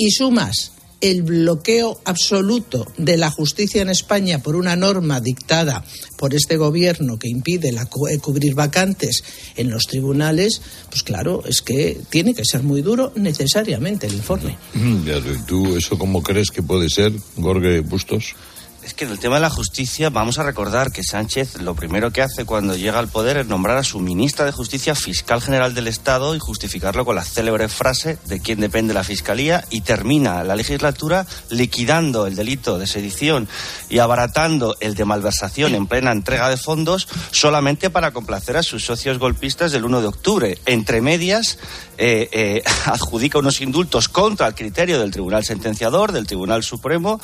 y 0.00 0.10
sumas 0.12 0.72
el 1.02 1.22
bloqueo 1.22 2.00
absoluto 2.06 2.86
de 2.96 3.18
la 3.18 3.30
justicia 3.30 3.82
en 3.82 3.90
España 3.90 4.42
por 4.42 4.56
una 4.56 4.76
norma 4.76 5.20
dictada 5.20 5.84
por 6.16 6.34
este 6.34 6.56
gobierno 6.56 7.18
que 7.18 7.28
impide 7.28 7.70
la 7.70 7.82
eh, 7.82 8.18
cubrir 8.18 8.54
vacantes 8.54 9.22
en 9.56 9.70
los 9.70 9.86
tribunales, 9.86 10.62
pues 10.88 11.02
claro, 11.02 11.42
es 11.46 11.60
que 11.60 12.00
tiene 12.08 12.32
que 12.34 12.46
ser 12.46 12.62
muy 12.62 12.80
duro 12.80 13.12
necesariamente 13.14 14.06
el 14.06 14.14
informe. 14.14 14.56
Mm, 14.72 15.04
ya, 15.04 15.20
¿Tú 15.46 15.76
eso 15.76 15.98
cómo 15.98 16.22
crees 16.22 16.50
que 16.50 16.62
puede 16.62 16.88
ser, 16.88 17.12
Gorge 17.36 17.80
Bustos? 17.80 18.34
Es 18.82 18.94
que 18.94 19.04
en 19.04 19.10
el 19.10 19.18
tema 19.18 19.34
de 19.34 19.42
la 19.42 19.50
justicia 19.50 20.08
vamos 20.08 20.38
a 20.38 20.42
recordar 20.42 20.90
que 20.90 21.02
Sánchez 21.02 21.60
lo 21.60 21.74
primero 21.74 22.12
que 22.12 22.22
hace 22.22 22.46
cuando 22.46 22.76
llega 22.76 22.98
al 22.98 23.08
poder 23.08 23.36
es 23.36 23.46
nombrar 23.46 23.76
a 23.76 23.84
su 23.84 24.00
ministra 24.00 24.46
de 24.46 24.52
Justicia 24.52 24.94
fiscal 24.94 25.42
general 25.42 25.74
del 25.74 25.86
Estado 25.86 26.34
y 26.34 26.38
justificarlo 26.38 27.04
con 27.04 27.14
la 27.14 27.24
célebre 27.24 27.68
frase 27.68 28.18
de 28.24 28.40
quién 28.40 28.58
depende 28.58 28.94
la 28.94 29.04
fiscalía 29.04 29.64
y 29.68 29.82
termina 29.82 30.42
la 30.44 30.56
legislatura 30.56 31.26
liquidando 31.50 32.26
el 32.26 32.36
delito 32.36 32.78
de 32.78 32.86
sedición 32.86 33.48
y 33.90 33.98
abaratando 33.98 34.74
el 34.80 34.94
de 34.94 35.04
malversación 35.04 35.74
en 35.74 35.86
plena 35.86 36.12
entrega 36.12 36.48
de 36.48 36.56
fondos 36.56 37.06
solamente 37.32 37.90
para 37.90 38.12
complacer 38.12 38.56
a 38.56 38.62
sus 38.62 38.84
socios 38.86 39.18
golpistas 39.18 39.72
del 39.72 39.84
1 39.84 40.00
de 40.00 40.06
octubre. 40.06 40.58
Entre 40.64 41.02
medias 41.02 41.58
eh, 42.02 42.28
eh, 42.32 42.62
adjudica 42.86 43.38
unos 43.38 43.60
indultos 43.60 44.08
contra 44.08 44.46
el 44.46 44.54
criterio 44.54 44.98
del 44.98 45.10
Tribunal 45.10 45.44
Sentenciador, 45.44 46.12
del 46.12 46.26
Tribunal 46.26 46.62
Supremo, 46.62 47.20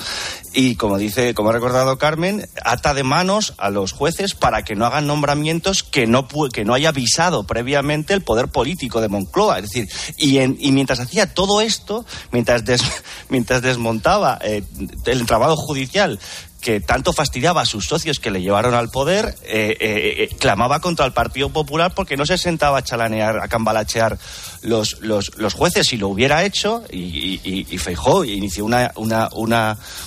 y 0.53 0.77
como 0.77 0.99
dice, 0.99 1.33
como 1.33 1.49
ha 1.49 1.53
recordado 1.55 1.97
Carmen, 1.99 2.47
ata 2.63 2.93
de 2.93 3.03
manos 3.03 3.55
a 3.57 3.71
los 3.71 3.93
jueces 3.93 4.35
para 4.35 4.63
que 4.63 4.77
no 4.77 4.85
hagan 4.85 5.07
nombramientos 5.07 5.83
que 5.83 6.07
no 6.07 6.29
que 6.53 6.65
no 6.65 6.75
haya 6.75 6.91
avisado 6.91 7.45
previamente 7.45 8.13
el 8.13 8.23
poder 8.23 8.49
político 8.49 9.01
de 9.01 9.09
Moncloa. 9.09 9.59
Es 9.59 9.71
decir, 9.71 9.89
y, 10.19 10.39
en- 10.39 10.57
y 10.61 10.73
mientras 10.73 11.01
hacía 11.01 11.33
todo 11.33 11.61
esto, 11.63 12.05
mientras, 12.31 12.63
mientras 13.31 13.63
desmontaba 13.63 14.39
eh, 14.43 14.63
el 15.07 15.21
entramado 15.21 15.57
judicial 15.57 16.19
que 16.67 16.81
tanto 16.81 17.13
fastidiaba 17.13 17.61
a 17.61 17.65
sus 17.65 17.87
socios 17.87 18.19
que 18.19 18.29
le 18.33 18.43
llevaron 18.43 18.75
al 18.75 18.89
poder, 18.91 19.37
eh, 19.45 19.77
eh, 19.79 20.25
eh, 20.25 20.37
clamaba 20.37 20.81
contra 20.81 21.07
el 21.07 21.13
Partido 21.13 21.49
Popular 21.51 21.95
porque 21.95 22.17
no 22.17 22.27
se 22.27 22.37
sentaba 22.37 22.79
a 22.79 22.83
chalanear, 22.83 23.39
a 23.39 23.47
cambalachear 23.47 24.19
los, 24.63 24.99
los, 25.01 25.31
los 25.37 25.55
jueces. 25.55 25.87
Si 25.87 25.97
lo 25.97 26.09
hubiera 26.09 26.43
hecho, 26.43 26.83
y, 26.91 26.99
y, 26.99 27.67
y- 27.71 27.79
Feijóo 27.79 28.25
inició 28.25 28.65
una, 28.65 28.91
una, 28.97 29.29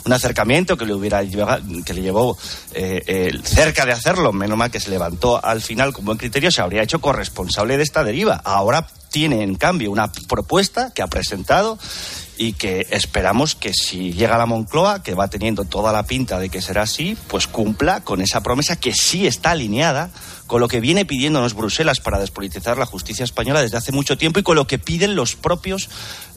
un 0.04 0.12
acercamiento 0.12 0.76
que 0.76 0.86
le, 0.86 0.94
hubiera 0.94 1.24
que 1.24 1.94
le 1.94 2.02
llevó 2.02 2.38
cerca 3.46 3.86
de 3.86 3.94
hacerlo, 3.94 4.34
menos 4.34 4.58
mal 4.58 4.70
que 4.70 4.82
se 4.82 4.90
levantó 4.90 5.40
al 5.42 5.62
final 5.62 5.94
con 5.94 6.04
buen 6.04 6.18
criterio, 6.18 6.52
se 6.52 6.60
habría 6.60 6.84
hecho 6.84 7.00
corresponsable 7.00 7.78
de 7.78 7.84
esta 7.84 8.04
deriva. 8.04 8.36
Ahora 8.44 8.86
tiene, 9.12 9.44
en 9.44 9.56
cambio, 9.56 9.92
una 9.92 10.12
propuesta 10.28 10.92
que 10.94 11.02
ha 11.04 11.08
presentado 11.08 11.80
y 12.40 12.54
que 12.54 12.88
esperamos 12.92 13.54
que 13.54 13.74
si 13.74 14.14
llega 14.14 14.36
a 14.36 14.38
la 14.38 14.46
Moncloa, 14.46 15.04
que 15.04 15.14
va 15.14 15.28
teniendo 15.28 15.66
toda 15.66 15.92
la 15.92 16.04
pinta 16.04 16.40
de 16.40 16.48
que 16.48 16.62
será 16.62 16.84
así, 16.84 17.18
pues 17.28 17.48
cumpla 17.48 18.00
con 18.00 18.22
esa 18.22 18.42
promesa 18.42 18.78
que 18.78 18.94
sí 18.94 19.28
está 19.28 19.52
alineada 19.52 20.10
con 20.48 20.62
lo 20.62 20.70
que 20.70 20.80
viene 20.80 21.04
pidiéndonos 21.04 21.54
Bruselas 21.54 22.00
para 22.00 22.18
despolitizar 22.18 22.78
la 22.78 22.86
justicia 22.86 23.26
española 23.26 23.62
desde 23.62 23.76
hace 23.76 23.92
mucho 23.92 24.18
tiempo 24.18 24.40
y 24.40 24.44
con 24.44 24.56
lo 24.56 24.68
que 24.68 24.80
piden 24.80 25.18
los 25.18 25.36
propios, 25.36 25.90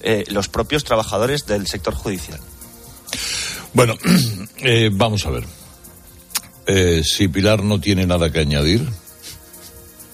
eh, 0.03 0.25
los 0.29 0.49
propios 0.49 0.83
trabajadores 0.83 1.47
del 1.47 1.69
sector 1.69 1.95
judicial. 1.95 2.41
Bueno, 3.73 3.95
eh, 4.59 4.91
vamos 4.93 5.25
a 5.25 5.31
ver. 5.31 5.45
Eh, 6.67 7.03
si 7.05 7.29
Pilar 7.29 7.63
no 7.63 7.81
tiene 7.81 8.07
nada 8.07 8.33
que 8.33 8.41
añadir, 8.41 8.89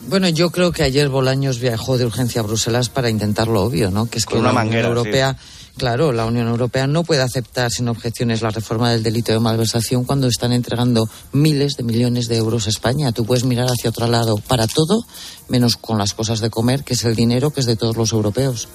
Bueno, 0.06 0.28
yo 0.28 0.50
creo 0.50 0.70
que 0.70 0.82
ayer 0.82 1.08
Bolaños 1.08 1.58
viajó 1.60 1.96
de 1.96 2.04
urgencia 2.04 2.42
a 2.42 2.44
Bruselas 2.44 2.90
para 2.90 3.08
intentar 3.08 3.48
lo 3.48 3.62
obvio, 3.62 3.90
¿no? 3.90 4.06
Que 4.08 4.18
es 4.18 4.26
que 4.26 4.32
Con 4.32 4.40
una 4.40 4.52
la 4.52 4.60
Unión 4.60 4.66
manguera, 4.66 4.88
Europea, 4.88 5.36
claro, 5.78 6.12
la 6.12 6.26
Unión 6.26 6.48
Europea 6.48 6.86
no 6.86 7.04
puede 7.04 7.22
aceptar 7.22 7.70
sin 7.70 7.88
objeciones 7.88 8.42
la 8.42 8.50
reforma 8.50 8.90
del 8.90 9.02
delito 9.02 9.32
de 9.32 9.40
malversación 9.40 10.04
cuando 10.04 10.26
están 10.26 10.52
entregando 10.52 11.08
miles 11.32 11.76
de 11.78 11.84
millones 11.84 12.28
de 12.28 12.36
euros 12.36 12.66
a 12.66 12.70
España. 12.70 13.12
Tú 13.12 13.24
puedes 13.24 13.44
mirar 13.44 13.68
hacia 13.68 13.88
otro 13.88 14.06
lado 14.06 14.36
para 14.36 14.66
todo, 14.66 15.06
menos 15.48 15.76
con 15.76 15.96
las 15.96 16.12
cosas 16.12 16.40
de 16.40 16.50
comer, 16.50 16.84
que 16.84 16.92
es 16.92 17.04
el 17.04 17.14
dinero 17.14 17.50
que 17.50 17.60
es 17.60 17.66
de 17.66 17.76
todos 17.76 17.96
los 17.96 18.12
europeos. 18.12 18.68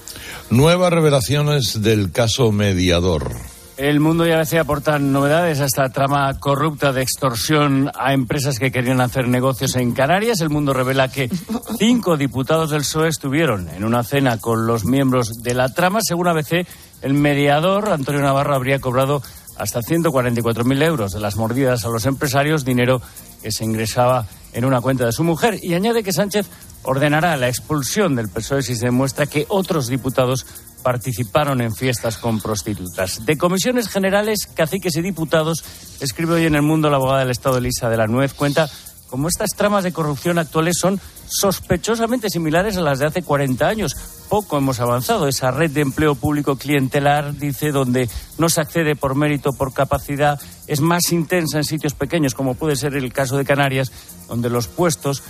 nuevas 0.50 0.92
revelaciones 0.92 1.82
del 1.84 2.12
caso 2.12 2.52
mediador. 2.52 3.32
El 3.76 4.00
mundo 4.00 4.28
ya 4.28 4.38
decía 4.38 4.62
aportar 4.62 5.02
novedades 5.02 5.60
a 5.60 5.66
esta 5.66 5.90
trama 5.90 6.32
corrupta 6.40 6.94
de 6.94 7.02
extorsión 7.02 7.90
a 7.96 8.14
empresas 8.14 8.60
que 8.60 8.72
querían 8.72 9.02
hacer 9.02 9.28
negocios 9.28 9.76
en 9.76 9.94
Canarias. 9.94 10.42
El 10.42 10.52
mundo 10.52 10.74
revela 10.74 11.08
que 11.08 11.28
cinco 11.80 12.16
diputados 12.16 12.70
del 12.70 12.82
PSOE 12.82 13.10
estuvieron 13.10 13.68
en 13.70 13.84
una 13.84 14.04
cena 14.04 14.38
con 14.38 14.68
los 14.68 14.86
miembros 14.86 15.42
de 15.42 15.56
la 15.56 15.74
trama. 15.74 16.02
Según 16.04 16.28
ABC, 16.28 16.68
el 17.04 17.14
mediador, 17.14 17.90
Antonio 17.90 18.22
Navarro, 18.22 18.56
habría 18.56 18.80
cobrado 18.80 19.22
hasta 19.58 19.82
144.000 19.82 20.84
euros 20.84 21.12
de 21.12 21.20
las 21.20 21.36
mordidas 21.36 21.86
a 21.86 21.90
los 21.90 22.06
empresarios, 22.06 22.66
dinero 22.66 23.02
que 23.42 23.52
se 23.52 23.66
ingresaba 23.66 24.26
en 24.54 24.66
una 24.66 24.82
cuenta 24.82 25.06
de 25.06 25.12
su 25.12 25.24
mujer. 25.24 25.60
Y 25.62 25.74
añade 25.74 26.02
que 26.02 26.14
Sánchez 26.14 26.48
ordenará 26.84 27.36
la 27.38 27.50
expulsión 27.50 28.16
del 28.16 28.30
PSOE 28.30 28.64
si 28.64 28.76
se 28.76 28.86
demuestra 28.86 29.26
que 29.26 29.46
otros 29.50 29.88
diputados 29.88 30.46
participaron 30.82 31.62
en 31.62 31.74
fiestas 31.74 32.18
con 32.18 32.42
prostitutas. 32.42 33.26
De 33.26 33.38
comisiones 33.38 33.90
generales, 33.90 34.48
caciques 34.54 34.96
y 34.96 35.02
diputados, 35.02 35.64
escribe 36.00 36.36
hoy 36.36 36.46
en 36.46 36.56
El 36.56 36.62
Mundo 36.62 36.90
la 36.90 36.98
abogada 36.98 37.20
del 37.20 37.32
Estado 37.32 37.58
Elisa 37.58 37.90
de 37.90 37.98
la 37.98 38.08
Nuez, 38.08 38.34
cuenta 38.34 38.70
cómo 39.10 39.28
estas 39.28 39.52
tramas 39.52 39.84
de 39.84 39.94
corrupción 39.94 40.40
actuales 40.40 40.78
son 40.80 41.00
sospechosamente 41.28 42.30
similares 42.30 42.78
a 42.78 42.82
las 42.82 43.00
de 43.00 43.08
hace 43.08 43.24
40 43.24 43.68
años. 43.68 43.96
Poco 44.34 44.58
hemos 44.58 44.80
avanzado. 44.80 45.28
Esa 45.28 45.52
red 45.52 45.70
de 45.70 45.82
empleo 45.82 46.16
público 46.16 46.56
clientelar, 46.56 47.38
dice, 47.38 47.72
donde 47.72 48.10
no 48.40 48.50
se 48.50 48.62
accede 48.62 48.96
por 48.96 49.14
mérito, 49.14 49.52
por 49.54 49.76
capacidad, 49.76 50.42
es 50.66 50.82
más 50.82 51.12
intensa 51.12 51.60
en 51.60 51.64
sitios 51.64 51.94
pequeños, 51.94 52.34
como 52.34 52.56
puede 52.56 52.76
ser 52.76 52.96
el 52.96 53.14
caso 53.14 53.38
de 53.38 53.46
Canarias, 53.46 53.92
donde 54.28 54.50
los 54.50 54.68
puestos 54.68 55.22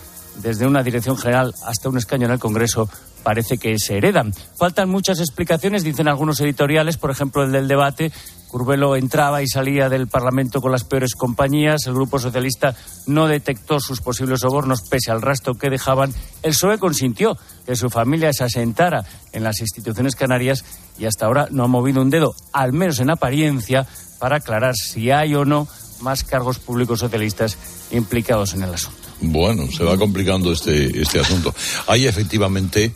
desde 0.41 0.65
una 0.65 0.83
dirección 0.83 1.17
general 1.17 1.53
hasta 1.65 1.89
un 1.89 1.97
escaño 1.97 2.27
en 2.27 2.31
el 2.31 2.39
Congreso, 2.39 2.87
parece 3.23 3.57
que 3.57 3.77
se 3.79 3.97
heredan. 3.97 4.33
Faltan 4.57 4.89
muchas 4.89 5.19
explicaciones, 5.19 5.83
dicen 5.83 6.07
algunos 6.07 6.39
editoriales, 6.41 6.97
por 6.97 7.11
ejemplo 7.11 7.43
el 7.43 7.51
del 7.51 7.67
debate. 7.67 8.11
Curvelo 8.49 8.95
entraba 8.95 9.41
y 9.41 9.47
salía 9.47 9.89
del 9.89 10.07
Parlamento 10.07 10.61
con 10.61 10.71
las 10.71 10.83
peores 10.83 11.15
compañías. 11.15 11.87
El 11.87 11.95
Grupo 11.95 12.19
Socialista 12.19 12.75
no 13.07 13.27
detectó 13.27 13.79
sus 13.79 14.01
posibles 14.01 14.41
sobornos 14.41 14.83
pese 14.87 15.11
al 15.11 15.23
rastro 15.23 15.55
que 15.55 15.71
dejaban. 15.71 16.13
El 16.43 16.51
PSOE 16.51 16.77
consintió 16.77 17.35
que 17.65 17.75
su 17.75 17.89
familia 17.89 18.31
se 18.31 18.43
asentara 18.43 19.03
en 19.31 19.43
las 19.43 19.59
instituciones 19.59 20.15
canarias 20.15 20.63
y 20.99 21.05
hasta 21.05 21.25
ahora 21.25 21.47
no 21.49 21.63
ha 21.63 21.67
movido 21.67 22.01
un 22.01 22.11
dedo, 22.11 22.35
al 22.51 22.73
menos 22.73 22.99
en 22.99 23.09
apariencia, 23.09 23.87
para 24.19 24.37
aclarar 24.37 24.75
si 24.75 25.09
hay 25.09 25.33
o 25.33 25.45
no 25.45 25.67
más 26.01 26.23
cargos 26.23 26.59
públicos 26.59 26.99
socialistas 26.99 27.57
implicados 27.91 28.53
en 28.53 28.63
el 28.63 28.73
asunto. 28.75 29.02
Bueno, 29.21 29.71
se 29.71 29.83
va 29.83 29.97
complicando 29.97 30.51
este, 30.51 31.01
este 31.01 31.19
asunto. 31.19 31.53
Hay 31.87 32.05
efectivamente 32.05 32.91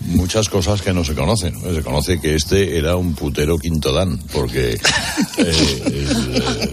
muchas 0.00 0.48
cosas 0.48 0.82
que 0.82 0.92
no 0.92 1.04
se 1.04 1.14
conocen. 1.14 1.60
Se 1.60 1.82
conoce 1.82 2.20
que 2.20 2.34
este 2.34 2.78
era 2.78 2.96
un 2.96 3.14
putero 3.14 3.58
quinto 3.58 3.92
dan, 3.92 4.18
porque 4.32 4.72
eh, 4.72 4.78
es, 5.38 6.10
eh, 6.10 6.72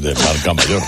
de, 0.00 0.08
de 0.08 0.14
marca 0.14 0.54
mayor. 0.54 0.82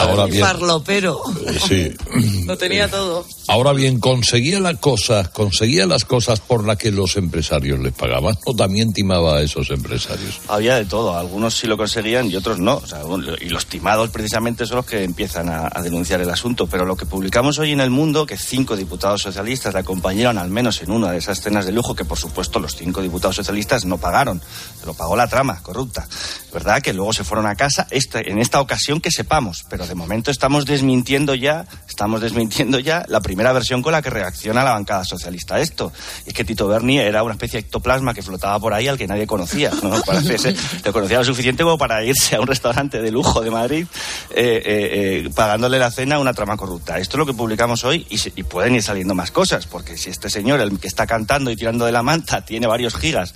Ahora 0.00 0.26
bien, 0.26 0.40
Farlopero. 0.44 1.22
sí. 1.66 1.92
Lo 2.46 2.56
tenía 2.56 2.88
todo. 2.88 3.24
Ahora 3.48 3.72
bien, 3.72 4.00
conseguía 4.00 4.60
las 4.60 4.78
cosas, 4.78 5.28
conseguía 5.28 5.86
las 5.86 6.04
cosas 6.04 6.40
por 6.40 6.64
las 6.64 6.76
que 6.76 6.90
los 6.90 7.16
empresarios 7.16 7.78
les 7.80 7.92
pagaban, 7.92 8.36
o 8.44 8.54
también 8.54 8.92
timaba 8.92 9.36
a 9.36 9.42
esos 9.42 9.70
empresarios. 9.70 10.40
Había 10.48 10.76
de 10.76 10.84
todo, 10.84 11.16
algunos 11.16 11.56
sí 11.56 11.66
lo 11.66 11.76
conseguían 11.76 12.30
y 12.30 12.36
otros 12.36 12.58
no. 12.58 12.76
O 12.76 12.86
sea, 12.86 13.00
y 13.40 13.48
los 13.48 13.66
timados 13.66 14.10
precisamente 14.10 14.66
son 14.66 14.76
los 14.76 14.86
que 14.86 15.02
empiezan 15.02 15.48
a, 15.48 15.68
a, 15.72 15.82
denunciar 15.82 16.20
el 16.20 16.30
asunto. 16.30 16.66
Pero 16.66 16.84
lo 16.84 16.96
que 16.96 17.06
publicamos 17.06 17.58
hoy 17.58 17.72
en 17.72 17.80
El 17.80 17.90
Mundo, 17.90 18.26
que 18.26 18.36
cinco 18.36 18.76
diputados 18.76 19.22
socialistas 19.22 19.74
le 19.74 19.80
acompañaron 19.80 20.38
al 20.38 20.50
menos 20.50 20.82
en 20.82 20.90
una 20.90 21.10
de 21.12 21.18
esas 21.18 21.40
cenas 21.40 21.66
de 21.66 21.72
lujo, 21.72 21.94
que 21.94 22.04
por 22.04 22.18
supuesto 22.18 22.58
los 22.58 22.76
cinco 22.76 23.02
diputados 23.02 23.36
socialistas 23.36 23.84
no 23.84 23.98
pagaron, 23.98 24.40
lo 24.86 24.94
pagó 24.94 25.16
la 25.16 25.28
trama 25.28 25.60
corrupta. 25.62 26.06
¿Verdad? 26.52 26.82
Que 26.82 26.92
luego 26.92 27.12
se 27.12 27.24
fueron 27.24 27.46
a 27.46 27.54
casa, 27.54 27.86
este, 27.90 28.30
en 28.30 28.38
esta 28.38 28.60
ocasión 28.60 29.00
que 29.00 29.10
sepamos, 29.10 29.64
pero 29.68 29.86
de 29.90 29.96
momento 29.96 30.30
estamos 30.30 30.66
desmintiendo 30.66 31.34
ya, 31.34 31.66
estamos 31.88 32.20
desmintiendo 32.20 32.78
ya 32.78 33.04
la 33.08 33.20
primera 33.20 33.52
versión 33.52 33.82
con 33.82 33.90
la 33.90 34.00
que 34.00 34.08
reacciona 34.08 34.62
la 34.62 34.70
bancada 34.70 35.04
socialista 35.04 35.56
a 35.56 35.60
esto. 35.60 35.92
Es 36.24 36.32
que 36.32 36.44
Tito 36.44 36.68
Berni 36.68 37.00
era 37.00 37.24
una 37.24 37.32
especie 37.32 37.60
de 37.60 37.66
ectoplasma 37.66 38.14
que 38.14 38.22
flotaba 38.22 38.60
por 38.60 38.72
ahí 38.72 38.86
al 38.86 38.96
que 38.96 39.08
nadie 39.08 39.26
conocía. 39.26 39.72
¿no? 39.82 40.00
Parece 40.06 40.38
ser, 40.38 40.56
lo 40.84 40.92
conocía 40.92 41.18
lo 41.18 41.24
suficiente 41.24 41.64
como 41.64 41.76
para 41.76 42.04
irse 42.04 42.36
a 42.36 42.40
un 42.40 42.46
restaurante 42.46 43.02
de 43.02 43.10
lujo 43.10 43.40
de 43.40 43.50
Madrid 43.50 43.84
eh, 44.30 44.62
eh, 44.64 45.24
eh, 45.24 45.30
pagándole 45.34 45.80
la 45.80 45.90
cena 45.90 46.14
a 46.14 46.18
una 46.20 46.34
trama 46.34 46.56
corrupta. 46.56 46.98
Esto 46.98 47.16
es 47.16 47.18
lo 47.18 47.26
que 47.26 47.34
publicamos 47.34 47.82
hoy 47.82 48.06
y, 48.08 48.18
se, 48.18 48.32
y, 48.36 48.44
pueden 48.44 48.76
ir 48.76 48.84
saliendo 48.84 49.16
más 49.16 49.32
cosas, 49.32 49.66
porque 49.66 49.96
si 49.96 50.08
este 50.08 50.30
señor, 50.30 50.60
el 50.60 50.78
que 50.78 50.86
está 50.86 51.08
cantando 51.08 51.50
y 51.50 51.56
tirando 51.56 51.84
de 51.84 51.90
la 51.90 52.04
manta, 52.04 52.44
tiene 52.44 52.68
varios 52.68 52.94
gigas 52.94 53.34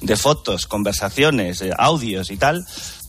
de 0.00 0.16
fotos, 0.16 0.68
conversaciones, 0.68 1.64
audios 1.76 2.30
y 2.30 2.36
tal, 2.36 2.64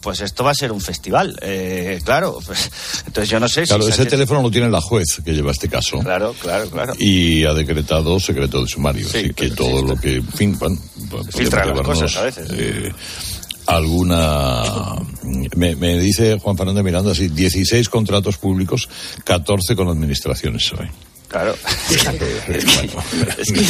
pues 0.07 0.21
esto 0.21 0.45
va 0.45 0.51
a 0.51 0.53
ser 0.53 0.71
un 0.71 0.79
festival. 0.79 1.37
Eh, 1.41 1.99
claro, 2.05 2.39
pues, 2.45 2.71
entonces 3.05 3.29
yo 3.29 3.41
no 3.41 3.49
sé 3.49 3.63
Claro, 3.63 3.83
si. 3.83 3.89
ese 3.89 4.03
Sánchez- 4.03 4.11
teléfono 4.11 4.41
lo 4.41 4.49
tiene 4.49 4.69
la 4.69 4.79
juez 4.79 5.21
que 5.25 5.33
lleva 5.33 5.51
este 5.51 5.67
caso. 5.67 5.99
Claro, 5.99 6.33
claro, 6.41 6.69
claro. 6.69 6.93
Y 6.97 7.43
ha 7.43 7.53
decretado 7.53 8.17
secreto 8.21 8.61
de 8.61 8.69
sumario. 8.69 9.05
así 9.05 9.33
que 9.33 9.49
todo 9.49 9.81
lo 9.81 9.95
que. 9.97 10.15
En 10.15 10.27
fin, 10.31 10.57
bueno, 10.57 10.77
las 11.11 11.81
cosas 11.81 12.15
a 12.15 12.23
veces. 12.23 12.47
eh, 12.53 12.93
alguna. 13.65 14.95
Me, 15.57 15.75
me 15.75 15.97
dice 15.99 16.39
Juan 16.39 16.55
Fernández 16.55 16.85
Miranda 16.85 17.11
así: 17.11 17.27
16 17.27 17.89
contratos 17.89 18.37
públicos, 18.37 18.87
14 19.25 19.75
con 19.75 19.89
administraciones 19.89 20.71
hoy. 20.71 20.87
Claro. 21.27 21.55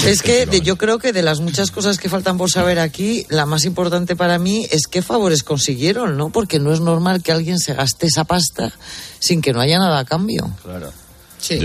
Es 0.06 0.22
que 0.22 0.46
de- 0.46 0.62
yo 0.62 0.78
creo 0.78 1.00
que 1.00 1.14
de 1.14 1.22
las 1.24 1.40
muchas 1.40 1.72
cosas 1.72 1.98
que 1.98 2.10
faltan 2.10 2.38
por 2.38 2.52
saber 2.52 2.80
aquí, 2.80 3.26
la 3.30 3.46
más 3.46 3.66
importante 3.66 4.16
para 4.16 4.38
mí 4.40 4.68
es 4.72 4.88
qué 4.88 5.02
favores 5.02 5.44
consiguieron, 5.44 6.18
¿no? 6.18 6.30
Porque 6.30 6.60
no 6.60 6.74
es 6.74 6.80
normal 6.80 7.22
que 7.24 7.32
alguien 7.32 7.60
se 7.60 7.74
gaste 7.74 8.08
esa 8.08 8.24
pasta 8.26 8.72
sin 9.20 9.42
que 9.42 9.54
no 9.54 9.60
haya 9.60 9.80
nada 9.80 10.00
a 10.00 10.06
cambio. 10.06 10.50
Claro. 10.64 10.92
Sí. 11.40 11.60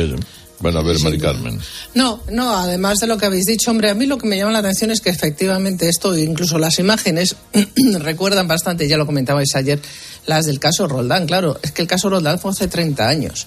Bueno, 0.63 0.79
a 0.79 0.83
ver, 0.83 0.99
Mari 1.01 1.19
Carmen. 1.19 1.59
No, 1.95 2.21
no, 2.31 2.57
además 2.57 3.01
de 3.01 3.09
lo 3.09 3.19
que 3.19 3.27
habéis 3.27 3.47
dicho, 3.47 3.73
hombre, 3.73 3.91
a 3.91 3.95
mí 3.95 4.07
lo 4.07 4.17
que 4.17 4.29
me 4.29 4.37
llama 4.37 4.53
la 4.53 4.61
atención 4.61 4.93
es 4.93 5.01
que 5.01 5.11
efectivamente 5.11 5.89
esto, 5.89 6.17
incluso 6.17 6.57
las 6.57 6.79
imágenes, 6.79 7.35
recuerdan 7.99 8.47
bastante, 8.47 8.87
ya 8.87 8.97
lo 8.97 9.05
comentabais 9.05 9.55
ayer, 9.57 9.81
las 10.27 10.47
del 10.47 10.61
caso 10.61 10.87
Roldán. 10.87 11.27
Claro, 11.27 11.59
es 11.63 11.73
que 11.73 11.83
el 11.83 11.89
caso 11.89 12.09
Roldán 12.09 12.39
fue 12.39 12.53
hace 12.53 12.69
30 12.69 13.09
años. 13.09 13.47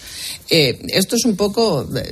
Eh, 0.49 0.77
esto 0.89 1.15
es 1.15 1.23
un 1.23 1.37
poco. 1.37 1.87
eh, 1.95 2.11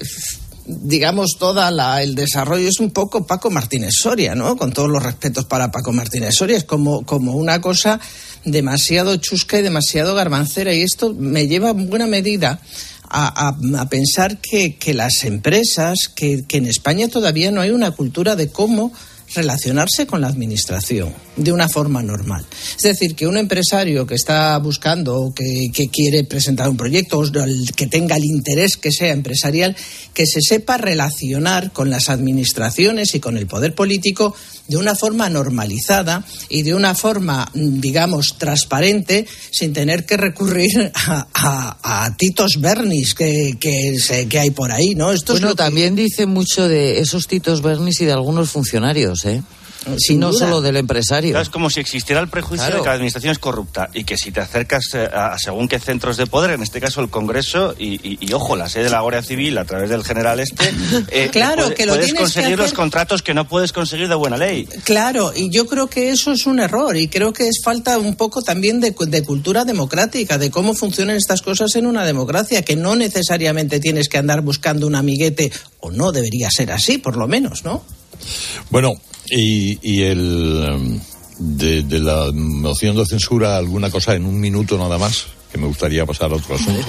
digamos, 0.66 1.36
toda 1.38 1.70
la, 1.72 2.02
el 2.02 2.16
desarrollo 2.16 2.70
es 2.70 2.80
un 2.80 2.92
poco 2.92 3.28
Paco 3.28 3.50
Martínez 3.50 3.96
Soria, 4.00 4.34
¿no? 4.36 4.56
Con 4.56 4.72
todos 4.72 4.90
los 4.90 5.04
respetos 5.04 5.44
para 5.44 5.72
Paco 5.72 5.92
Martínez 5.92 6.36
Soria, 6.36 6.56
es 6.56 6.64
como, 6.64 7.06
como 7.06 7.34
una 7.34 7.60
cosa 7.60 8.00
demasiado 8.46 9.16
chusca 9.18 9.60
y 9.60 9.62
demasiado 9.62 10.16
garbancera 10.16 10.74
y 10.74 10.82
esto 10.82 11.14
me 11.14 11.48
lleva 11.48 11.72
en 11.72 11.90
buena 11.90 12.08
medida 12.08 12.60
a, 13.14 13.88
pensar 13.90 14.40
que, 14.40 14.76
que 14.76 14.94
las 14.94 15.24
empresas, 15.24 16.10
que, 16.14 16.44
que 16.48 16.58
en 16.58 16.66
España 16.66 17.08
todavía 17.08 17.52
no 17.52 17.62
hay 17.62 17.70
una 17.70 17.92
cultura 17.92 18.36
de 18.36 18.50
cómo 18.50 18.92
relacionarse 19.36 20.06
con 20.06 20.22
la 20.22 20.28
administración 20.28 21.14
de 21.36 21.52
una 21.52 21.68
forma 21.68 22.04
normal. 22.04 22.46
Es 22.76 22.84
decir, 22.84 23.16
que 23.16 23.28
un 23.28 23.38
empresario 23.38 24.06
que 24.06 24.16
está 24.16 24.58
buscando 24.60 25.16
o 25.20 25.34
que, 25.34 25.70
que 25.74 25.90
quiere 25.90 26.24
presentar 26.24 26.70
un 26.70 26.78
proyecto, 26.78 27.20
o 27.20 27.24
que 27.76 27.88
tenga 27.88 28.16
el 28.16 28.26
interés 28.26 28.78
que 28.78 28.92
sea 28.92 29.12
empresarial, 29.12 29.76
que 30.14 30.26
se 30.26 30.40
sepa 30.42 30.78
relacionar 30.78 31.72
con 31.72 31.90
las 31.90 32.10
administraciones 32.10 33.16
y 33.16 33.20
con 33.20 33.38
el 33.38 33.48
poder 33.48 33.74
político 33.74 34.36
de 34.68 34.78
una 34.78 34.96
forma 34.96 35.30
normalizada 35.30 36.24
y 36.50 36.62
de 36.62 36.74
una 36.74 36.96
forma, 36.96 37.50
mm, 37.54 37.80
digamos, 37.80 38.38
transparente, 38.38 39.26
sin 39.52 39.74
tener 39.74 40.06
que 40.06 40.16
recurrir 40.18 40.92
a, 40.96 41.28
a- 41.34 42.04
a 42.06 42.16
Titos 42.16 42.54
Bernis 42.60 43.14
que, 43.14 43.58
que, 43.60 43.98
se- 44.00 44.28
que 44.28 44.40
hay 44.40 44.52
por 44.52 44.72
ahí, 44.72 44.96
¿no? 44.96 45.12
Esto 45.12 45.34
es 45.34 45.40
bueno, 45.42 45.56
que- 45.56 45.58
también 45.64 45.96
dice 45.96 46.26
mucho 46.26 46.68
de 46.68 47.00
esos 47.00 47.28
Titos 47.28 47.62
Bernis 47.62 48.00
y 48.02 48.06
de 48.06 48.14
algunos 48.14 48.52
funcionarios, 48.52 49.26
¿eh? 49.26 49.44
Sin 49.98 50.16
y 50.18 50.20
no 50.20 50.32
duda. 50.32 50.40
solo 50.40 50.62
del 50.62 50.78
empresario. 50.78 51.40
Es 51.40 51.50
como 51.50 51.70
si 51.70 51.80
existiera 51.80 52.22
el 52.22 52.28
prejuicio 52.30 52.66
Claro. 52.66 52.78
de 52.78 52.84
que 52.84 52.88
la 52.90 52.94
administración 52.96 53.32
es 53.32 53.40
corrupta 53.40 53.90
y 53.94 54.04
que 54.04 54.18
si 54.18 54.32
te 54.32 54.40
acercas 54.40 54.84
eh, 54.94 55.10
a 55.14 55.38
según 55.38 55.68
qué 55.68 55.80
centros 55.80 56.18
de 56.18 56.26
poder, 56.26 56.52
en 56.52 56.64
este 56.64 56.80
caso 56.80 57.02
el 57.02 57.10
Congreso 57.10 57.76
y, 57.78 57.96
y- 58.08 58.18
y, 58.22 58.34
ojo, 58.34 58.56
la 58.56 58.70
sede 58.70 58.86
de 58.86 58.90
la 58.92 59.02
Guardia 59.02 59.22
Civil 59.24 59.58
a 59.58 59.66
través 59.66 59.90
del 59.90 60.04
general 60.04 60.40
este, 60.40 60.74
eh, 61.12 61.30
Claro, 61.32 61.64
puede- 61.64 61.76
que 61.76 61.86
lo 61.86 61.94
puedes 61.94 62.06
tienes 62.06 62.20
que 62.20 62.24
conseguir 62.40 62.58
los 62.58 62.74
contratos 62.74 63.22
que 63.22 63.34
no 63.34 63.48
puedes 63.48 63.72
conseguir 63.74 64.08
de 64.08 64.16
buena 64.16 64.38
ley. 64.38 64.66
Claro, 64.84 65.32
y 65.36 65.50
yo 65.50 65.66
creo 65.68 65.88
que 65.88 66.10
eso 66.12 66.32
es 66.32 66.46
un 66.46 66.60
error 66.60 66.96
y 66.98 67.08
creo 67.08 67.34
que 67.34 67.48
es 67.48 67.62
falta 67.64 67.98
un 67.98 68.16
poco 68.16 68.42
también 68.42 68.80
de, 68.80 68.96
de 69.08 69.24
cultura 69.24 69.66
democrática, 69.66 70.38
de 70.38 70.50
cómo 70.50 70.74
funcionan 70.74 71.16
estas 71.18 71.42
cosas 71.42 71.76
en 71.76 71.86
una 71.86 72.06
democracia, 72.06 72.62
que 72.64 72.76
no 72.76 72.96
necesariamente 72.96 73.80
tienes 73.80 74.08
que 74.10 74.18
andar 74.18 74.42
buscando 74.42 74.88
un 74.88 74.96
amiguete, 74.96 75.52
o 75.80 75.92
no 75.92 76.12
debería 76.12 76.50
ser 76.50 76.72
así, 76.72 76.98
por 76.98 77.18
lo 77.18 77.28
menos, 77.28 77.64
¿no? 77.66 77.84
Bueno, 78.70 78.94
y, 79.36 79.80
y 79.82 80.02
el. 80.04 80.64
em, 80.70 81.00
De, 81.40 81.82
de 81.82 82.00
la 82.00 82.32
moción 82.32 82.96
de 82.96 83.06
censura, 83.08 83.58
alguna 83.58 83.90
cosa 83.90 84.14
en 84.14 84.24
un 84.26 84.40
minuto 84.40 84.78
nada 84.78 85.00
más, 85.00 85.26
que 85.52 85.58
me 85.58 85.66
gustaría 85.66 86.06
pasar 86.06 86.32
a 86.32 86.36
otro 86.36 86.56
asunto. 86.56 86.88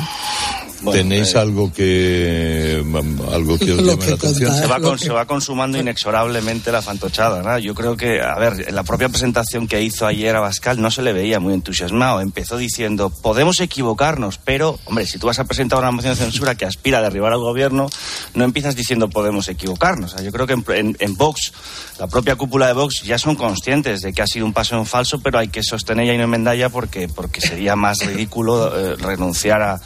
Bueno, 0.83 0.99
¿Tenéis 1.03 1.35
eh, 1.35 1.39
algo 1.39 1.73
que 1.73 2.83
mm, 2.85 3.21
algo 3.33 3.59
que 3.59 3.73
os 3.73 3.79
llame 3.85 3.99
que 4.05 4.11
la 4.11 4.15
atención? 4.17 4.55
Se 4.57 4.67
va, 4.67 4.81
con- 4.81 4.99
se 4.99 5.11
va 5.11 5.25
consumando 5.27 5.79
inexorablemente 5.79 6.71
la 6.73 6.83
fantochada. 6.83 7.43
¿no? 7.43 7.59
Yo 7.59 7.75
creo 7.75 7.97
que, 7.97 8.21
a 8.21 8.35
ver, 8.39 8.69
en 8.69 8.75
la 8.75 8.83
propia 8.83 9.09
presentación 9.09 9.67
que 9.67 9.81
hizo 9.83 10.07
ayer 10.07 10.37
a 10.37 10.41
Bascal 10.41 10.81
no 10.81 10.91
se 10.91 11.03
le 11.03 11.13
veía 11.13 11.41
muy 11.41 11.55
entusiasmado. 11.55 12.21
Empezó 12.21 12.57
diciendo, 12.59 13.09
podemos 13.11 13.61
equivocarnos, 13.61 14.39
pero, 14.39 14.79
hombre, 14.85 15.07
si 15.07 15.19
tú 15.19 15.27
vas 15.27 15.39
a 15.39 15.45
presentar 15.45 15.79
una 15.79 15.91
moción 15.91 16.15
de 16.15 16.21
censura 16.21 16.55
que 16.55 16.67
aspira 16.67 16.99
a 16.99 17.03
derribar 17.03 17.33
al 17.33 17.39
gobierno, 17.41 17.89
no 18.35 18.45
empiezas 18.45 18.77
diciendo 18.77 19.09
podemos 19.09 19.49
equivocarnos. 19.49 20.13
O 20.13 20.17
sea, 20.17 20.25
yo 20.25 20.33
creo 20.33 20.47
que 20.47 20.53
en, 20.55 20.65
en- 20.75 20.97
en 21.01 21.17
Vox, 21.17 21.53
la 21.99 22.09
propia 22.09 22.37
cúpula 22.37 22.67
de 22.67 22.73
Vox, 22.75 23.03
ya 23.05 23.19
son 23.19 23.37
conscientes 23.37 24.03
de 24.03 24.13
que 24.13 24.23
ha 24.23 24.27
sido 24.27 24.45
un 24.45 24.53
paso 24.53 24.77
en 24.77 24.85
falso, 24.87 25.21
pero 25.21 25.39
hay 25.39 25.49
que 25.49 25.63
sostener 25.63 26.13
y 26.13 26.19
no 26.19 26.25
enmendalla 26.25 26.69
porque, 26.69 27.09
porque 27.09 27.41
sería 27.41 27.75
más 27.77 27.99
ridículo 28.05 28.73
eh, 28.77 28.97
renunciar 28.97 29.63
a 29.63 29.81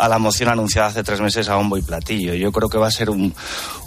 a 0.00 0.08
la 0.08 0.18
moción 0.18 0.48
anunciada 0.48 0.88
hace 0.88 1.02
tres 1.02 1.20
meses 1.20 1.48
a 1.48 1.56
bombo 1.56 1.76
y 1.76 1.82
platillo. 1.82 2.34
Yo 2.34 2.50
creo 2.52 2.68
que 2.68 2.78
va 2.78 2.88
a 2.88 2.90
ser 2.90 3.10
un, 3.10 3.34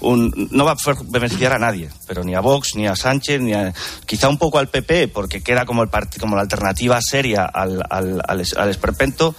un- 0.02 0.48
no 0.52 0.66
va 0.66 0.72
a 0.74 0.76
beneficiar 1.06 1.54
a 1.54 1.60
nadie, 1.60 1.90
pero 2.08 2.24
ni 2.24 2.36
a 2.36 2.40
Vox, 2.40 2.76
ni 2.76 2.88
a 2.88 2.96
Sánchez, 2.96 3.42
ni 3.42 3.54
a, 3.54 3.74
quizá 4.06 4.30
un 4.30 4.38
poco 4.38 4.60
al 4.60 4.70
PP, 4.70 5.08
porque 5.10 5.42
queda 5.42 5.66
como, 5.66 5.84
el 5.84 5.90
como 6.20 6.36
la 6.36 6.42
alternativa 6.44 7.00
seria 7.02 7.46
al, 7.46 7.84
al, 7.90 8.22
al, 8.28 8.44
al 8.58 8.70
esperpento, 8.70 9.36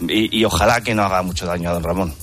y 0.00 0.44
ojalá 0.44 0.80
que 0.82 0.94
no 0.94 1.02
haga 1.04 1.22
mucho 1.22 1.46
daño 1.46 1.70
a 1.70 1.74
don 1.74 1.82
Ramón. 1.82 2.14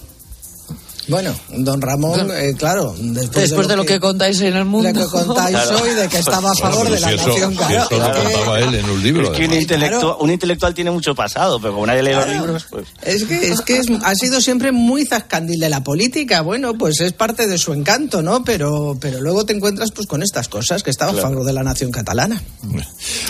Bueno, 1.08 1.36
don 1.50 1.82
Ramón, 1.82 2.32
eh, 2.32 2.54
claro, 2.58 2.96
después, 2.98 3.50
Después 3.50 3.68
de 3.68 3.76
lo 3.76 3.84
que 3.86 4.00
contáis 4.00 4.40
en 4.42 4.56
el 4.56 4.64
mundo. 4.66 4.88
de 4.88 4.94
que 4.94 5.06
contáis 5.06 5.56
Claro. 5.58 5.82
hoy, 5.84 5.90
de 5.94 6.08
que 6.08 6.18
estaba 6.18 6.38
a 6.38 6.54
Bueno, 6.54 6.56
favor 6.56 6.84
pero 6.84 6.96
de 6.96 7.00
la 7.02 7.08
si 7.10 7.14
eso- 7.16 7.28
nación, 7.28 7.52
si 7.52 7.58
claro. 7.58 7.74
eso 7.74 7.98
lo 7.98 8.06
es 8.06 8.12
que- 8.18 8.24
contaba 8.34 8.60
él 8.60 8.76
en 8.76 8.86
un 8.90 9.04
libro. 9.04 9.24
Es 9.32 9.38
que 9.38 9.46
un, 9.46 9.54
intelectual, 9.54 10.16
un 10.20 10.32
intelectual 10.32 10.74
tiene 10.74 10.92
mucho 10.92 11.14
pasado, 11.14 11.60
pero 11.60 11.74
como 11.74 11.86
nadie 11.88 12.04
lee 12.04 12.14
los 12.14 12.28
libros, 12.30 12.66
pues... 12.70 12.88
Es 13.02 13.24
que, 13.26 13.52
es 13.52 13.62
que 13.62 13.78
es- 13.78 13.88
ha 14.04 14.16
sido 14.16 14.40
siempre 14.40 14.72
muy 14.72 15.06
zascandil 15.06 15.60
de 15.60 15.70
la 15.70 15.84
política. 15.84 16.42
Bueno, 16.42 16.76
pues 16.78 17.02
es 17.02 17.12
parte 17.14 17.48
de 17.48 17.58
su 17.58 17.74
encanto, 17.74 18.22
¿no? 18.22 18.44
Pero, 18.44 18.98
pero 19.00 19.20
luego 19.20 19.46
te 19.46 19.54
encuentras 19.54 19.92
pues 19.92 20.08
con 20.08 20.24
estas 20.24 20.48
cosas, 20.48 20.84
que 20.84 20.90
estaba 20.92 21.12
a 21.12 21.14
Claro. 21.16 21.30
favor 21.30 21.46
de 21.46 21.54
la 21.54 21.64
nación 21.64 21.92
catalana. 21.92 22.42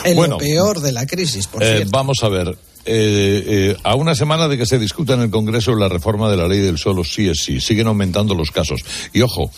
En 0.04 0.16
Bueno. 0.16 0.36
lo 0.36 0.38
peor 0.40 0.80
de 0.82 0.92
la 0.92 1.06
crisis, 1.08 1.48
por 1.48 1.64
Eh, 1.64 1.76
cierto. 1.78 1.90
vamos 1.92 2.18
a 2.22 2.30
ver. 2.30 2.56
Eh, 2.86 3.44
eh, 3.76 3.78
a 3.84 3.96
una 3.96 4.16
semana 4.16 4.48
de 4.48 4.58
que 4.58 4.66
se 4.66 4.80
discuta 4.80 5.14
en 5.14 5.22
el 5.22 5.30
Congreso 5.30 5.76
la 5.76 5.90
reforma 5.90 6.30
de 6.30 6.38
la 6.38 6.48
ley 6.48 6.60
del 6.60 6.78
solo 6.78 7.04
sí 7.04 7.30
es 7.30 7.44
sí, 7.44 7.62
siguen 7.62 7.88
aumentando 7.88 8.36
los 8.36 8.52
casos. 8.52 8.84
Y 9.14 9.22
ojo, 9.22 9.52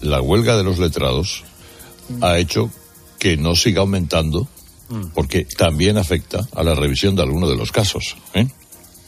la 0.00 0.20
huelga 0.20 0.56
de 0.56 0.64
los 0.64 0.78
letrados 0.78 1.44
ha 2.20 2.38
hecho 2.38 2.70
que 3.18 3.36
no 3.36 3.54
siga 3.54 3.80
aumentando 3.80 4.48
porque 5.14 5.46
también 5.56 5.96
afecta 5.96 6.46
a 6.54 6.62
la 6.62 6.74
revisión 6.74 7.16
de 7.16 7.22
algunos 7.22 7.48
de 7.48 7.56
los 7.56 7.72
casos. 7.72 8.16
¿eh? 8.34 8.46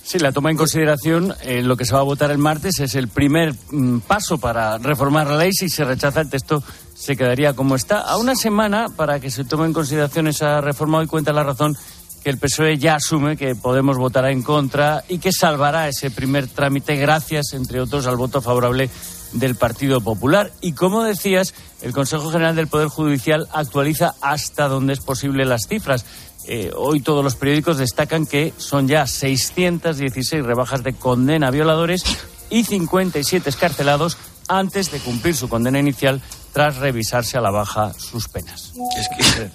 Sí, 0.03 0.19
la 0.21 0.31
toma 0.31 0.53
en 0.53 0.57
consideración, 0.57 1.35
eh, 1.43 1.63
lo 1.63 1.77
que 1.77 1.85
se 1.85 1.93
va 1.93 1.99
a 1.99 2.05
votar 2.05 2.31
el 2.31 2.39
martes 2.39 2.79
es 2.79 2.95
el 2.95 3.09
primer 3.09 3.55
mm, 3.73 3.99
paso 3.99 4.39
para 4.39 4.79
reformar 4.79 5.27
la 5.27 5.37
ley. 5.37 5.53
Si 5.53 5.69
se 5.69 5.85
rechaza 5.85 6.21
el 6.21 6.31
texto, 6.31 6.63
se 6.95 7.17
quedaría 7.17 7.55
como 7.55 7.75
está. 7.75 8.01
A 8.01 8.17
una 8.17 8.37
semana 8.37 8.87
para 8.95 9.19
que 9.19 9.31
se 9.31 9.45
tome 9.45 9.67
en 9.67 9.73
consideración 9.73 10.29
esa 10.29 10.61
reforma, 10.61 10.99
hoy 10.99 11.09
cuenta 11.09 11.33
la 11.33 11.43
razón 11.43 11.77
que 12.27 12.31
el 12.31 12.39
PSOE 12.39 12.77
ya 12.77 12.97
asume 12.97 13.37
que 13.37 13.55
Podemos 13.55 13.99
votará 13.99 14.33
en 14.33 14.43
contra 14.43 15.05
y 15.09 15.19
que 15.19 15.31
salvará 15.31 15.89
ese 15.89 16.11
primer 16.11 16.49
trámite 16.49 16.97
gracias, 16.97 17.53
entre 17.53 17.81
otros, 17.81 18.09
al 18.09 18.17
voto 18.17 18.43
favorable 18.43 18.91
del 19.35 19.55
Partido 19.55 20.01
Popular. 20.01 20.51
Y 20.61 20.73
como 20.73 21.05
decías, 21.05 21.55
el 21.83 21.93
Consejo 21.93 22.33
General 22.33 22.57
del 22.57 22.67
Poder 22.67 22.89
Judicial 22.89 23.47
actualiza 23.53 24.17
hasta 24.21 24.67
donde 24.67 24.95
es 24.95 24.99
posible 24.99 25.45
las 25.45 25.69
cifras. 25.69 26.05
Eh, 26.49 26.73
hoy 26.75 26.99
todos 26.99 27.23
los 27.23 27.37
periódicos 27.37 27.79
destacan 27.79 28.27
que 28.27 28.53
son 28.57 28.89
ya 28.89 29.07
616 29.07 30.45
rebajas 30.45 30.83
de 30.83 30.95
condena 30.95 31.47
a 31.47 31.53
violadores 31.53 32.03
y 32.51 32.65
57 32.65 33.49
escarcelados 33.49 34.19
antes 34.49 34.91
de 34.91 34.99
cumplir 35.01 35.35
su 35.35 35.49
condena 35.49 35.79
inicial 35.79 36.21
tras 36.53 36.77
revisarse 36.77 37.37
a 37.37 37.43
la 37.43 37.51
baja 37.51 37.93
sus 37.99 38.29
penas. 38.29 38.73
Es 38.99 39.09
que 39.11 39.51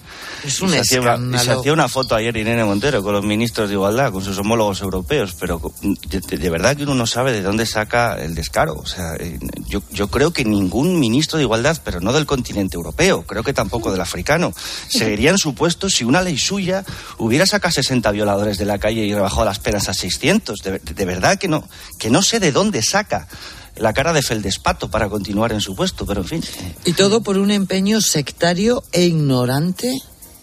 Es 0.47 0.59
Y 0.59 0.63
un 0.63 0.69
se 0.69 0.79
hacía 0.81 0.81
y 0.81 0.85
se 0.85 0.97
escándalo. 0.99 1.59
hacía 1.59 1.73
una 1.73 1.89
foto 1.89 2.13
ayer 2.13 2.37
Irene 2.37 2.63
Montero 2.63 3.01
con 3.01 3.13
los 3.13 3.25
ministros 3.25 3.69
de 3.69 3.73
Igualdad, 3.73 4.11
con 4.11 4.23
sus 4.23 4.37
homólogos 4.37 4.81
europeos, 4.81 5.35
pero 5.39 5.59
de, 5.81 6.19
de 6.37 6.49
verdad 6.51 6.77
que 6.77 6.83
uno 6.83 6.93
no 6.93 7.07
sabe 7.07 7.31
de 7.31 7.41
dónde 7.41 7.65
saca 7.65 8.21
el 8.21 8.35
descaro. 8.35 8.75
O 8.75 8.85
sea, 8.85 9.15
eh, 9.19 9.39
yo, 9.67 9.81
yo 9.91 10.09
creo 10.09 10.31
que 10.31 10.45
ningún 10.45 10.99
ministro 10.99 11.37
de 11.37 11.45
Igualdad, 11.45 11.81
pero 11.83 12.01
no 12.01 12.13
del 12.13 12.27
continente 12.27 12.75
europeo, 12.75 13.23
creo 13.23 13.41
que 13.41 13.53
tampoco 13.53 13.91
del 13.91 14.01
africano, 14.01 14.53
seguiría 14.87 15.31
en 15.31 15.39
su 15.39 15.55
puesto 15.55 15.89
si 15.89 16.03
una 16.03 16.21
ley 16.21 16.37
suya 16.37 16.83
hubiera 17.17 17.47
sacado 17.47 17.71
60 17.71 18.11
violadores 18.11 18.59
de 18.59 18.65
la 18.65 18.77
calle 18.77 19.05
y 19.05 19.15
rebajado 19.15 19.45
las 19.45 19.57
penas 19.57 19.89
a 19.89 19.95
600. 19.95 20.59
De, 20.59 20.77
de 20.77 21.05
verdad 21.05 21.39
que 21.39 21.47
no, 21.47 21.67
que 21.97 22.11
no 22.11 22.21
sé 22.21 22.39
de 22.39 22.51
dónde 22.51 22.83
saca 22.83 23.27
la 23.75 23.93
cara 23.93 24.13
de 24.13 24.21
feldespato 24.21 24.89
para 24.89 25.09
continuar 25.09 25.51
en 25.51 25.61
su 25.61 25.75
puesto, 25.75 26.05
pero 26.05 26.21
en 26.21 26.27
fin. 26.27 26.43
Y 26.85 26.93
todo 26.93 27.21
por 27.21 27.37
un 27.37 27.51
empeño 27.51 28.01
sectario 28.01 28.83
e 28.91 29.03
ignorante 29.03 29.93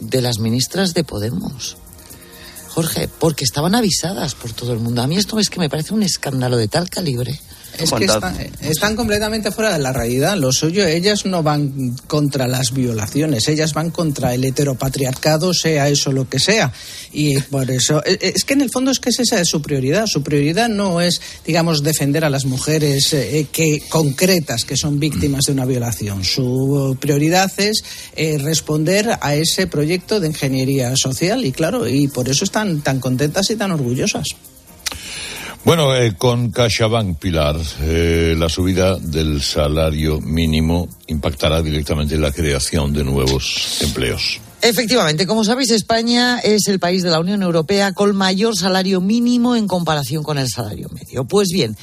de 0.00 0.22
las 0.22 0.38
ministras 0.38 0.94
de 0.94 1.04
Podemos. 1.04 1.76
Jorge, 2.68 3.08
porque 3.08 3.44
estaban 3.44 3.74
avisadas 3.74 4.34
por 4.34 4.52
todo 4.52 4.72
el 4.72 4.78
mundo. 4.78 5.02
A 5.02 5.06
mí 5.06 5.16
esto 5.16 5.38
es 5.38 5.50
que 5.50 5.58
me 5.58 5.68
parece 5.68 5.94
un 5.94 6.02
escándalo 6.02 6.56
de 6.56 6.68
tal 6.68 6.88
calibre. 6.88 7.40
Es 7.78 7.92
que 7.92 8.04
están, 8.04 8.36
están 8.60 8.96
completamente 8.96 9.50
fuera 9.50 9.72
de 9.72 9.78
la 9.78 9.92
realidad. 9.92 10.36
Lo 10.36 10.52
suyo, 10.52 10.86
ellas 10.86 11.24
no 11.26 11.42
van 11.42 11.96
contra 12.06 12.46
las 12.46 12.72
violaciones, 12.72 13.48
ellas 13.48 13.72
van 13.72 13.90
contra 13.90 14.34
el 14.34 14.44
heteropatriarcado, 14.44 15.54
sea 15.54 15.88
eso 15.88 16.12
lo 16.12 16.28
que 16.28 16.38
sea. 16.38 16.72
Y 17.12 17.38
por 17.40 17.70
eso, 17.70 18.02
e- 18.04 18.18
es 18.34 18.44
que 18.44 18.54
en 18.54 18.62
el 18.62 18.70
fondo 18.70 18.90
es 18.90 18.98
que 19.00 19.10
esa 19.10 19.40
es 19.40 19.48
su 19.48 19.62
prioridad. 19.62 20.06
Su 20.06 20.22
prioridad 20.22 20.68
no 20.68 21.00
es, 21.00 21.20
digamos, 21.46 21.82
defender 21.82 22.24
a 22.24 22.30
las 22.30 22.44
mujeres 22.44 23.12
eh, 23.12 23.46
que 23.50 23.82
concretas 23.88 24.64
que 24.64 24.76
son 24.76 24.98
víctimas 24.98 25.44
de 25.46 25.52
una 25.52 25.64
violación. 25.64 26.24
Su 26.24 26.96
prioridad 27.00 27.50
es 27.58 27.84
eh, 28.16 28.38
responder 28.38 29.18
a 29.20 29.34
ese 29.34 29.66
proyecto 29.66 30.20
de 30.20 30.28
ingeniería 30.28 30.94
social 30.96 31.44
y 31.44 31.52
claro, 31.52 31.88
y 31.88 32.08
por 32.08 32.28
eso 32.28 32.44
están 32.44 32.80
tan 32.80 33.00
contentas 33.00 33.50
y 33.50 33.56
tan 33.56 33.70
orgullosas. 33.70 34.28
Bueno, 35.64 35.94
eh, 35.94 36.14
con 36.16 36.50
CaixaBank, 36.50 37.18
Pilar, 37.18 37.56
eh, 37.82 38.34
la 38.38 38.48
subida 38.48 38.98
del 38.98 39.42
salario 39.42 40.20
mínimo 40.20 40.88
impactará 41.08 41.60
directamente 41.60 42.14
en 42.14 42.22
la 42.22 42.32
creación 42.32 42.92
de 42.92 43.04
nuevos 43.04 43.78
empleos. 43.82 44.40
Efectivamente, 44.60 45.26
como 45.26 45.44
sabéis, 45.44 45.70
España 45.70 46.40
es 46.40 46.66
el 46.66 46.80
país 46.80 47.02
de 47.02 47.10
la 47.10 47.20
Unión 47.20 47.42
Europea 47.42 47.92
con 47.92 48.16
mayor 48.16 48.56
salario 48.56 49.00
mínimo 49.00 49.54
en 49.54 49.68
comparación 49.68 50.24
con 50.24 50.36
el 50.38 50.48
salario 50.48 50.88
medio. 50.88 51.24
Pues 51.24 51.48
bien, 51.52 51.76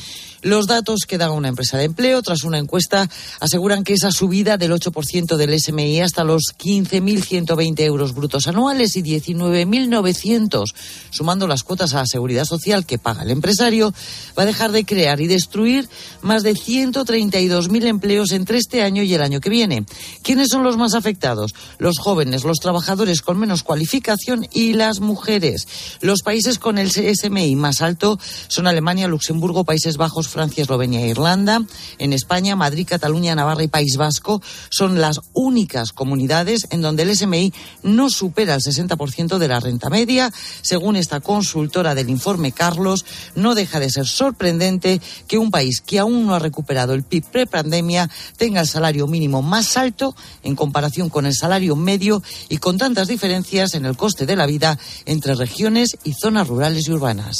los 0.45 0.67
datos 0.67 1.05
que 1.07 1.17
da 1.17 1.31
una 1.31 1.47
empresa 1.47 1.75
de 1.75 1.85
empleo 1.85 2.21
tras 2.21 2.43
una 2.43 2.59
encuesta 2.59 3.09
aseguran 3.39 3.83
que 3.83 3.93
esa 3.93 4.11
subida 4.11 4.57
del 4.57 4.73
8% 4.73 5.37
del 5.37 5.59
SMI 5.59 6.01
hasta 6.01 6.23
los 6.23 6.53
15.120 6.55 7.79
euros 7.79 8.13
brutos 8.13 8.45
anuales 8.45 8.95
y 8.95 9.01
19.900, 9.01 10.65
sumando 11.09 11.47
las 11.47 11.63
cuotas 11.63 11.95
a 11.95 12.01
la 12.01 12.05
seguridad 12.05 12.45
social 12.45 12.85
que 12.85 12.99
paga 12.99 13.23
el 13.23 13.31
empresario, 13.31 13.91
va 14.37 14.43
a 14.43 14.45
dejar 14.45 14.71
de 14.71 14.85
crear 14.85 15.19
y 15.19 15.25
destruir 15.25 15.89
más 16.21 16.43
de 16.43 16.53
132.000 16.53 17.85
empleos 17.85 18.31
entre 18.31 18.59
este 18.59 18.83
año 18.83 19.01
y 19.01 19.15
el 19.15 19.23
año 19.23 19.39
que 19.39 19.49
viene. 19.49 19.83
¿Quiénes 20.21 20.49
son 20.49 20.61
los 20.61 20.77
más 20.77 20.93
afectados? 20.93 21.55
Los 21.79 21.97
jóvenes, 21.97 22.43
los 22.43 22.59
trabajadores 22.59 23.23
con 23.23 23.39
menos 23.39 23.63
cualificación 23.63 24.47
y 24.53 24.73
las 24.73 24.99
mujeres. 24.99 25.67
Los 26.01 26.21
países 26.21 26.59
con 26.59 26.77
el 26.77 26.91
SMI 26.91 27.55
más 27.55 27.81
alto 27.81 28.19
son 28.47 28.67
Alemania, 28.67 29.07
Luxemburgo, 29.07 29.63
Países 29.63 29.97
Bajos, 29.97 30.34
Francia, 30.35 30.63
Eslovenia 30.63 30.99
e 30.99 31.07
Irlanda. 31.07 31.63
En 31.97 32.11
España, 32.11 32.57
Madrid, 32.57 32.85
Cataluña, 32.85 33.35
Navarra 33.35 33.63
y 33.63 33.69
País 33.69 33.95
Vasco 33.95 34.41
son 34.69 34.99
las 34.99 35.21
únicas 35.31 35.93
comunidades 35.93 36.67
en 36.71 36.81
donde 36.81 37.03
el 37.03 37.15
SMI 37.15 37.53
no 37.83 38.09
supera 38.09 38.55
el 38.55 38.61
60% 38.61 39.37
de 39.37 39.47
la 39.47 39.61
renta 39.61 39.89
media. 39.89 40.29
Según 40.61 40.97
esta 40.97 41.21
consultora 41.21 41.95
del 41.95 42.09
informe 42.09 42.51
Carlos, 42.51 43.05
no 43.33 43.55
deja 43.55 43.79
de 43.79 43.89
ser 43.89 44.07
sorprendente 44.07 44.99
que 45.25 45.37
un 45.37 45.51
país 45.51 45.79
que 45.79 45.99
aún 45.99 46.25
no 46.25 46.35
ha 46.35 46.39
recuperado 46.39 46.93
el 46.93 47.03
PIB 47.03 47.23
prepandemia 47.31 48.09
tenga 48.35 48.59
el 48.59 48.67
salario 48.67 49.07
mínimo 49.07 49.41
más 49.41 49.77
alto 49.77 50.15
en 50.43 50.57
comparación 50.57 51.09
con 51.09 51.25
el 51.25 51.33
salario 51.33 51.77
medio 51.77 52.21
y 52.49 52.57
con 52.57 52.77
tantas 52.77 53.07
diferencias 53.07 53.73
en 53.73 53.85
el 53.85 53.95
coste 53.95 54.25
de 54.25 54.35
la 54.35 54.45
vida 54.45 54.77
entre 55.05 55.33
regiones 55.35 55.97
y 56.03 56.11
zonas 56.11 56.49
rurales 56.49 56.89
y 56.89 56.91
urbanas. 56.91 57.39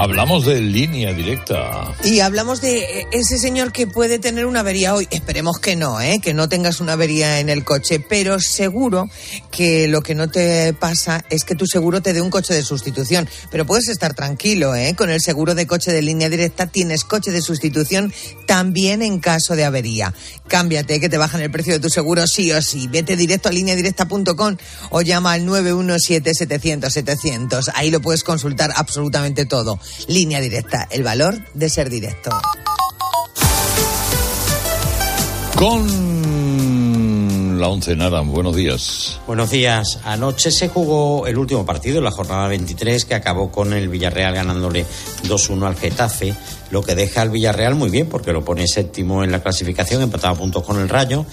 Hablamos 0.00 0.46
de 0.46 0.60
línea 0.60 1.12
directa. 1.12 1.92
Y 2.04 2.20
hablamos 2.20 2.60
de 2.60 3.00
eh, 3.00 3.08
ese 3.10 3.36
señor 3.36 3.72
que 3.72 3.88
puede 3.88 4.20
tener 4.20 4.46
una 4.46 4.60
avería 4.60 4.94
hoy. 4.94 5.08
Esperemos 5.10 5.58
que 5.58 5.74
no, 5.74 6.00
¿eh? 6.00 6.20
que 6.22 6.34
no 6.34 6.48
tengas 6.48 6.78
una 6.78 6.92
avería 6.92 7.40
en 7.40 7.48
el 7.48 7.64
coche, 7.64 7.98
pero 7.98 8.38
seguro 8.38 9.10
que 9.50 9.88
lo 9.88 10.02
que 10.02 10.14
no 10.14 10.30
te 10.30 10.72
pasa 10.72 11.24
es 11.30 11.42
que 11.42 11.56
tu 11.56 11.66
seguro 11.66 12.00
te 12.00 12.12
dé 12.12 12.22
un 12.22 12.30
coche 12.30 12.54
de 12.54 12.62
sustitución. 12.62 13.28
Pero 13.50 13.66
puedes 13.66 13.88
estar 13.88 14.14
tranquilo, 14.14 14.76
¿eh? 14.76 14.94
con 14.96 15.10
el 15.10 15.20
seguro 15.20 15.56
de 15.56 15.66
coche 15.66 15.90
de 15.90 16.00
línea 16.00 16.28
directa 16.28 16.68
tienes 16.68 17.02
coche 17.02 17.32
de 17.32 17.42
sustitución 17.42 18.14
también 18.46 19.02
en 19.02 19.18
caso 19.18 19.56
de 19.56 19.64
avería. 19.64 20.14
Cámbiate, 20.46 21.00
que 21.00 21.08
te 21.08 21.18
bajan 21.18 21.40
el 21.40 21.50
precio 21.50 21.72
de 21.72 21.80
tu 21.80 21.88
seguro 21.88 22.24
sí 22.28 22.52
o 22.52 22.62
sí. 22.62 22.86
Vete 22.86 23.16
directo 23.16 23.48
a 23.48 23.52
lineadirecta.com 23.52 24.58
o 24.90 25.02
llama 25.02 25.32
al 25.32 25.44
917-700-700. 25.44 27.72
Ahí 27.74 27.90
lo 27.90 28.00
puedes 28.00 28.22
consultar 28.22 28.72
absolutamente 28.76 29.44
todo. 29.44 29.80
Línea 30.06 30.40
directa, 30.40 30.88
el 30.90 31.02
valor 31.02 31.38
de 31.54 31.68
ser 31.68 31.90
directo. 31.90 32.30
Con 35.56 36.08
la 37.58 37.68
once 37.68 37.96
Naran, 37.96 38.30
buenos 38.30 38.54
días. 38.54 39.18
Buenos 39.26 39.50
días. 39.50 39.98
Anoche 40.04 40.52
se 40.52 40.68
jugó 40.68 41.26
el 41.26 41.36
último 41.36 41.66
partido, 41.66 42.00
la 42.00 42.12
jornada 42.12 42.46
23, 42.46 43.04
que 43.04 43.14
acabó 43.14 43.50
con 43.50 43.72
el 43.72 43.88
Villarreal 43.88 44.34
ganándole 44.34 44.86
2-1 45.24 45.66
al 45.66 45.76
Getafe, 45.76 46.34
lo 46.70 46.82
que 46.82 46.94
deja 46.94 47.22
al 47.22 47.30
Villarreal 47.30 47.74
muy 47.74 47.90
bien, 47.90 48.08
porque 48.08 48.32
lo 48.32 48.44
pone 48.44 48.68
séptimo 48.68 49.24
en 49.24 49.32
la 49.32 49.42
clasificación, 49.42 50.02
empatado 50.02 50.34
a 50.34 50.38
puntos 50.38 50.62
con 50.62 50.78
el 50.78 50.88
Rayo, 50.88 51.26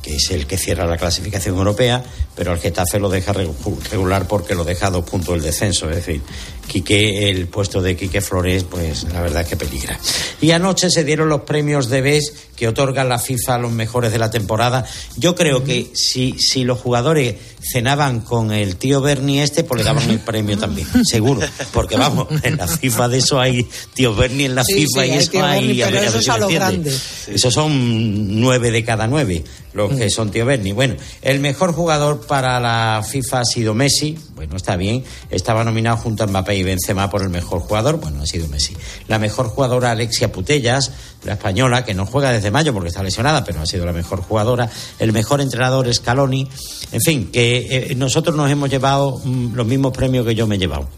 que 0.00 0.16
es 0.16 0.30
el 0.30 0.46
que 0.46 0.58
cierra 0.58 0.86
la 0.86 0.96
clasificación 0.96 1.56
europea, 1.56 2.04
pero 2.36 2.52
al 2.52 2.60
Getafe 2.60 3.00
lo 3.00 3.08
deja 3.08 3.32
regular 3.32 4.28
porque 4.28 4.54
lo 4.54 4.62
deja 4.62 4.88
a 4.88 4.90
dos 4.90 5.04
puntos 5.04 5.34
del 5.34 5.42
descenso. 5.42 5.88
Es 5.90 5.96
decir, 5.96 6.22
Quique, 6.66 7.30
el 7.30 7.46
puesto 7.48 7.80
de 7.82 7.96
Quique 7.96 8.20
Flores, 8.20 8.64
pues 8.64 9.04
la 9.12 9.20
verdad 9.22 9.42
es 9.42 9.48
que 9.48 9.56
peligra. 9.56 9.98
Y 10.40 10.50
anoche 10.50 10.90
se 10.90 11.04
dieron 11.04 11.28
los 11.28 11.42
premios 11.42 11.88
de 11.88 12.00
BES 12.00 12.32
que 12.56 12.68
otorga 12.68 13.04
la 13.04 13.18
FIFA 13.18 13.56
a 13.56 13.58
los 13.58 13.72
mejores 13.72 14.12
de 14.12 14.18
la 14.18 14.30
temporada. 14.30 14.84
Yo 15.16 15.34
creo 15.34 15.64
que 15.64 15.90
si, 15.94 16.38
si 16.38 16.64
los 16.64 16.78
jugadores 16.78 17.36
cenaban 17.60 18.20
con 18.20 18.52
el 18.52 18.76
tío 18.76 19.00
Bernie 19.00 19.42
este, 19.42 19.64
pues 19.64 19.78
le 19.78 19.84
daban 19.84 20.08
el 20.10 20.18
premio 20.24 20.56
también, 20.58 20.86
seguro. 21.04 21.40
Porque 21.72 21.96
vamos, 21.96 22.28
en 22.42 22.56
la 22.56 22.66
FIFA 22.66 23.08
de 23.08 23.18
eso 23.18 23.40
hay 23.40 23.66
tío 23.94 24.14
Bernie 24.14 24.46
en 24.46 24.54
la 24.54 24.64
Sí, 24.64 24.74
FIFA 24.74 25.02
sí, 25.02 25.08
y 25.08 25.10
hay 25.10 25.18
eso 25.18 25.44
hay. 25.44 25.82
A 25.82 25.90
ver, 25.90 25.96
a 25.96 26.02
eso 26.02 26.12
ver 26.12 26.18
es 26.18 26.24
si 26.24 26.30
a 26.30 26.38
lo. 26.38 27.34
Esos 27.34 27.54
son 27.54 28.40
nueve 28.40 28.70
de 28.70 28.84
cada 28.84 29.06
nueve, 29.06 29.44
los 29.72 29.92
que 29.92 30.10
son 30.10 30.30
tío 30.30 30.46
Bernie. 30.46 30.72
Bueno, 30.72 30.96
el 31.22 31.40
mejor 31.40 31.72
jugador 31.72 32.26
para 32.26 32.60
la 32.60 33.02
FIFA 33.08 33.40
ha 33.40 33.44
sido 33.44 33.74
Messi. 33.74 34.16
Bueno, 34.34 34.56
está 34.56 34.76
bien. 34.76 35.02
Estaba 35.30 35.64
nominado 35.64 35.96
junto 35.96 36.24
a 36.24 36.26
Mbappé 36.26 36.53
y 36.56 36.62
Benzema 36.62 37.10
por 37.10 37.22
el 37.22 37.28
mejor 37.28 37.60
jugador. 37.60 38.00
Bueno, 38.00 38.22
ha 38.22 38.26
sido 38.26 38.48
Messi. 38.48 38.76
La 39.08 39.18
mejor 39.18 39.48
jugadora 39.48 39.90
Alexia 39.90 40.32
Putellas, 40.32 40.90
la 41.24 41.34
española, 41.34 41.84
que 41.84 41.94
no 41.94 42.06
juega 42.06 42.32
desde 42.32 42.50
mayo 42.50 42.72
porque 42.72 42.88
está 42.88 43.02
lesionada, 43.02 43.44
pero 43.44 43.60
ha 43.60 43.66
sido 43.66 43.84
la 43.86 43.92
mejor 43.92 44.22
jugadora. 44.22 44.70
El 44.98 45.12
mejor 45.12 45.40
entrenador 45.40 45.92
Scaloni. 45.92 46.48
En 46.92 47.00
fin, 47.00 47.30
que 47.32 47.66
eh, 47.90 47.94
nosotros 47.94 48.36
nos 48.36 48.50
hemos 48.50 48.70
llevado 48.70 49.20
mm, 49.24 49.54
los 49.54 49.66
mismos 49.66 49.92
premios 49.96 50.26
que 50.26 50.34
yo 50.34 50.46
me 50.46 50.56
he 50.56 50.58
llevado. 50.58 50.88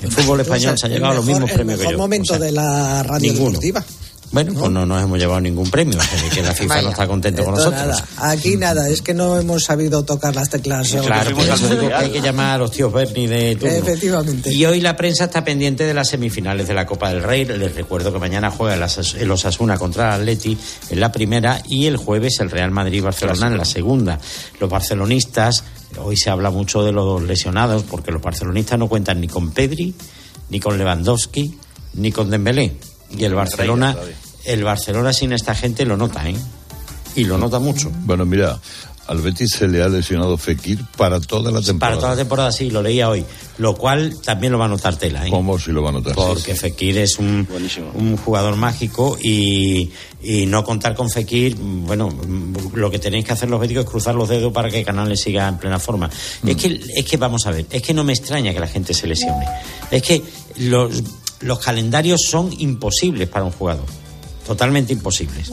El 0.00 0.12
fútbol 0.12 0.40
español 0.40 0.78
se 0.78 0.86
ha 0.86 0.88
llevado 0.88 1.14
los 1.14 1.24
mismos 1.24 1.50
premios 1.50 1.80
El 1.80 1.86
que 1.86 1.92
yo. 1.92 1.98
momento 1.98 2.34
O 2.34 2.36
sea, 2.36 2.46
de 2.46 2.52
la 2.52 3.02
radio 3.02 3.32
ninguno. 3.32 3.50
deportiva. 3.60 3.84
Bueno, 4.30 4.52
pues 4.52 4.70
no 4.70 4.84
nos 4.84 5.02
hemos 5.02 5.18
llevado 5.18 5.40
ningún 5.40 5.70
premio. 5.70 5.98
sea, 6.00 6.30
que 6.30 6.42
la 6.42 6.52
FIFA 6.54 6.82
no 6.82 6.90
está 6.90 7.06
contento 7.06 7.44
con 7.44 7.54
nosotros. 7.54 7.80
nada. 7.80 8.08
Aquí 8.18 8.56
nada, 8.56 8.88
es 8.88 9.00
que 9.00 9.14
no 9.14 9.38
hemos 9.38 9.64
sabido 9.64 10.04
tocar 10.04 10.34
las 10.34 10.50
teclas. 10.50 10.90
Claro, 10.90 11.34
por 11.34 11.44
eso 11.48 11.68
digo 11.68 11.88
que 11.88 11.94
hay 11.94 12.10
que 12.10 12.20
llamar 12.20 12.56
a 12.56 12.58
los 12.58 12.70
tíos 12.70 12.92
Bernie 12.92 13.26
de 13.26 13.56
turno. 13.56 13.74
Efectivamente. 13.74 14.52
Y 14.52 14.64
hoy 14.66 14.80
la 14.80 14.96
prensa 14.96 15.24
está 15.24 15.44
pendiente 15.44 15.84
de 15.84 15.94
las 15.94 16.08
semifinales 16.08 16.68
de 16.68 16.74
la 16.74 16.84
Copa 16.84 17.08
del 17.10 17.22
Rey. 17.22 17.44
Les 17.46 17.74
recuerdo 17.74 18.12
que 18.12 18.18
mañana 18.18 18.50
juega 18.50 18.74
el 18.74 19.30
Osasuna 19.30 19.78
contra 19.78 20.14
el 20.14 20.20
Atleti 20.20 20.58
en 20.90 21.00
la 21.00 21.10
primera 21.10 21.62
y 21.66 21.86
el 21.86 21.96
jueves 21.96 22.40
el 22.40 22.50
Real 22.50 22.70
Madrid-Barcelona 22.70 23.46
en 23.46 23.56
la 23.56 23.64
segunda. 23.64 24.18
Los 24.60 24.68
barcelonistas, 24.68 25.64
hoy 25.98 26.16
se 26.16 26.28
habla 26.28 26.50
mucho 26.50 26.82
de 26.82 26.92
los 26.92 27.22
lesionados 27.22 27.84
porque 27.84 28.10
los 28.10 28.20
barcelonistas 28.20 28.78
no 28.78 28.88
cuentan 28.88 29.20
ni 29.20 29.28
con 29.28 29.52
Pedri, 29.52 29.94
ni 30.50 30.60
con 30.60 30.76
Lewandowski, 30.76 31.58
ni 31.94 32.12
con 32.12 32.30
Dembélé. 32.30 32.76
Y 33.16 33.24
el 33.24 33.34
Barcelona, 33.34 33.96
el 34.44 34.64
Barcelona 34.64 35.12
sin 35.12 35.32
esta 35.32 35.54
gente 35.54 35.84
lo 35.84 35.96
nota, 35.96 36.28
¿eh? 36.28 36.36
Y 37.16 37.24
lo 37.24 37.38
nota 37.38 37.58
mucho. 37.58 37.90
Bueno, 38.04 38.24
mira, 38.24 38.60
al 39.08 39.22
Betis 39.22 39.52
se 39.52 39.66
le 39.66 39.82
ha 39.82 39.88
lesionado 39.88 40.36
Fekir 40.36 40.84
para 40.96 41.18
toda 41.18 41.50
la 41.50 41.62
temporada. 41.62 41.78
Para 41.78 41.96
toda 41.96 42.10
la 42.10 42.16
temporada, 42.16 42.52
sí, 42.52 42.70
lo 42.70 42.82
leía 42.82 43.08
hoy. 43.08 43.24
Lo 43.56 43.74
cual 43.74 44.14
también 44.22 44.52
lo 44.52 44.58
va 44.58 44.66
a 44.66 44.68
notar 44.68 44.96
Tela. 44.96 45.26
¿eh? 45.26 45.30
¿Cómo 45.30 45.58
si 45.58 45.72
lo 45.72 45.82
va 45.82 45.88
a 45.88 45.92
notar? 45.92 46.14
Porque 46.14 46.54
Fekir 46.54 46.98
es 46.98 47.18
un, 47.18 47.48
un 47.94 48.16
jugador 48.18 48.56
mágico 48.56 49.18
y, 49.20 49.90
y 50.22 50.44
no 50.44 50.62
contar 50.62 50.94
con 50.94 51.08
Fekir, 51.08 51.58
mm, 51.58 51.86
bueno, 51.86 52.10
mm, 52.10 52.74
lo 52.74 52.90
que 52.90 52.98
tenéis 52.98 53.24
que 53.24 53.32
hacer 53.32 53.48
los 53.48 53.58
médicos 53.58 53.84
es 53.84 53.90
cruzar 53.90 54.14
los 54.14 54.28
dedos 54.28 54.52
para 54.52 54.68
que 54.68 54.84
Canales 54.84 55.20
siga 55.20 55.48
en 55.48 55.56
plena 55.56 55.78
forma. 55.78 56.10
Es, 56.46 56.56
que, 56.56 56.78
es 56.94 57.04
que, 57.06 57.16
vamos 57.16 57.46
a 57.46 57.50
ver, 57.50 57.64
es 57.70 57.82
que 57.82 57.94
no 57.94 58.04
me 58.04 58.12
extraña 58.12 58.52
que 58.52 58.60
la 58.60 58.68
gente 58.68 58.92
se 58.92 59.06
lesione. 59.06 59.46
Es 59.90 60.02
que 60.02 60.22
los, 60.58 61.02
los 61.40 61.58
calendarios 61.58 62.20
son 62.28 62.50
imposibles 62.58 63.28
para 63.28 63.44
un 63.44 63.52
jugador. 63.52 63.84
Totalmente 64.46 64.94
imposibles. 64.94 65.50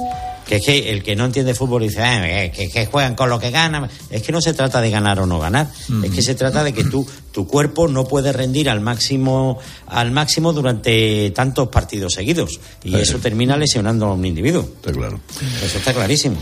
Que 0.48 0.58
es 0.58 0.66
que 0.66 0.92
el 0.92 1.04
que 1.04 1.16
no 1.18 1.26
entiende 1.26 1.54
fútbol 1.54 1.82
dice 1.82 2.02
"Ah, 2.02 2.44
eh, 2.46 2.52
que, 2.56 2.70
que 2.70 2.86
juegan 2.86 3.14
con 3.16 3.30
lo 3.30 3.40
que 3.40 3.50
ganan. 3.52 3.90
Es 4.10 4.22
que 4.22 4.32
no 4.32 4.40
se 4.40 4.54
trata 4.54 4.80
de 4.80 4.90
ganar 4.90 5.20
o 5.20 5.26
no 5.26 5.38
ganar. 5.40 5.68
Es 6.04 6.12
que 6.12 6.22
se 6.22 6.34
trata 6.36 6.64
de 6.64 6.72
que 6.72 6.86
tú, 6.86 7.06
tu 7.34 7.46
cuerpo 7.46 7.90
no 7.90 8.06
puede 8.06 8.32
rendir 8.32 8.70
al 8.70 8.80
máximo, 8.80 9.60
al 9.88 10.12
máximo 10.12 10.54
durante 10.54 11.30
tantos 11.32 11.68
partidos 11.70 12.14
seguidos. 12.14 12.60
Y 12.86 12.92
Sí. 12.92 12.96
eso 12.96 13.18
termina 13.18 13.58
lesionando 13.58 14.06
a 14.06 14.14
un 14.14 14.24
individuo. 14.24 14.62
Está 14.62 14.94
claro. 14.94 15.20
Eso 15.62 15.78
está 15.78 15.92
clarísimo. 15.94 16.38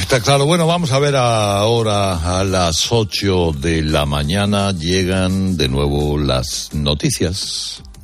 Está 0.00 0.20
claro. 0.20 0.46
Bueno, 0.46 0.68
vamos 0.68 0.92
a 0.92 0.98
ver 1.00 1.16
ahora 1.16 2.38
a 2.38 2.44
las 2.44 2.92
8 2.92 3.52
de 3.58 3.82
la 3.82 4.06
mañana 4.06 4.70
llegan 4.72 5.56
de 5.56 5.68
nuevo 5.68 6.18
las 6.18 6.68
noticias. 6.72 7.82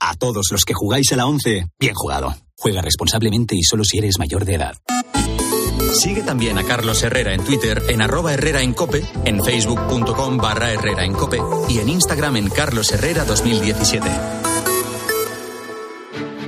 A 0.00 0.14
todos 0.14 0.46
los 0.50 0.64
que 0.64 0.74
jugáis 0.74 1.12
a 1.12 1.16
la 1.16 1.26
11, 1.26 1.66
bien 1.78 1.94
jugado. 1.94 2.34
Juega 2.56 2.82
responsablemente 2.82 3.54
y 3.56 3.62
solo 3.62 3.84
si 3.84 3.98
eres 3.98 4.18
mayor 4.18 4.44
de 4.44 4.54
edad. 4.54 4.76
Sigue 5.92 6.22
también 6.22 6.58
a 6.58 6.64
Carlos 6.64 7.02
Herrera 7.02 7.32
en 7.32 7.44
Twitter 7.44 7.82
en 7.88 8.02
arroba 8.02 8.34
Herrera 8.34 8.62
en 8.62 8.74
Cope, 8.74 9.02
en 9.24 9.42
facebook.com 9.42 10.36
barra 10.36 10.72
Herrera 10.72 11.04
en 11.04 11.12
Cope 11.12 11.40
y 11.68 11.78
en 11.78 11.88
Instagram 11.88 12.36
en 12.36 12.50
Carlos 12.50 12.92
Herrera 12.92 13.24
2017. 13.24 14.06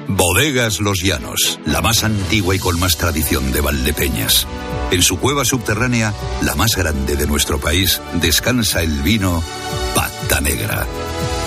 Bodegas 0.09 0.80
Los 0.80 1.01
Llanos, 1.01 1.61
la 1.64 1.80
más 1.80 2.03
antigua 2.03 2.55
y 2.55 2.59
con 2.59 2.78
más 2.80 2.96
tradición 2.96 3.53
de 3.53 3.61
Valdepeñas. 3.61 4.46
En 4.90 5.01
su 5.01 5.18
cueva 5.18 5.44
subterránea, 5.44 6.12
la 6.42 6.55
más 6.55 6.74
grande 6.76 7.14
de 7.14 7.26
nuestro 7.26 7.61
país, 7.61 8.01
descansa 8.20 8.82
el 8.82 9.03
vino 9.03 9.42
Pata 9.94 10.40
Negra, 10.40 10.86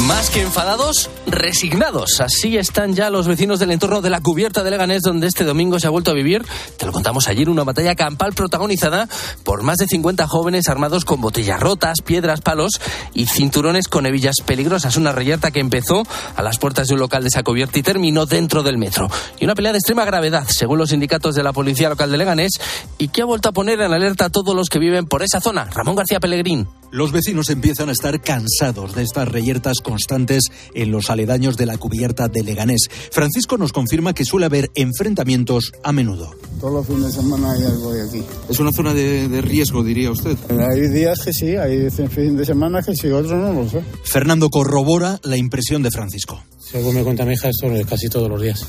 Más 0.00 0.28
que 0.28 0.42
enfadados, 0.42 1.08
resignados. 1.26 2.20
Así 2.20 2.58
están 2.58 2.94
ya 2.94 3.08
los 3.08 3.26
vecinos 3.26 3.58
del 3.58 3.70
entorno 3.70 4.02
de 4.02 4.10
la 4.10 4.20
cubierta 4.20 4.62
de 4.62 4.70
Leganés, 4.70 5.02
donde 5.02 5.26
este 5.26 5.44
domingo 5.44 5.80
se 5.80 5.86
ha 5.86 5.90
vuelto 5.90 6.10
a 6.10 6.14
vivir, 6.14 6.44
te 6.76 6.84
lo 6.84 6.92
contamos 6.92 7.26
ayer, 7.28 7.48
una 7.48 7.64
batalla 7.64 7.94
campal 7.94 8.34
protagonizada 8.34 9.08
por 9.44 9.62
más 9.62 9.78
de 9.78 9.86
50 9.86 10.26
jóvenes 10.26 10.68
armados 10.68 11.06
con 11.06 11.22
botellas 11.22 11.58
rotas, 11.58 12.02
piedras, 12.04 12.42
palos 12.42 12.80
y 13.14 13.26
cinturones 13.26 13.88
con 13.88 14.04
hebillas 14.04 14.36
peligrosas. 14.44 14.96
Una 14.98 15.12
reyerta 15.12 15.50
que 15.50 15.60
empezó 15.60 16.02
a 16.36 16.42
las 16.42 16.58
puertas 16.58 16.88
de 16.88 16.94
un 16.94 17.00
local 17.00 17.22
de 17.22 17.28
esa 17.28 17.42
cubierta 17.42 17.78
y 17.78 17.82
terminó 17.82 18.26
dentro 18.26 18.62
del 18.62 18.76
metro. 18.76 19.08
Y 19.40 19.44
una 19.44 19.54
pelea 19.54 19.72
de 19.72 19.78
extrema 19.78 20.04
gravedad, 20.04 20.46
según 20.48 20.78
los 20.78 20.90
sindicatos 20.90 21.34
de 21.34 21.42
la 21.42 21.54
policía 21.54 21.88
local 21.88 22.10
de 22.10 22.18
Leganés, 22.18 22.52
y 22.98 23.08
que 23.08 23.22
ha 23.22 23.26
vuelto 23.26 23.48
a 23.48 23.52
poner 23.52 23.80
en 23.80 23.92
alerta 23.92 24.26
a 24.26 24.30
todos 24.30 24.54
los 24.54 24.68
que 24.68 24.78
viven 24.78 25.06
por 25.06 25.22
esa 25.22 25.40
zona. 25.40 25.64
Ramón 25.64 25.96
García 25.96 26.20
Pellegrín. 26.20 26.68
Los 26.90 27.10
vecinos 27.10 27.50
empiezan 27.50 27.88
a 27.88 27.92
estar 27.92 28.20
cansados 28.20 28.94
de 28.94 29.02
estas 29.02 29.26
reyertas 29.26 29.78
constantes 29.84 30.42
en 30.74 30.90
los 30.90 31.10
aledaños 31.10 31.56
de 31.56 31.66
la 31.66 31.78
cubierta 31.78 32.26
de 32.26 32.42
Leganés. 32.42 32.88
Francisco 33.12 33.56
nos 33.56 33.72
confirma 33.72 34.14
que 34.14 34.24
suele 34.24 34.46
haber 34.46 34.72
enfrentamientos 34.74 35.70
a 35.84 35.92
menudo. 35.92 36.34
Todos 36.60 36.74
los 36.74 36.86
fines 36.88 37.14
de 37.14 37.22
semana 37.22 37.56
ya 37.56 37.68
voy 37.78 38.00
aquí. 38.00 38.24
Es 38.48 38.58
una 38.58 38.72
zona 38.72 38.92
de, 38.92 39.28
de 39.28 39.40
riesgo, 39.40 39.84
diría 39.84 40.10
usted. 40.10 40.36
Hay 40.50 40.88
días 40.88 41.20
que 41.24 41.32
sí, 41.32 41.54
hay 41.54 41.88
fines 41.90 42.36
de 42.36 42.44
semana 42.44 42.82
que 42.82 42.96
sí, 42.96 43.08
otros 43.08 43.32
no 43.32 43.52
lo 43.52 43.68
sé. 43.68 43.80
Fernando 44.02 44.50
corrobora 44.50 45.20
la 45.22 45.36
impresión 45.36 45.84
de 45.84 45.92
Francisco. 45.92 46.42
Según 46.58 46.96
me 46.96 47.04
cuenta 47.04 47.24
mi 47.24 47.34
hija, 47.34 47.50
esto 47.50 47.66
es 47.66 47.86
casi 47.86 48.08
todos 48.08 48.28
los 48.28 48.42
días. 48.42 48.66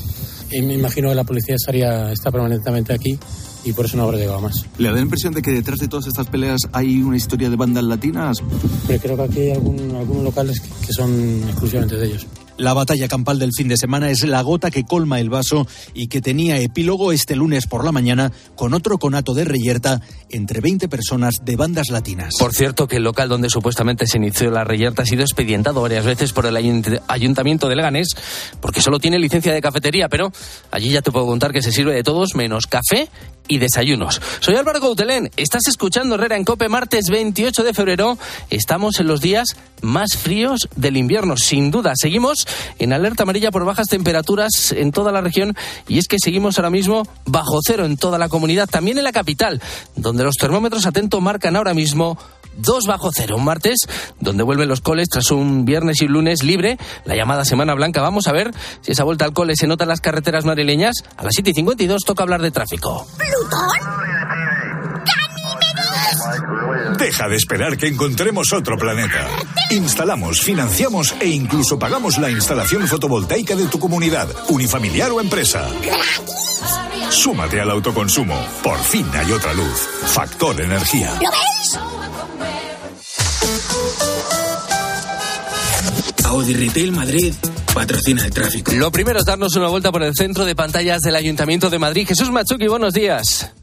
Y 0.52 0.62
me 0.62 0.76
imagino 0.76 1.10
que 1.10 1.16
la 1.16 1.24
policía 1.24 1.56
estaría, 1.56 2.12
está 2.12 2.30
permanentemente 2.30 2.94
aquí 2.94 3.18
y 3.66 3.74
por 3.74 3.86
eso 3.86 3.98
no 3.98 4.04
habrá 4.04 4.18
llegado 4.18 4.40
más. 4.42 4.66
¿Le 4.78 4.88
da 4.90 4.96
la 4.96 5.02
impresión 5.02 5.34
de 5.34 5.42
que 5.42 5.52
detrás 5.52 5.80
de 5.80 5.88
todas 5.90 6.08
estas 6.08 6.28
peleas 6.28 6.62
hay 6.72 7.02
una 7.02 7.18
historia 7.18 7.50
de 7.50 7.56
bandas 7.58 7.84
latinas? 7.84 8.38
Pero 8.88 9.02
creo 9.02 9.18
que 9.18 9.24
aquí 9.24 9.40
hay 9.42 9.52
algún- 9.52 9.96
algunos 9.96 10.24
locales 10.24 10.60
que, 10.62 10.70
que 10.88 10.94
son 10.94 11.42
exclusivamente 11.50 11.96
de 11.98 12.06
ellos. 12.08 12.26
La 12.58 12.74
batalla 12.74 13.10
campal 13.10 13.38
del 13.38 13.52
fin 13.54 13.68
de 13.68 13.76
semana 13.76 14.10
es 14.10 14.24
la 14.24 14.42
gota 14.42 14.72
que 14.72 14.86
colma 14.86 15.20
el 15.20 15.30
vaso 15.30 15.68
y 15.94 16.08
que 16.08 16.22
tenía 16.22 16.58
epílogo 16.58 17.12
este 17.12 17.36
lunes 17.36 17.68
por 17.68 17.84
la 17.84 17.92
mañana 17.92 18.32
con 18.56 18.74
otro 18.74 18.98
conato 18.98 19.34
de 19.34 19.44
reyerta 19.44 20.00
entre 20.30 20.62
20 20.62 20.88
personas 20.88 21.34
de 21.44 21.58
bandas 21.58 21.88
latinas. 21.90 22.34
Por 22.40 22.54
cierto, 22.54 22.88
que 22.88 22.96
el 22.96 23.04
local 23.04 23.28
donde 23.28 23.50
supuestamente 23.50 24.08
se 24.08 24.20
inició 24.20 24.52
la 24.52 24.64
reyerta 24.64 25.02
ha 25.02 25.06
sido 25.06 25.24
expedientado 25.24 25.82
varias 25.82 26.06
veces 26.06 26.32
por 26.32 26.46
el 26.46 26.56
ayunt- 26.56 27.02
ayuntamiento 27.10 27.68
de 27.68 27.76
Leganés, 27.76 28.08
porque 28.62 28.80
solo 28.82 29.00
tiene 29.00 29.20
licencia 29.20 29.52
de 29.52 29.60
cafetería, 29.62 30.08
pero 30.08 30.32
allí 30.72 30.92
ya 30.92 31.02
te 31.02 31.12
puedo 31.12 31.26
contar 31.26 31.52
que 31.52 31.62
se 31.62 31.74
sirve 31.74 31.94
de 31.94 32.04
todos 32.04 32.36
menos 32.36 32.68
café 32.68 33.10
y 33.48 33.58
desayunos. 33.58 34.22
Soy 34.40 34.56
Álvaro 34.56 34.80
Coutelén, 34.80 35.32
estás 35.38 35.68
escuchando 35.68 36.16
Herrera 36.16 36.38
en 36.38 36.44
Cope, 36.44 36.70
martes 36.70 37.10
28 37.10 37.64
de 37.64 37.74
febrero. 37.74 38.18
Estamos 38.50 39.00
en 39.00 39.08
los 39.08 39.22
días 39.22 39.56
más 39.82 40.18
fríos 40.18 40.68
del 40.76 40.98
invierno, 40.98 41.38
sin 41.38 41.72
duda. 41.72 41.94
Seguimos 41.96 42.48
en 42.80 42.94
alerta 42.94 43.24
amarilla 43.24 43.52
por 43.52 43.66
bajas 43.66 43.88
temperaturas 43.88 44.72
en 44.72 44.92
toda 44.92 45.12
la 45.12 45.22
región 45.22 45.56
y 45.88 46.00
es 46.00 46.08
que 46.08 46.18
seguimos 46.20 46.58
ahora 46.58 46.70
mismo 46.70 47.08
bajo 47.26 47.60
cero 47.66 47.86
en 47.86 47.98
toda 47.98 48.18
la 48.18 48.30
comunidad, 48.30 48.68
también 48.68 48.98
en 48.98 49.04
la 49.04 49.12
capital, 49.12 49.62
donde 49.96 50.24
los 50.24 50.36
termómetros 50.36 50.86
atento 50.86 51.22
marcan 51.22 51.56
ahora 51.56 51.74
mismo 51.74 52.18
2 52.58 52.86
bajo 52.88 53.12
cero, 53.14 53.36
un 53.38 53.46
martes 53.46 53.88
donde 54.20 54.44
vuelven 54.44 54.70
los 54.70 54.82
coles 54.82 55.10
tras 55.10 55.32
un 55.32 55.66
viernes 55.66 56.02
y 56.02 56.06
un 56.06 56.14
lunes 56.14 56.44
libre, 56.44 56.78
la 57.06 57.16
llamada 57.16 57.46
Semana 57.46 57.74
Blanca. 57.74 58.02
Vamos 58.02 58.28
a 58.28 58.32
ver 58.32 58.52
si 58.82 58.92
esa 58.92 59.04
vuelta 59.04 59.26
al 59.26 59.34
cole 59.34 59.56
se 59.56 59.68
nota 59.68 59.84
en 59.84 59.90
las 59.90 60.02
carreteras 60.02 60.46
madrileñas. 60.46 60.96
A 61.18 61.24
las 61.24 61.34
7 61.36 61.52
y 61.52 61.54
52 61.54 62.04
toca 62.04 62.24
hablar 62.24 62.42
de 62.42 62.52
tráfico. 62.52 63.08
Deja 66.98 67.28
de 67.28 67.36
esperar 67.36 67.78
que 67.78 67.88
encontremos 67.88 68.54
otro 68.54 68.78
planeta. 68.78 69.28
Instalamos, 69.72 70.42
financiamos 70.42 71.14
e 71.20 71.28
incluso 71.28 71.78
pagamos 71.78 72.18
la 72.18 72.30
instalación 72.30 72.88
fotovoltaica 72.88 73.56
de 73.56 73.68
tu 73.68 73.80
comunidad, 73.80 74.28
unifamiliar 74.50 75.12
o 75.12 75.20
empresa. 75.20 75.68
Súmate 77.10 77.60
al 77.62 77.72
autoconsumo. 77.72 78.36
Por 78.64 78.78
fin 78.80 79.06
hay 79.14 79.32
otra 79.32 79.54
luz. 79.54 79.88
Factor 80.06 80.60
Energía. 80.62 81.14
¿Lo 81.22 81.32
veis? 81.32 81.65
Audi 86.36 86.54
Retail 86.54 86.92
Madrid 86.92 87.34
patrocina 87.74 88.26
el 88.26 88.34
tráfico. 88.34 88.74
Lo 88.74 88.92
primero 88.92 89.20
es 89.20 89.26
darnos 89.26 89.56
una 89.56 89.70
vuelta 89.70 89.90
por 89.90 90.04
el 90.04 90.14
centro 90.14 90.44
de 90.44 90.54
pantallas 90.54 91.00
del 91.00 91.16
Ayuntamiento 91.16 91.70
de 91.70 91.80
Madrid. 91.80 92.06
Jesús 92.06 92.30
Machuki, 92.30 92.68
buenos 92.68 92.94
días. 92.94 93.54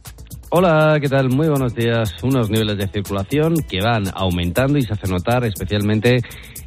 Hola, 0.49 0.97
¿qué 0.99 1.07
tal? 1.07 1.29
Muy 1.29 1.49
buenos 1.49 1.75
días. 1.75 2.15
Unos 2.23 2.49
niveles 2.49 2.79
de 2.79 2.89
circulación 2.89 3.57
que 3.69 3.83
van 3.83 4.05
aumentando 4.15 4.79
y 4.79 4.83
se 4.83 4.95
hace 4.95 5.07
notar 5.07 5.45
especialmente 5.45 6.23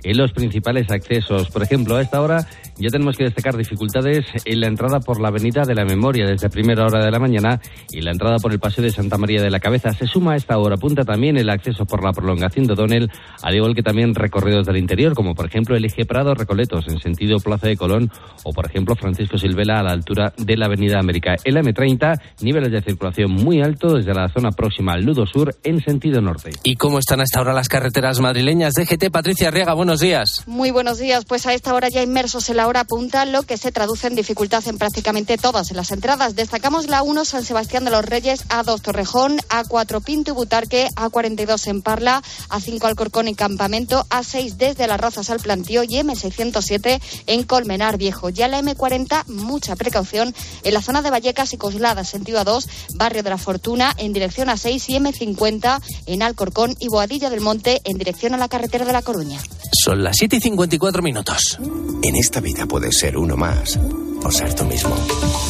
en 0.05 0.17
los 0.17 0.31
principales 0.31 0.89
accesos. 0.91 1.49
Por 1.49 1.63
ejemplo, 1.63 1.95
a 1.95 2.01
esta 2.01 2.21
hora 2.21 2.47
ya 2.77 2.89
tenemos 2.89 3.17
que 3.17 3.23
destacar 3.23 3.57
dificultades 3.57 4.25
en 4.45 4.59
la 4.61 4.67
entrada 4.67 4.99
por 4.99 5.19
la 5.19 5.29
Avenida 5.29 5.63
de 5.63 5.75
la 5.75 5.83
Memoria 5.83 6.27
desde 6.27 6.49
primera 6.49 6.85
hora 6.85 7.03
de 7.03 7.09
la 7.09 7.19
mañana 7.19 7.59
y 7.89 8.01
la 8.01 8.11
entrada 8.11 8.37
por 8.37 8.51
el 8.51 8.59
Paseo 8.59 8.83
de 8.83 8.91
Santa 8.91 9.17
María 9.17 9.41
de 9.41 9.49
la 9.49 9.59
Cabeza. 9.59 9.93
Se 9.93 10.05
suma 10.05 10.33
a 10.33 10.35
esta 10.35 10.57
hora 10.57 10.77
punta 10.77 11.03
también 11.03 11.37
el 11.37 11.49
acceso 11.49 11.85
por 11.85 12.03
la 12.03 12.11
prolongación 12.11 12.67
de 12.67 12.73
O'Donnell, 12.73 13.11
al 13.41 13.55
igual 13.55 13.73
que 13.73 13.81
también 13.81 14.13
recorridos 14.13 14.67
del 14.67 14.77
interior, 14.77 15.15
como 15.15 15.33
por 15.33 15.47
ejemplo 15.47 15.75
el 15.75 15.85
eje 15.85 16.05
Prado 16.05 16.35
Recoletos 16.35 16.87
en 16.87 16.99
sentido 16.99 17.39
Plaza 17.39 17.67
de 17.67 17.77
Colón 17.77 18.11
o 18.43 18.53
por 18.53 18.67
ejemplo 18.67 18.95
Francisco 18.95 19.37
Silvela 19.37 19.79
a 19.79 19.83
la 19.83 19.91
altura 19.91 20.33
de 20.37 20.55
la 20.55 20.67
Avenida 20.67 20.99
América. 20.99 21.35
El 21.43 21.57
M30, 21.57 22.19
niveles 22.41 22.71
de 22.71 22.81
circulación 22.81 23.31
muy 23.31 23.61
Alto 23.61 23.95
desde 23.95 24.13
la 24.13 24.29
zona 24.29 24.51
próxima 24.51 24.93
al 24.93 25.03
Ludo 25.03 25.25
Sur 25.25 25.55
en 25.63 25.81
sentido 25.81 26.21
norte. 26.21 26.51
¿Y 26.63 26.75
cómo 26.75 26.99
están 26.99 27.21
hasta 27.21 27.39
ahora 27.39 27.53
las 27.53 27.69
carreteras 27.69 28.19
madrileñas? 28.19 28.73
DGT, 28.73 29.09
Patricia 29.11 29.49
Riega, 29.49 29.73
buenos 29.73 29.94
días. 29.99 30.43
Muy 30.45 30.71
buenos 30.71 30.97
días. 30.97 31.25
Pues 31.25 31.45
a 31.45 31.53
esta 31.53 31.73
hora 31.73 31.89
ya 31.89 32.01
inmersos 32.01 32.49
en 32.49 32.57
la 32.57 32.67
hora 32.67 32.83
punta, 32.83 33.25
lo 33.25 33.43
que 33.43 33.57
se 33.57 33.71
traduce 33.71 34.07
en 34.07 34.15
dificultad 34.15 34.67
en 34.67 34.77
prácticamente 34.77 35.37
todas 35.37 35.71
las 35.71 35.91
entradas. 35.91 36.35
Destacamos 36.35 36.87
la 36.87 37.03
1 37.03 37.25
San 37.25 37.43
Sebastián 37.43 37.85
de 37.85 37.91
los 37.91 38.05
Reyes, 38.05 38.47
A2 38.47 38.81
Torrejón, 38.81 39.37
A4 39.49 40.03
Pinto 40.03 40.31
y 40.31 40.33
Butarque, 40.33 40.89
A42 40.95 41.67
en 41.67 41.81
Parla, 41.81 42.21
A5 42.49 42.83
Alcorcón 42.85 43.27
y 43.27 43.35
Campamento, 43.35 44.05
A6 44.09 44.53
desde 44.55 44.87
Las 44.87 44.99
Rozas 44.99 45.29
al 45.29 45.39
Plantío 45.39 45.83
y 45.83 45.89
M607 45.89 47.01
en 47.27 47.43
Colmenar 47.43 47.97
Viejo. 47.97 48.29
Ya 48.29 48.47
la 48.47 48.61
M40, 48.61 49.27
mucha 49.27 49.75
precaución 49.75 50.33
en 50.63 50.73
la 50.73 50.81
zona 50.81 51.01
de 51.01 51.09
Vallecas 51.09 51.53
y 51.53 51.57
Coslada, 51.57 52.03
sentido 52.03 52.41
A2, 52.41 52.67
Barrio 52.95 53.23
de 53.23 53.29
la 53.29 53.37
Fortuna 53.37 53.93
en 53.97 54.13
dirección 54.13 54.47
A6 54.47 54.89
y 54.89 54.95
M50 54.99 55.81
en 56.05 56.21
Alcorcón 56.21 56.75
y 56.79 56.87
Boadilla 56.87 57.29
del 57.29 57.41
Monte 57.41 57.81
en 57.83 57.97
dirección 57.97 58.33
a 58.33 58.37
la 58.37 58.47
carretera 58.47 58.85
de 58.85 58.93
La 58.93 59.01
Coruña. 59.01 59.39
Son 59.85 60.03
las 60.03 60.15
7 60.17 60.37
y 60.37 60.39
54 60.39 61.03
minutos. 61.03 61.59
En 62.01 62.15
esta 62.15 62.39
vida 62.39 62.65
puedes 62.65 62.97
ser 62.97 63.15
uno 63.19 63.37
más 63.37 63.79
o 64.23 64.31
ser 64.31 64.51
tú 64.55 64.65
mismo. 64.65 64.95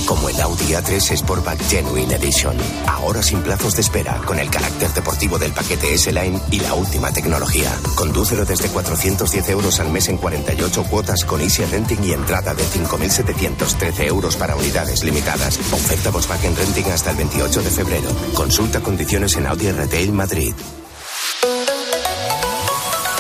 Como 0.06 0.28
el 0.28 0.42
Audi 0.42 0.74
A3 0.74 1.16
Sportback 1.16 1.58
Genuine 1.70 2.16
Edition. 2.16 2.54
Ahora 2.86 3.24
sin 3.24 3.40
plazos 3.40 3.76
de 3.78 3.82
espera, 3.82 4.18
con 4.26 4.38
el 4.38 4.50
carácter 4.50 4.90
deportivo 4.90 5.40
del 5.40 5.54
paquete 5.54 5.94
S-Line 5.94 6.38
y 6.52 6.60
la 6.60 6.74
última 6.74 7.14
tecnología. 7.14 7.72
Condúcelo 7.96 8.44
desde 8.44 8.68
410 8.68 9.48
euros 9.48 9.80
al 9.80 9.90
mes 9.90 10.10
en 10.10 10.18
48 10.18 10.84
cuotas 10.90 11.24
con 11.24 11.40
Easy 11.40 11.64
Renting 11.64 12.04
y 12.04 12.12
entrada 12.12 12.54
de 12.54 12.64
5.713 12.66 14.06
euros 14.08 14.36
para 14.36 14.58
unidades 14.58 15.06
limitadas. 15.06 15.58
Oferta 15.72 16.10
Volkswagen 16.10 16.58
Renting 16.58 16.92
hasta 16.92 17.12
el 17.12 17.16
28 17.16 17.62
de 17.62 17.70
febrero. 17.70 18.10
Consulta 18.34 18.82
condiciones 18.82 19.38
en 19.38 19.48
Audi 19.48 19.72
Retail 19.72 20.12
Madrid. 20.12 20.54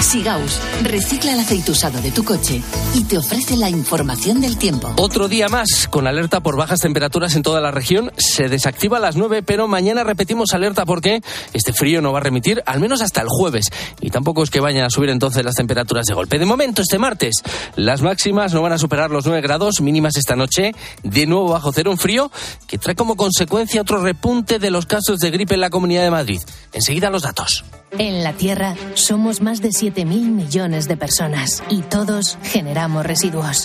Sigaus 0.05 0.61
recicla 0.83 1.33
el 1.33 1.39
aceite 1.39 1.71
usado 1.71 1.99
de 1.99 2.11
tu 2.11 2.23
coche 2.23 2.61
y 2.93 3.05
te 3.05 3.17
ofrece 3.17 3.57
la 3.57 3.71
información 3.71 4.39
del 4.39 4.55
tiempo. 4.55 4.93
Otro 4.97 5.27
día 5.27 5.49
más, 5.49 5.87
con 5.89 6.05
alerta 6.05 6.41
por 6.41 6.55
bajas 6.55 6.79
temperaturas 6.79 7.35
en 7.35 7.41
toda 7.41 7.59
la 7.59 7.71
región. 7.71 8.11
Se 8.15 8.47
desactiva 8.47 8.97
a 8.97 8.99
las 8.99 9.15
9, 9.15 9.41
pero 9.41 9.67
mañana 9.67 10.03
repetimos 10.03 10.53
alerta 10.53 10.85
porque 10.85 11.21
este 11.53 11.73
frío 11.73 12.03
no 12.03 12.13
va 12.13 12.19
a 12.19 12.21
remitir 12.21 12.61
al 12.67 12.79
menos 12.79 13.01
hasta 13.01 13.21
el 13.21 13.27
jueves. 13.29 13.71
Y 13.99 14.11
tampoco 14.11 14.43
es 14.43 14.51
que 14.51 14.59
vayan 14.59 14.85
a 14.85 14.91
subir 14.91 15.09
entonces 15.09 15.43
las 15.43 15.55
temperaturas 15.55 16.05
de 16.05 16.13
golpe. 16.13 16.37
De 16.37 16.45
momento, 16.45 16.83
este 16.83 16.99
martes, 16.99 17.41
las 17.75 18.03
máximas 18.03 18.53
no 18.53 18.61
van 18.61 18.73
a 18.73 18.77
superar 18.77 19.09
los 19.09 19.25
9 19.25 19.41
grados 19.41 19.81
mínimas 19.81 20.17
esta 20.17 20.35
noche. 20.35 20.73
De 21.01 21.25
nuevo 21.25 21.49
bajo 21.49 21.73
cero, 21.73 21.89
un 21.89 21.97
frío 21.97 22.31
que 22.67 22.77
trae 22.77 22.95
como 22.95 23.15
consecuencia 23.15 23.81
otro 23.81 24.01
repunte 24.01 24.59
de 24.59 24.69
los 24.69 24.85
casos 24.85 25.17
de 25.17 25.31
gripe 25.31 25.55
en 25.55 25.61
la 25.61 25.71
Comunidad 25.71 26.03
de 26.03 26.11
Madrid. 26.11 26.41
Enseguida 26.73 27.09
los 27.09 27.23
datos. 27.23 27.65
En 27.97 28.23
la 28.25 28.33
Tierra 28.33 28.75
somos 28.93 29.41
más 29.41 29.61
de 29.61 29.69
7.000 29.69 30.05
millones 30.05 30.87
de 30.87 30.97
personas 30.97 31.63
y 31.69 31.81
todos 31.81 32.37
generamos 32.43 33.05
residuos. 33.05 33.63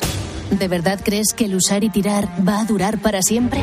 ¿De 0.51 0.69
verdad 0.69 1.01
crees 1.03 1.33
que 1.33 1.47
el 1.47 1.57
usar 1.57 1.83
y 1.83 1.91
tirar 1.91 2.29
va 2.47 2.61
a 2.61 2.65
durar 2.65 2.99
para 2.99 3.23
siempre? 3.23 3.61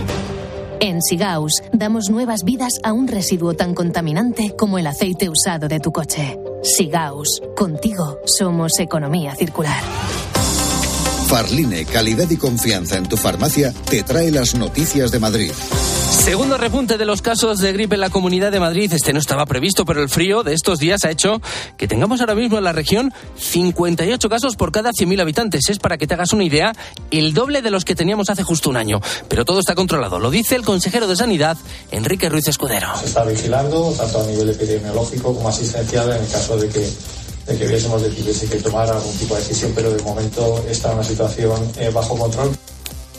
En 0.81 1.01
Sigaus 1.01 1.63
damos 1.71 2.09
nuevas 2.09 2.43
vidas 2.43 2.79
a 2.83 2.91
un 2.91 3.07
residuo 3.07 3.53
tan 3.53 3.73
contaminante 3.73 4.55
como 4.57 4.77
el 4.77 4.87
aceite 4.87 5.29
usado 5.29 5.69
de 5.69 5.79
tu 5.79 5.91
coche. 5.93 6.37
Sigaus, 6.63 7.41
contigo 7.55 8.19
somos 8.25 8.77
economía 8.79 9.35
circular. 9.35 9.81
Farline, 11.27 11.85
calidad 11.85 12.29
y 12.29 12.37
confianza 12.37 12.95
en 12.95 13.05
tu 13.05 13.17
farmacia, 13.17 13.73
te 13.89 14.01
trae 14.03 14.31
las 14.31 14.55
noticias 14.55 15.11
de 15.11 15.19
Madrid. 15.19 15.51
Segundo 16.09 16.57
repunte 16.57 16.97
de 16.97 17.05
los 17.05 17.21
casos 17.21 17.59
de 17.59 17.73
gripe 17.73 17.95
en 17.95 18.01
la 18.01 18.09
Comunidad 18.09 18.49
de 18.49 18.61
Madrid. 18.61 18.91
Este 18.93 19.11
no 19.11 19.19
estaba 19.19 19.45
previsto, 19.45 19.83
pero 19.83 20.01
el 20.01 20.07
frío 20.07 20.43
de 20.43 20.53
estos 20.53 20.79
días 20.79 21.03
ha 21.03 21.11
hecho 21.11 21.41
que 21.75 21.87
tengamos 21.87 22.21
ahora 22.21 22.33
mismo 22.33 22.57
en 22.57 22.63
la 22.63 22.71
región 22.71 23.13
58 23.37 24.29
casos 24.29 24.55
por 24.55 24.71
cada 24.71 24.91
100.000 24.91 25.21
habitantes. 25.21 25.69
Es 25.69 25.79
para 25.79 25.97
que 25.97 26.07
te 26.07 26.13
hagas 26.13 26.31
una 26.31 26.45
idea, 26.45 26.73
el 27.11 27.33
doble 27.33 27.61
de 27.61 27.71
los 27.71 27.83
que 27.83 27.93
teníamos 27.93 28.29
hace 28.29 28.43
justo 28.43 28.69
un 28.69 28.77
año. 28.77 29.01
Pero 29.27 29.43
todo 29.43 29.59
está 29.59 29.75
controlado. 29.75 30.19
Lo 30.19 30.31
dice 30.31 30.55
el 30.55 30.63
consejero 30.63 31.07
de 31.07 31.17
Sanidad, 31.17 31.57
Enrique 31.91 32.29
Ruiz 32.29 32.47
Escudero. 32.47 32.87
Se 32.99 33.07
está 33.07 33.25
vigilando, 33.25 33.93
tanto 33.97 34.21
a 34.21 34.25
nivel 34.27 34.49
epidemiológico 34.49 35.35
como 35.35 35.49
asistencial, 35.49 36.09
en 36.09 36.23
el 36.23 36.31
caso 36.31 36.55
de 36.55 36.69
que 36.69 36.89
de 37.47 37.57
que 37.57 37.67
viésemos 37.67 38.01
de 38.01 38.09
que 38.09 38.21
hubiese 38.21 38.47
que 38.47 38.57
tomar 38.57 38.89
algún 38.89 39.13
tipo 39.17 39.35
de 39.35 39.41
decisión, 39.41 39.71
pero 39.73 39.91
de 39.91 40.03
momento 40.03 40.63
está 40.69 40.91
una 40.91 41.03
situación 41.03 41.71
eh, 41.79 41.89
bajo 41.93 42.17
control. 42.17 42.51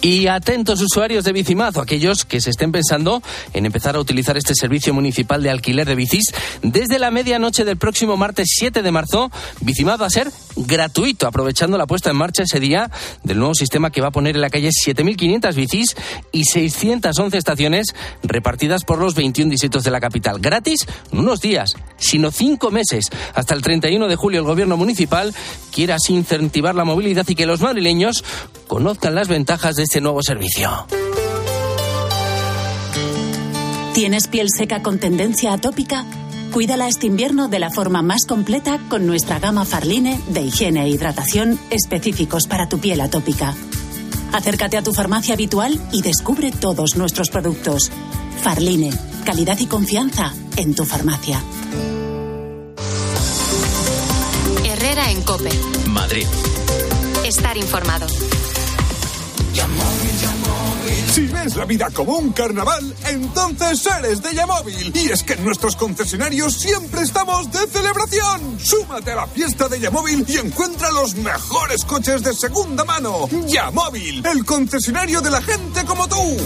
Y 0.01 0.29
atentos 0.29 0.81
usuarios 0.81 1.24
de 1.24 1.33
Bicimazo, 1.33 1.81
aquellos 1.81 2.24
que 2.24 2.41
se 2.41 2.51
estén 2.51 2.70
pensando 2.70 3.20
en 3.53 3.66
empezar 3.66 3.97
a 3.97 4.01
utilizar 4.01 4.37
este 4.37 4.55
servicio 4.55 4.95
municipal 4.95 5.43
de 5.43 5.51
alquiler 5.51 5.89
de 5.89 5.97
bicis, 5.97 6.33
desde 6.62 7.01
la 7.01 7.11
medianoche 7.11 7.64
del 7.64 7.79
próximo 7.79 8.16
martes 8.16 8.47
7 8.59 8.83
de 8.83 8.93
marzo, 8.93 9.33
Bicimazo 9.61 10.03
va 10.03 10.07
a 10.07 10.11
ser 10.11 10.31
gratuito, 10.55 11.26
aprovechando 11.26 11.76
la 11.76 11.89
puesta 11.89 12.11
en 12.11 12.16
marcha 12.16 12.45
ese 12.45 12.61
día 12.61 12.93
del 13.24 13.39
nuevo 13.39 13.55
sistema 13.55 13.91
que 13.91 14.01
va 14.01 14.09
a 14.09 14.12
poner 14.12 14.37
en 14.37 14.43
la 14.43 14.51
calle 14.51 14.70
7.500 14.70 15.55
bicis 15.55 15.97
y 16.31 16.45
611 16.45 17.37
estaciones 17.37 17.95
repartidas 18.22 18.85
por 18.85 18.99
los 18.99 19.16
21 19.16 19.51
distritos 19.51 19.83
de 19.83 19.91
la 19.91 20.01
capital. 20.01 20.39
Gratis, 20.39 20.87
no 21.11 21.22
unos 21.22 21.41
días, 21.41 21.74
sino 21.99 22.30
cinco 22.30 22.70
meses. 22.70 23.07
Hasta 23.34 23.55
el 23.55 23.62
31 23.62 24.09
de 24.09 24.16
julio 24.16 24.40
el 24.40 24.46
gobierno 24.46 24.76
municipal 24.76 25.34
quiere 25.70 25.92
así 25.92 26.14
incentivar 26.14 26.74
la 26.74 26.84
movilidad 26.84 27.28
y 27.28 27.34
que 27.34 27.46
los 27.46 27.61
madrileños 27.61 28.24
conozcan 28.66 29.14
las 29.14 29.28
ventajas 29.28 29.76
de 29.76 29.82
este 29.82 30.01
nuevo 30.01 30.22
servicio. 30.22 30.86
¿Tienes 33.94 34.28
piel 34.28 34.46
seca 34.57 34.82
con 34.82 34.99
tendencia 34.99 35.53
atópica? 35.53 36.05
Cuídala 36.53 36.88
este 36.88 37.07
invierno 37.07 37.49
de 37.49 37.59
la 37.59 37.70
forma 37.70 38.01
más 38.01 38.24
completa 38.26 38.78
con 38.88 39.07
nuestra 39.07 39.38
gama 39.38 39.64
Farline 39.64 40.20
de 40.28 40.42
higiene 40.42 40.84
e 40.84 40.88
hidratación 40.88 41.59
específicos 41.70 42.46
para 42.46 42.68
tu 42.68 42.78
piel 42.78 43.01
atópica. 43.01 43.55
Acércate 44.32 44.76
a 44.76 44.82
tu 44.82 44.92
farmacia 44.92 45.34
habitual 45.34 45.80
y 45.92 46.03
descubre 46.03 46.53
todos 46.53 46.96
nuestros 46.96 47.28
productos. 47.28 47.90
Farline, 48.42 48.92
calidad 49.25 49.59
y 49.59 49.66
confianza 49.66 50.33
en 50.57 50.75
tu 50.75 50.85
farmacia. 50.85 51.43
Herrera 54.64 55.11
en 55.11 55.23
Cope. 55.23 55.51
Madrid. 55.89 56.27
Estar 57.25 57.57
informado. 57.57 58.07
Si 61.12 61.27
ves 61.27 61.57
la 61.57 61.64
vida 61.64 61.91
como 61.91 62.16
un 62.16 62.33
carnaval, 62.33 62.95
entonces 63.07 63.85
eres 63.87 64.23
de 64.23 64.35
Yamóvil. 64.35 64.93
Y 64.95 65.11
es 65.11 65.23
que 65.23 65.33
en 65.33 65.45
nuestros 65.45 65.75
concesionarios 65.75 66.55
siempre 66.55 67.03
estamos 67.03 67.51
de 67.51 67.66
celebración. 67.66 68.59
Súmate 68.62 69.12
a 69.12 69.16
la 69.16 69.27
fiesta 69.27 69.69
de 69.69 69.81
Yamóvil 69.81 70.25
y 70.29 70.37
encuentra 70.37 70.91
los 70.93 71.16
mejores 71.16 71.85
coches 71.85 72.23
de 72.23 72.35
segunda 72.35 72.85
mano. 72.85 73.29
Yamóvil, 73.47 74.25
el 74.25 74.45
concesionario 74.45 75.21
de 75.21 75.31
la 75.31 75.43
gente 75.43 75.85
como 75.85 76.07
tú. 76.07 76.37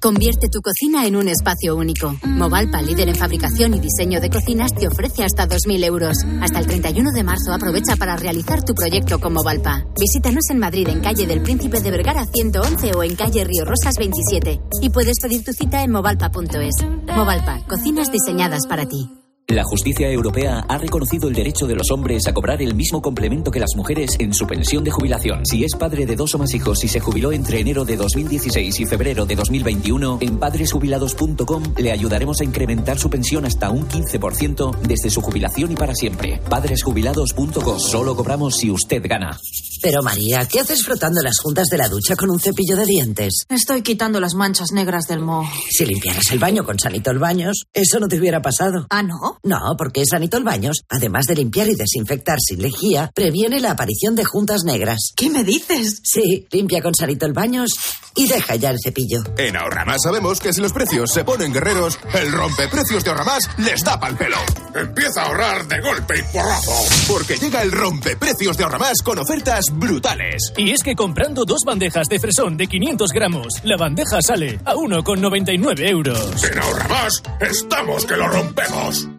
Convierte 0.00 0.48
tu 0.48 0.60
cocina 0.60 1.06
en 1.06 1.16
un 1.16 1.26
espacio 1.28 1.74
único. 1.74 2.14
Movalpa, 2.22 2.80
líder 2.82 3.08
en 3.08 3.16
fabricación 3.16 3.74
y 3.74 3.80
diseño 3.80 4.20
de 4.20 4.30
cocinas, 4.30 4.72
te 4.72 4.86
ofrece 4.86 5.24
hasta 5.24 5.48
2.000 5.48 5.84
euros. 5.84 6.16
Hasta 6.40 6.60
el 6.60 6.66
31 6.66 7.10
de 7.10 7.24
marzo 7.24 7.52
aprovecha 7.52 7.96
para 7.96 8.16
realizar 8.16 8.62
tu 8.62 8.74
proyecto 8.74 9.18
con 9.18 9.32
Movalpa. 9.32 9.84
Visítanos 9.98 10.50
en 10.50 10.60
Madrid, 10.60 10.88
en 10.88 11.00
calle 11.00 11.26
del 11.26 11.42
Príncipe 11.42 11.80
de 11.80 11.90
Vergara 11.90 12.24
111 12.26 12.94
o 12.94 13.02
en 13.02 13.16
calle 13.16 13.44
Río 13.44 13.64
Rosas 13.64 13.96
27. 13.98 14.60
Y 14.82 14.90
puedes 14.90 15.18
pedir 15.20 15.42
tu 15.44 15.52
cita 15.52 15.82
en 15.82 15.90
movalpa.es. 15.90 16.76
Movalpa, 17.16 17.66
cocinas 17.66 18.12
diseñadas 18.12 18.66
para 18.68 18.86
ti. 18.86 19.10
La 19.50 19.64
justicia 19.64 20.10
europea 20.10 20.62
ha 20.68 20.76
reconocido 20.76 21.26
el 21.26 21.34
derecho 21.34 21.66
de 21.66 21.74
los 21.74 21.90
hombres 21.90 22.26
a 22.26 22.34
cobrar 22.34 22.60
el 22.60 22.74
mismo 22.74 23.00
complemento 23.00 23.50
que 23.50 23.58
las 23.58 23.76
mujeres 23.76 24.10
en 24.18 24.34
su 24.34 24.46
pensión 24.46 24.84
de 24.84 24.90
jubilación. 24.90 25.46
Si 25.46 25.64
es 25.64 25.74
padre 25.74 26.04
de 26.04 26.16
dos 26.16 26.34
o 26.34 26.38
más 26.38 26.52
hijos 26.52 26.84
y 26.84 26.88
se 26.88 27.00
jubiló 27.00 27.32
entre 27.32 27.60
enero 27.60 27.86
de 27.86 27.96
2016 27.96 28.80
y 28.80 28.84
febrero 28.84 29.24
de 29.24 29.36
2021, 29.36 30.18
en 30.20 30.38
padresjubilados.com 30.38 31.62
le 31.78 31.92
ayudaremos 31.92 32.42
a 32.42 32.44
incrementar 32.44 32.98
su 32.98 33.08
pensión 33.08 33.46
hasta 33.46 33.70
un 33.70 33.88
15% 33.88 34.80
desde 34.80 35.08
su 35.08 35.22
jubilación 35.22 35.72
y 35.72 35.76
para 35.76 35.94
siempre. 35.94 36.42
Padresjubilados.com. 36.50 37.80
Solo 37.80 38.14
cobramos 38.16 38.58
si 38.58 38.70
usted 38.70 39.02
gana. 39.08 39.40
Pero 39.80 40.02
María, 40.02 40.44
¿qué 40.44 40.60
haces 40.60 40.84
frotando 40.84 41.22
las 41.22 41.38
juntas 41.38 41.68
de 41.68 41.78
la 41.78 41.88
ducha 41.88 42.16
con 42.16 42.30
un 42.30 42.40
cepillo 42.40 42.76
de 42.76 42.84
dientes? 42.84 43.44
Estoy 43.48 43.82
quitando 43.82 44.20
las 44.20 44.34
manchas 44.34 44.72
negras 44.72 45.06
del 45.06 45.20
moho. 45.20 45.48
Si 45.70 45.86
limpiaras 45.86 46.32
el 46.32 46.38
baño 46.38 46.64
con 46.64 46.78
Sanitol 46.78 47.18
Baños, 47.18 47.64
eso 47.72 47.98
no 47.98 48.08
te 48.08 48.18
hubiera 48.18 48.42
pasado. 48.42 48.86
Ah, 48.90 49.02
¿no? 49.02 49.37
No, 49.42 49.76
porque 49.76 50.04
Sanitol 50.04 50.44
Baños, 50.44 50.82
además 50.88 51.26
de 51.26 51.36
limpiar 51.36 51.68
y 51.68 51.74
desinfectar 51.74 52.38
sin 52.40 52.62
lejía, 52.62 53.10
previene 53.14 53.60
la 53.60 53.72
aparición 53.72 54.14
de 54.14 54.24
juntas 54.24 54.64
negras. 54.64 55.12
¿Qué 55.16 55.30
me 55.30 55.44
dices? 55.44 56.00
Sí, 56.02 56.46
limpia 56.50 56.82
con 56.82 56.94
Sanitol 56.94 57.32
Baños 57.32 57.72
y 58.14 58.26
deja 58.26 58.56
ya 58.56 58.70
el 58.70 58.78
cepillo. 58.82 59.22
En 59.36 59.56
Ahorramás 59.56 60.02
sabemos 60.02 60.40
que 60.40 60.52
si 60.52 60.60
los 60.60 60.72
precios 60.72 61.12
se 61.12 61.24
ponen 61.24 61.52
guerreros, 61.52 61.98
el 62.14 62.32
rompeprecios 62.32 63.04
de 63.04 63.10
Ahorramás 63.10 63.48
les 63.58 63.82
da 63.84 63.98
pal 63.98 64.16
pelo. 64.16 64.38
Empieza 64.74 65.22
a 65.22 65.26
ahorrar 65.26 65.66
de 65.68 65.80
golpe 65.80 66.18
y 66.18 66.22
porrazo. 66.32 66.72
Porque 67.06 67.36
llega 67.36 67.62
el 67.62 67.72
rompeprecios 67.72 68.56
de 68.56 68.64
Ahorramás 68.64 69.02
con 69.02 69.18
ofertas 69.18 69.66
brutales. 69.72 70.52
Y 70.56 70.70
es 70.70 70.82
que 70.82 70.94
comprando 70.94 71.44
dos 71.44 71.60
bandejas 71.64 72.08
de 72.08 72.18
fresón 72.18 72.56
de 72.56 72.66
500 72.66 73.10
gramos, 73.12 73.46
la 73.62 73.76
bandeja 73.76 74.20
sale 74.20 74.58
a 74.64 74.74
1,99 74.74 75.88
euros. 75.88 76.44
En 76.44 76.58
Ahorramás 76.58 77.22
estamos 77.40 78.04
que 78.04 78.16
lo 78.16 78.28
rompemos. 78.28 79.08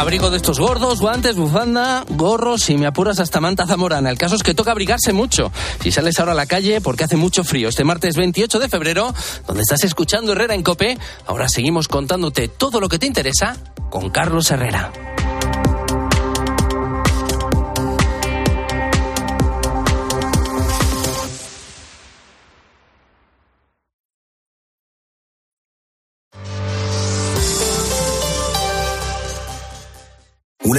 Abrigo 0.00 0.30
de 0.30 0.38
estos 0.38 0.58
gordos, 0.58 0.98
guantes, 0.98 1.36
bufanda, 1.36 2.06
gorros 2.08 2.70
y 2.70 2.78
me 2.78 2.86
apuras 2.86 3.20
hasta 3.20 3.38
manta 3.38 3.66
zamorana. 3.66 4.08
El 4.08 4.16
caso 4.16 4.34
es 4.34 4.42
que 4.42 4.54
toca 4.54 4.70
abrigarse 4.70 5.12
mucho. 5.12 5.52
Si 5.82 5.92
sales 5.92 6.18
ahora 6.18 6.32
a 6.32 6.34
la 6.34 6.46
calle 6.46 6.80
porque 6.80 7.04
hace 7.04 7.16
mucho 7.16 7.44
frío. 7.44 7.68
Este 7.68 7.84
martes 7.84 8.16
28 8.16 8.60
de 8.60 8.70
febrero, 8.70 9.12
donde 9.46 9.60
estás 9.60 9.84
escuchando 9.84 10.32
Herrera 10.32 10.54
en 10.54 10.62
Cope, 10.62 10.96
ahora 11.26 11.50
seguimos 11.50 11.86
contándote 11.86 12.48
todo 12.48 12.80
lo 12.80 12.88
que 12.88 12.98
te 12.98 13.04
interesa 13.04 13.58
con 13.90 14.08
Carlos 14.08 14.50
Herrera. 14.50 14.90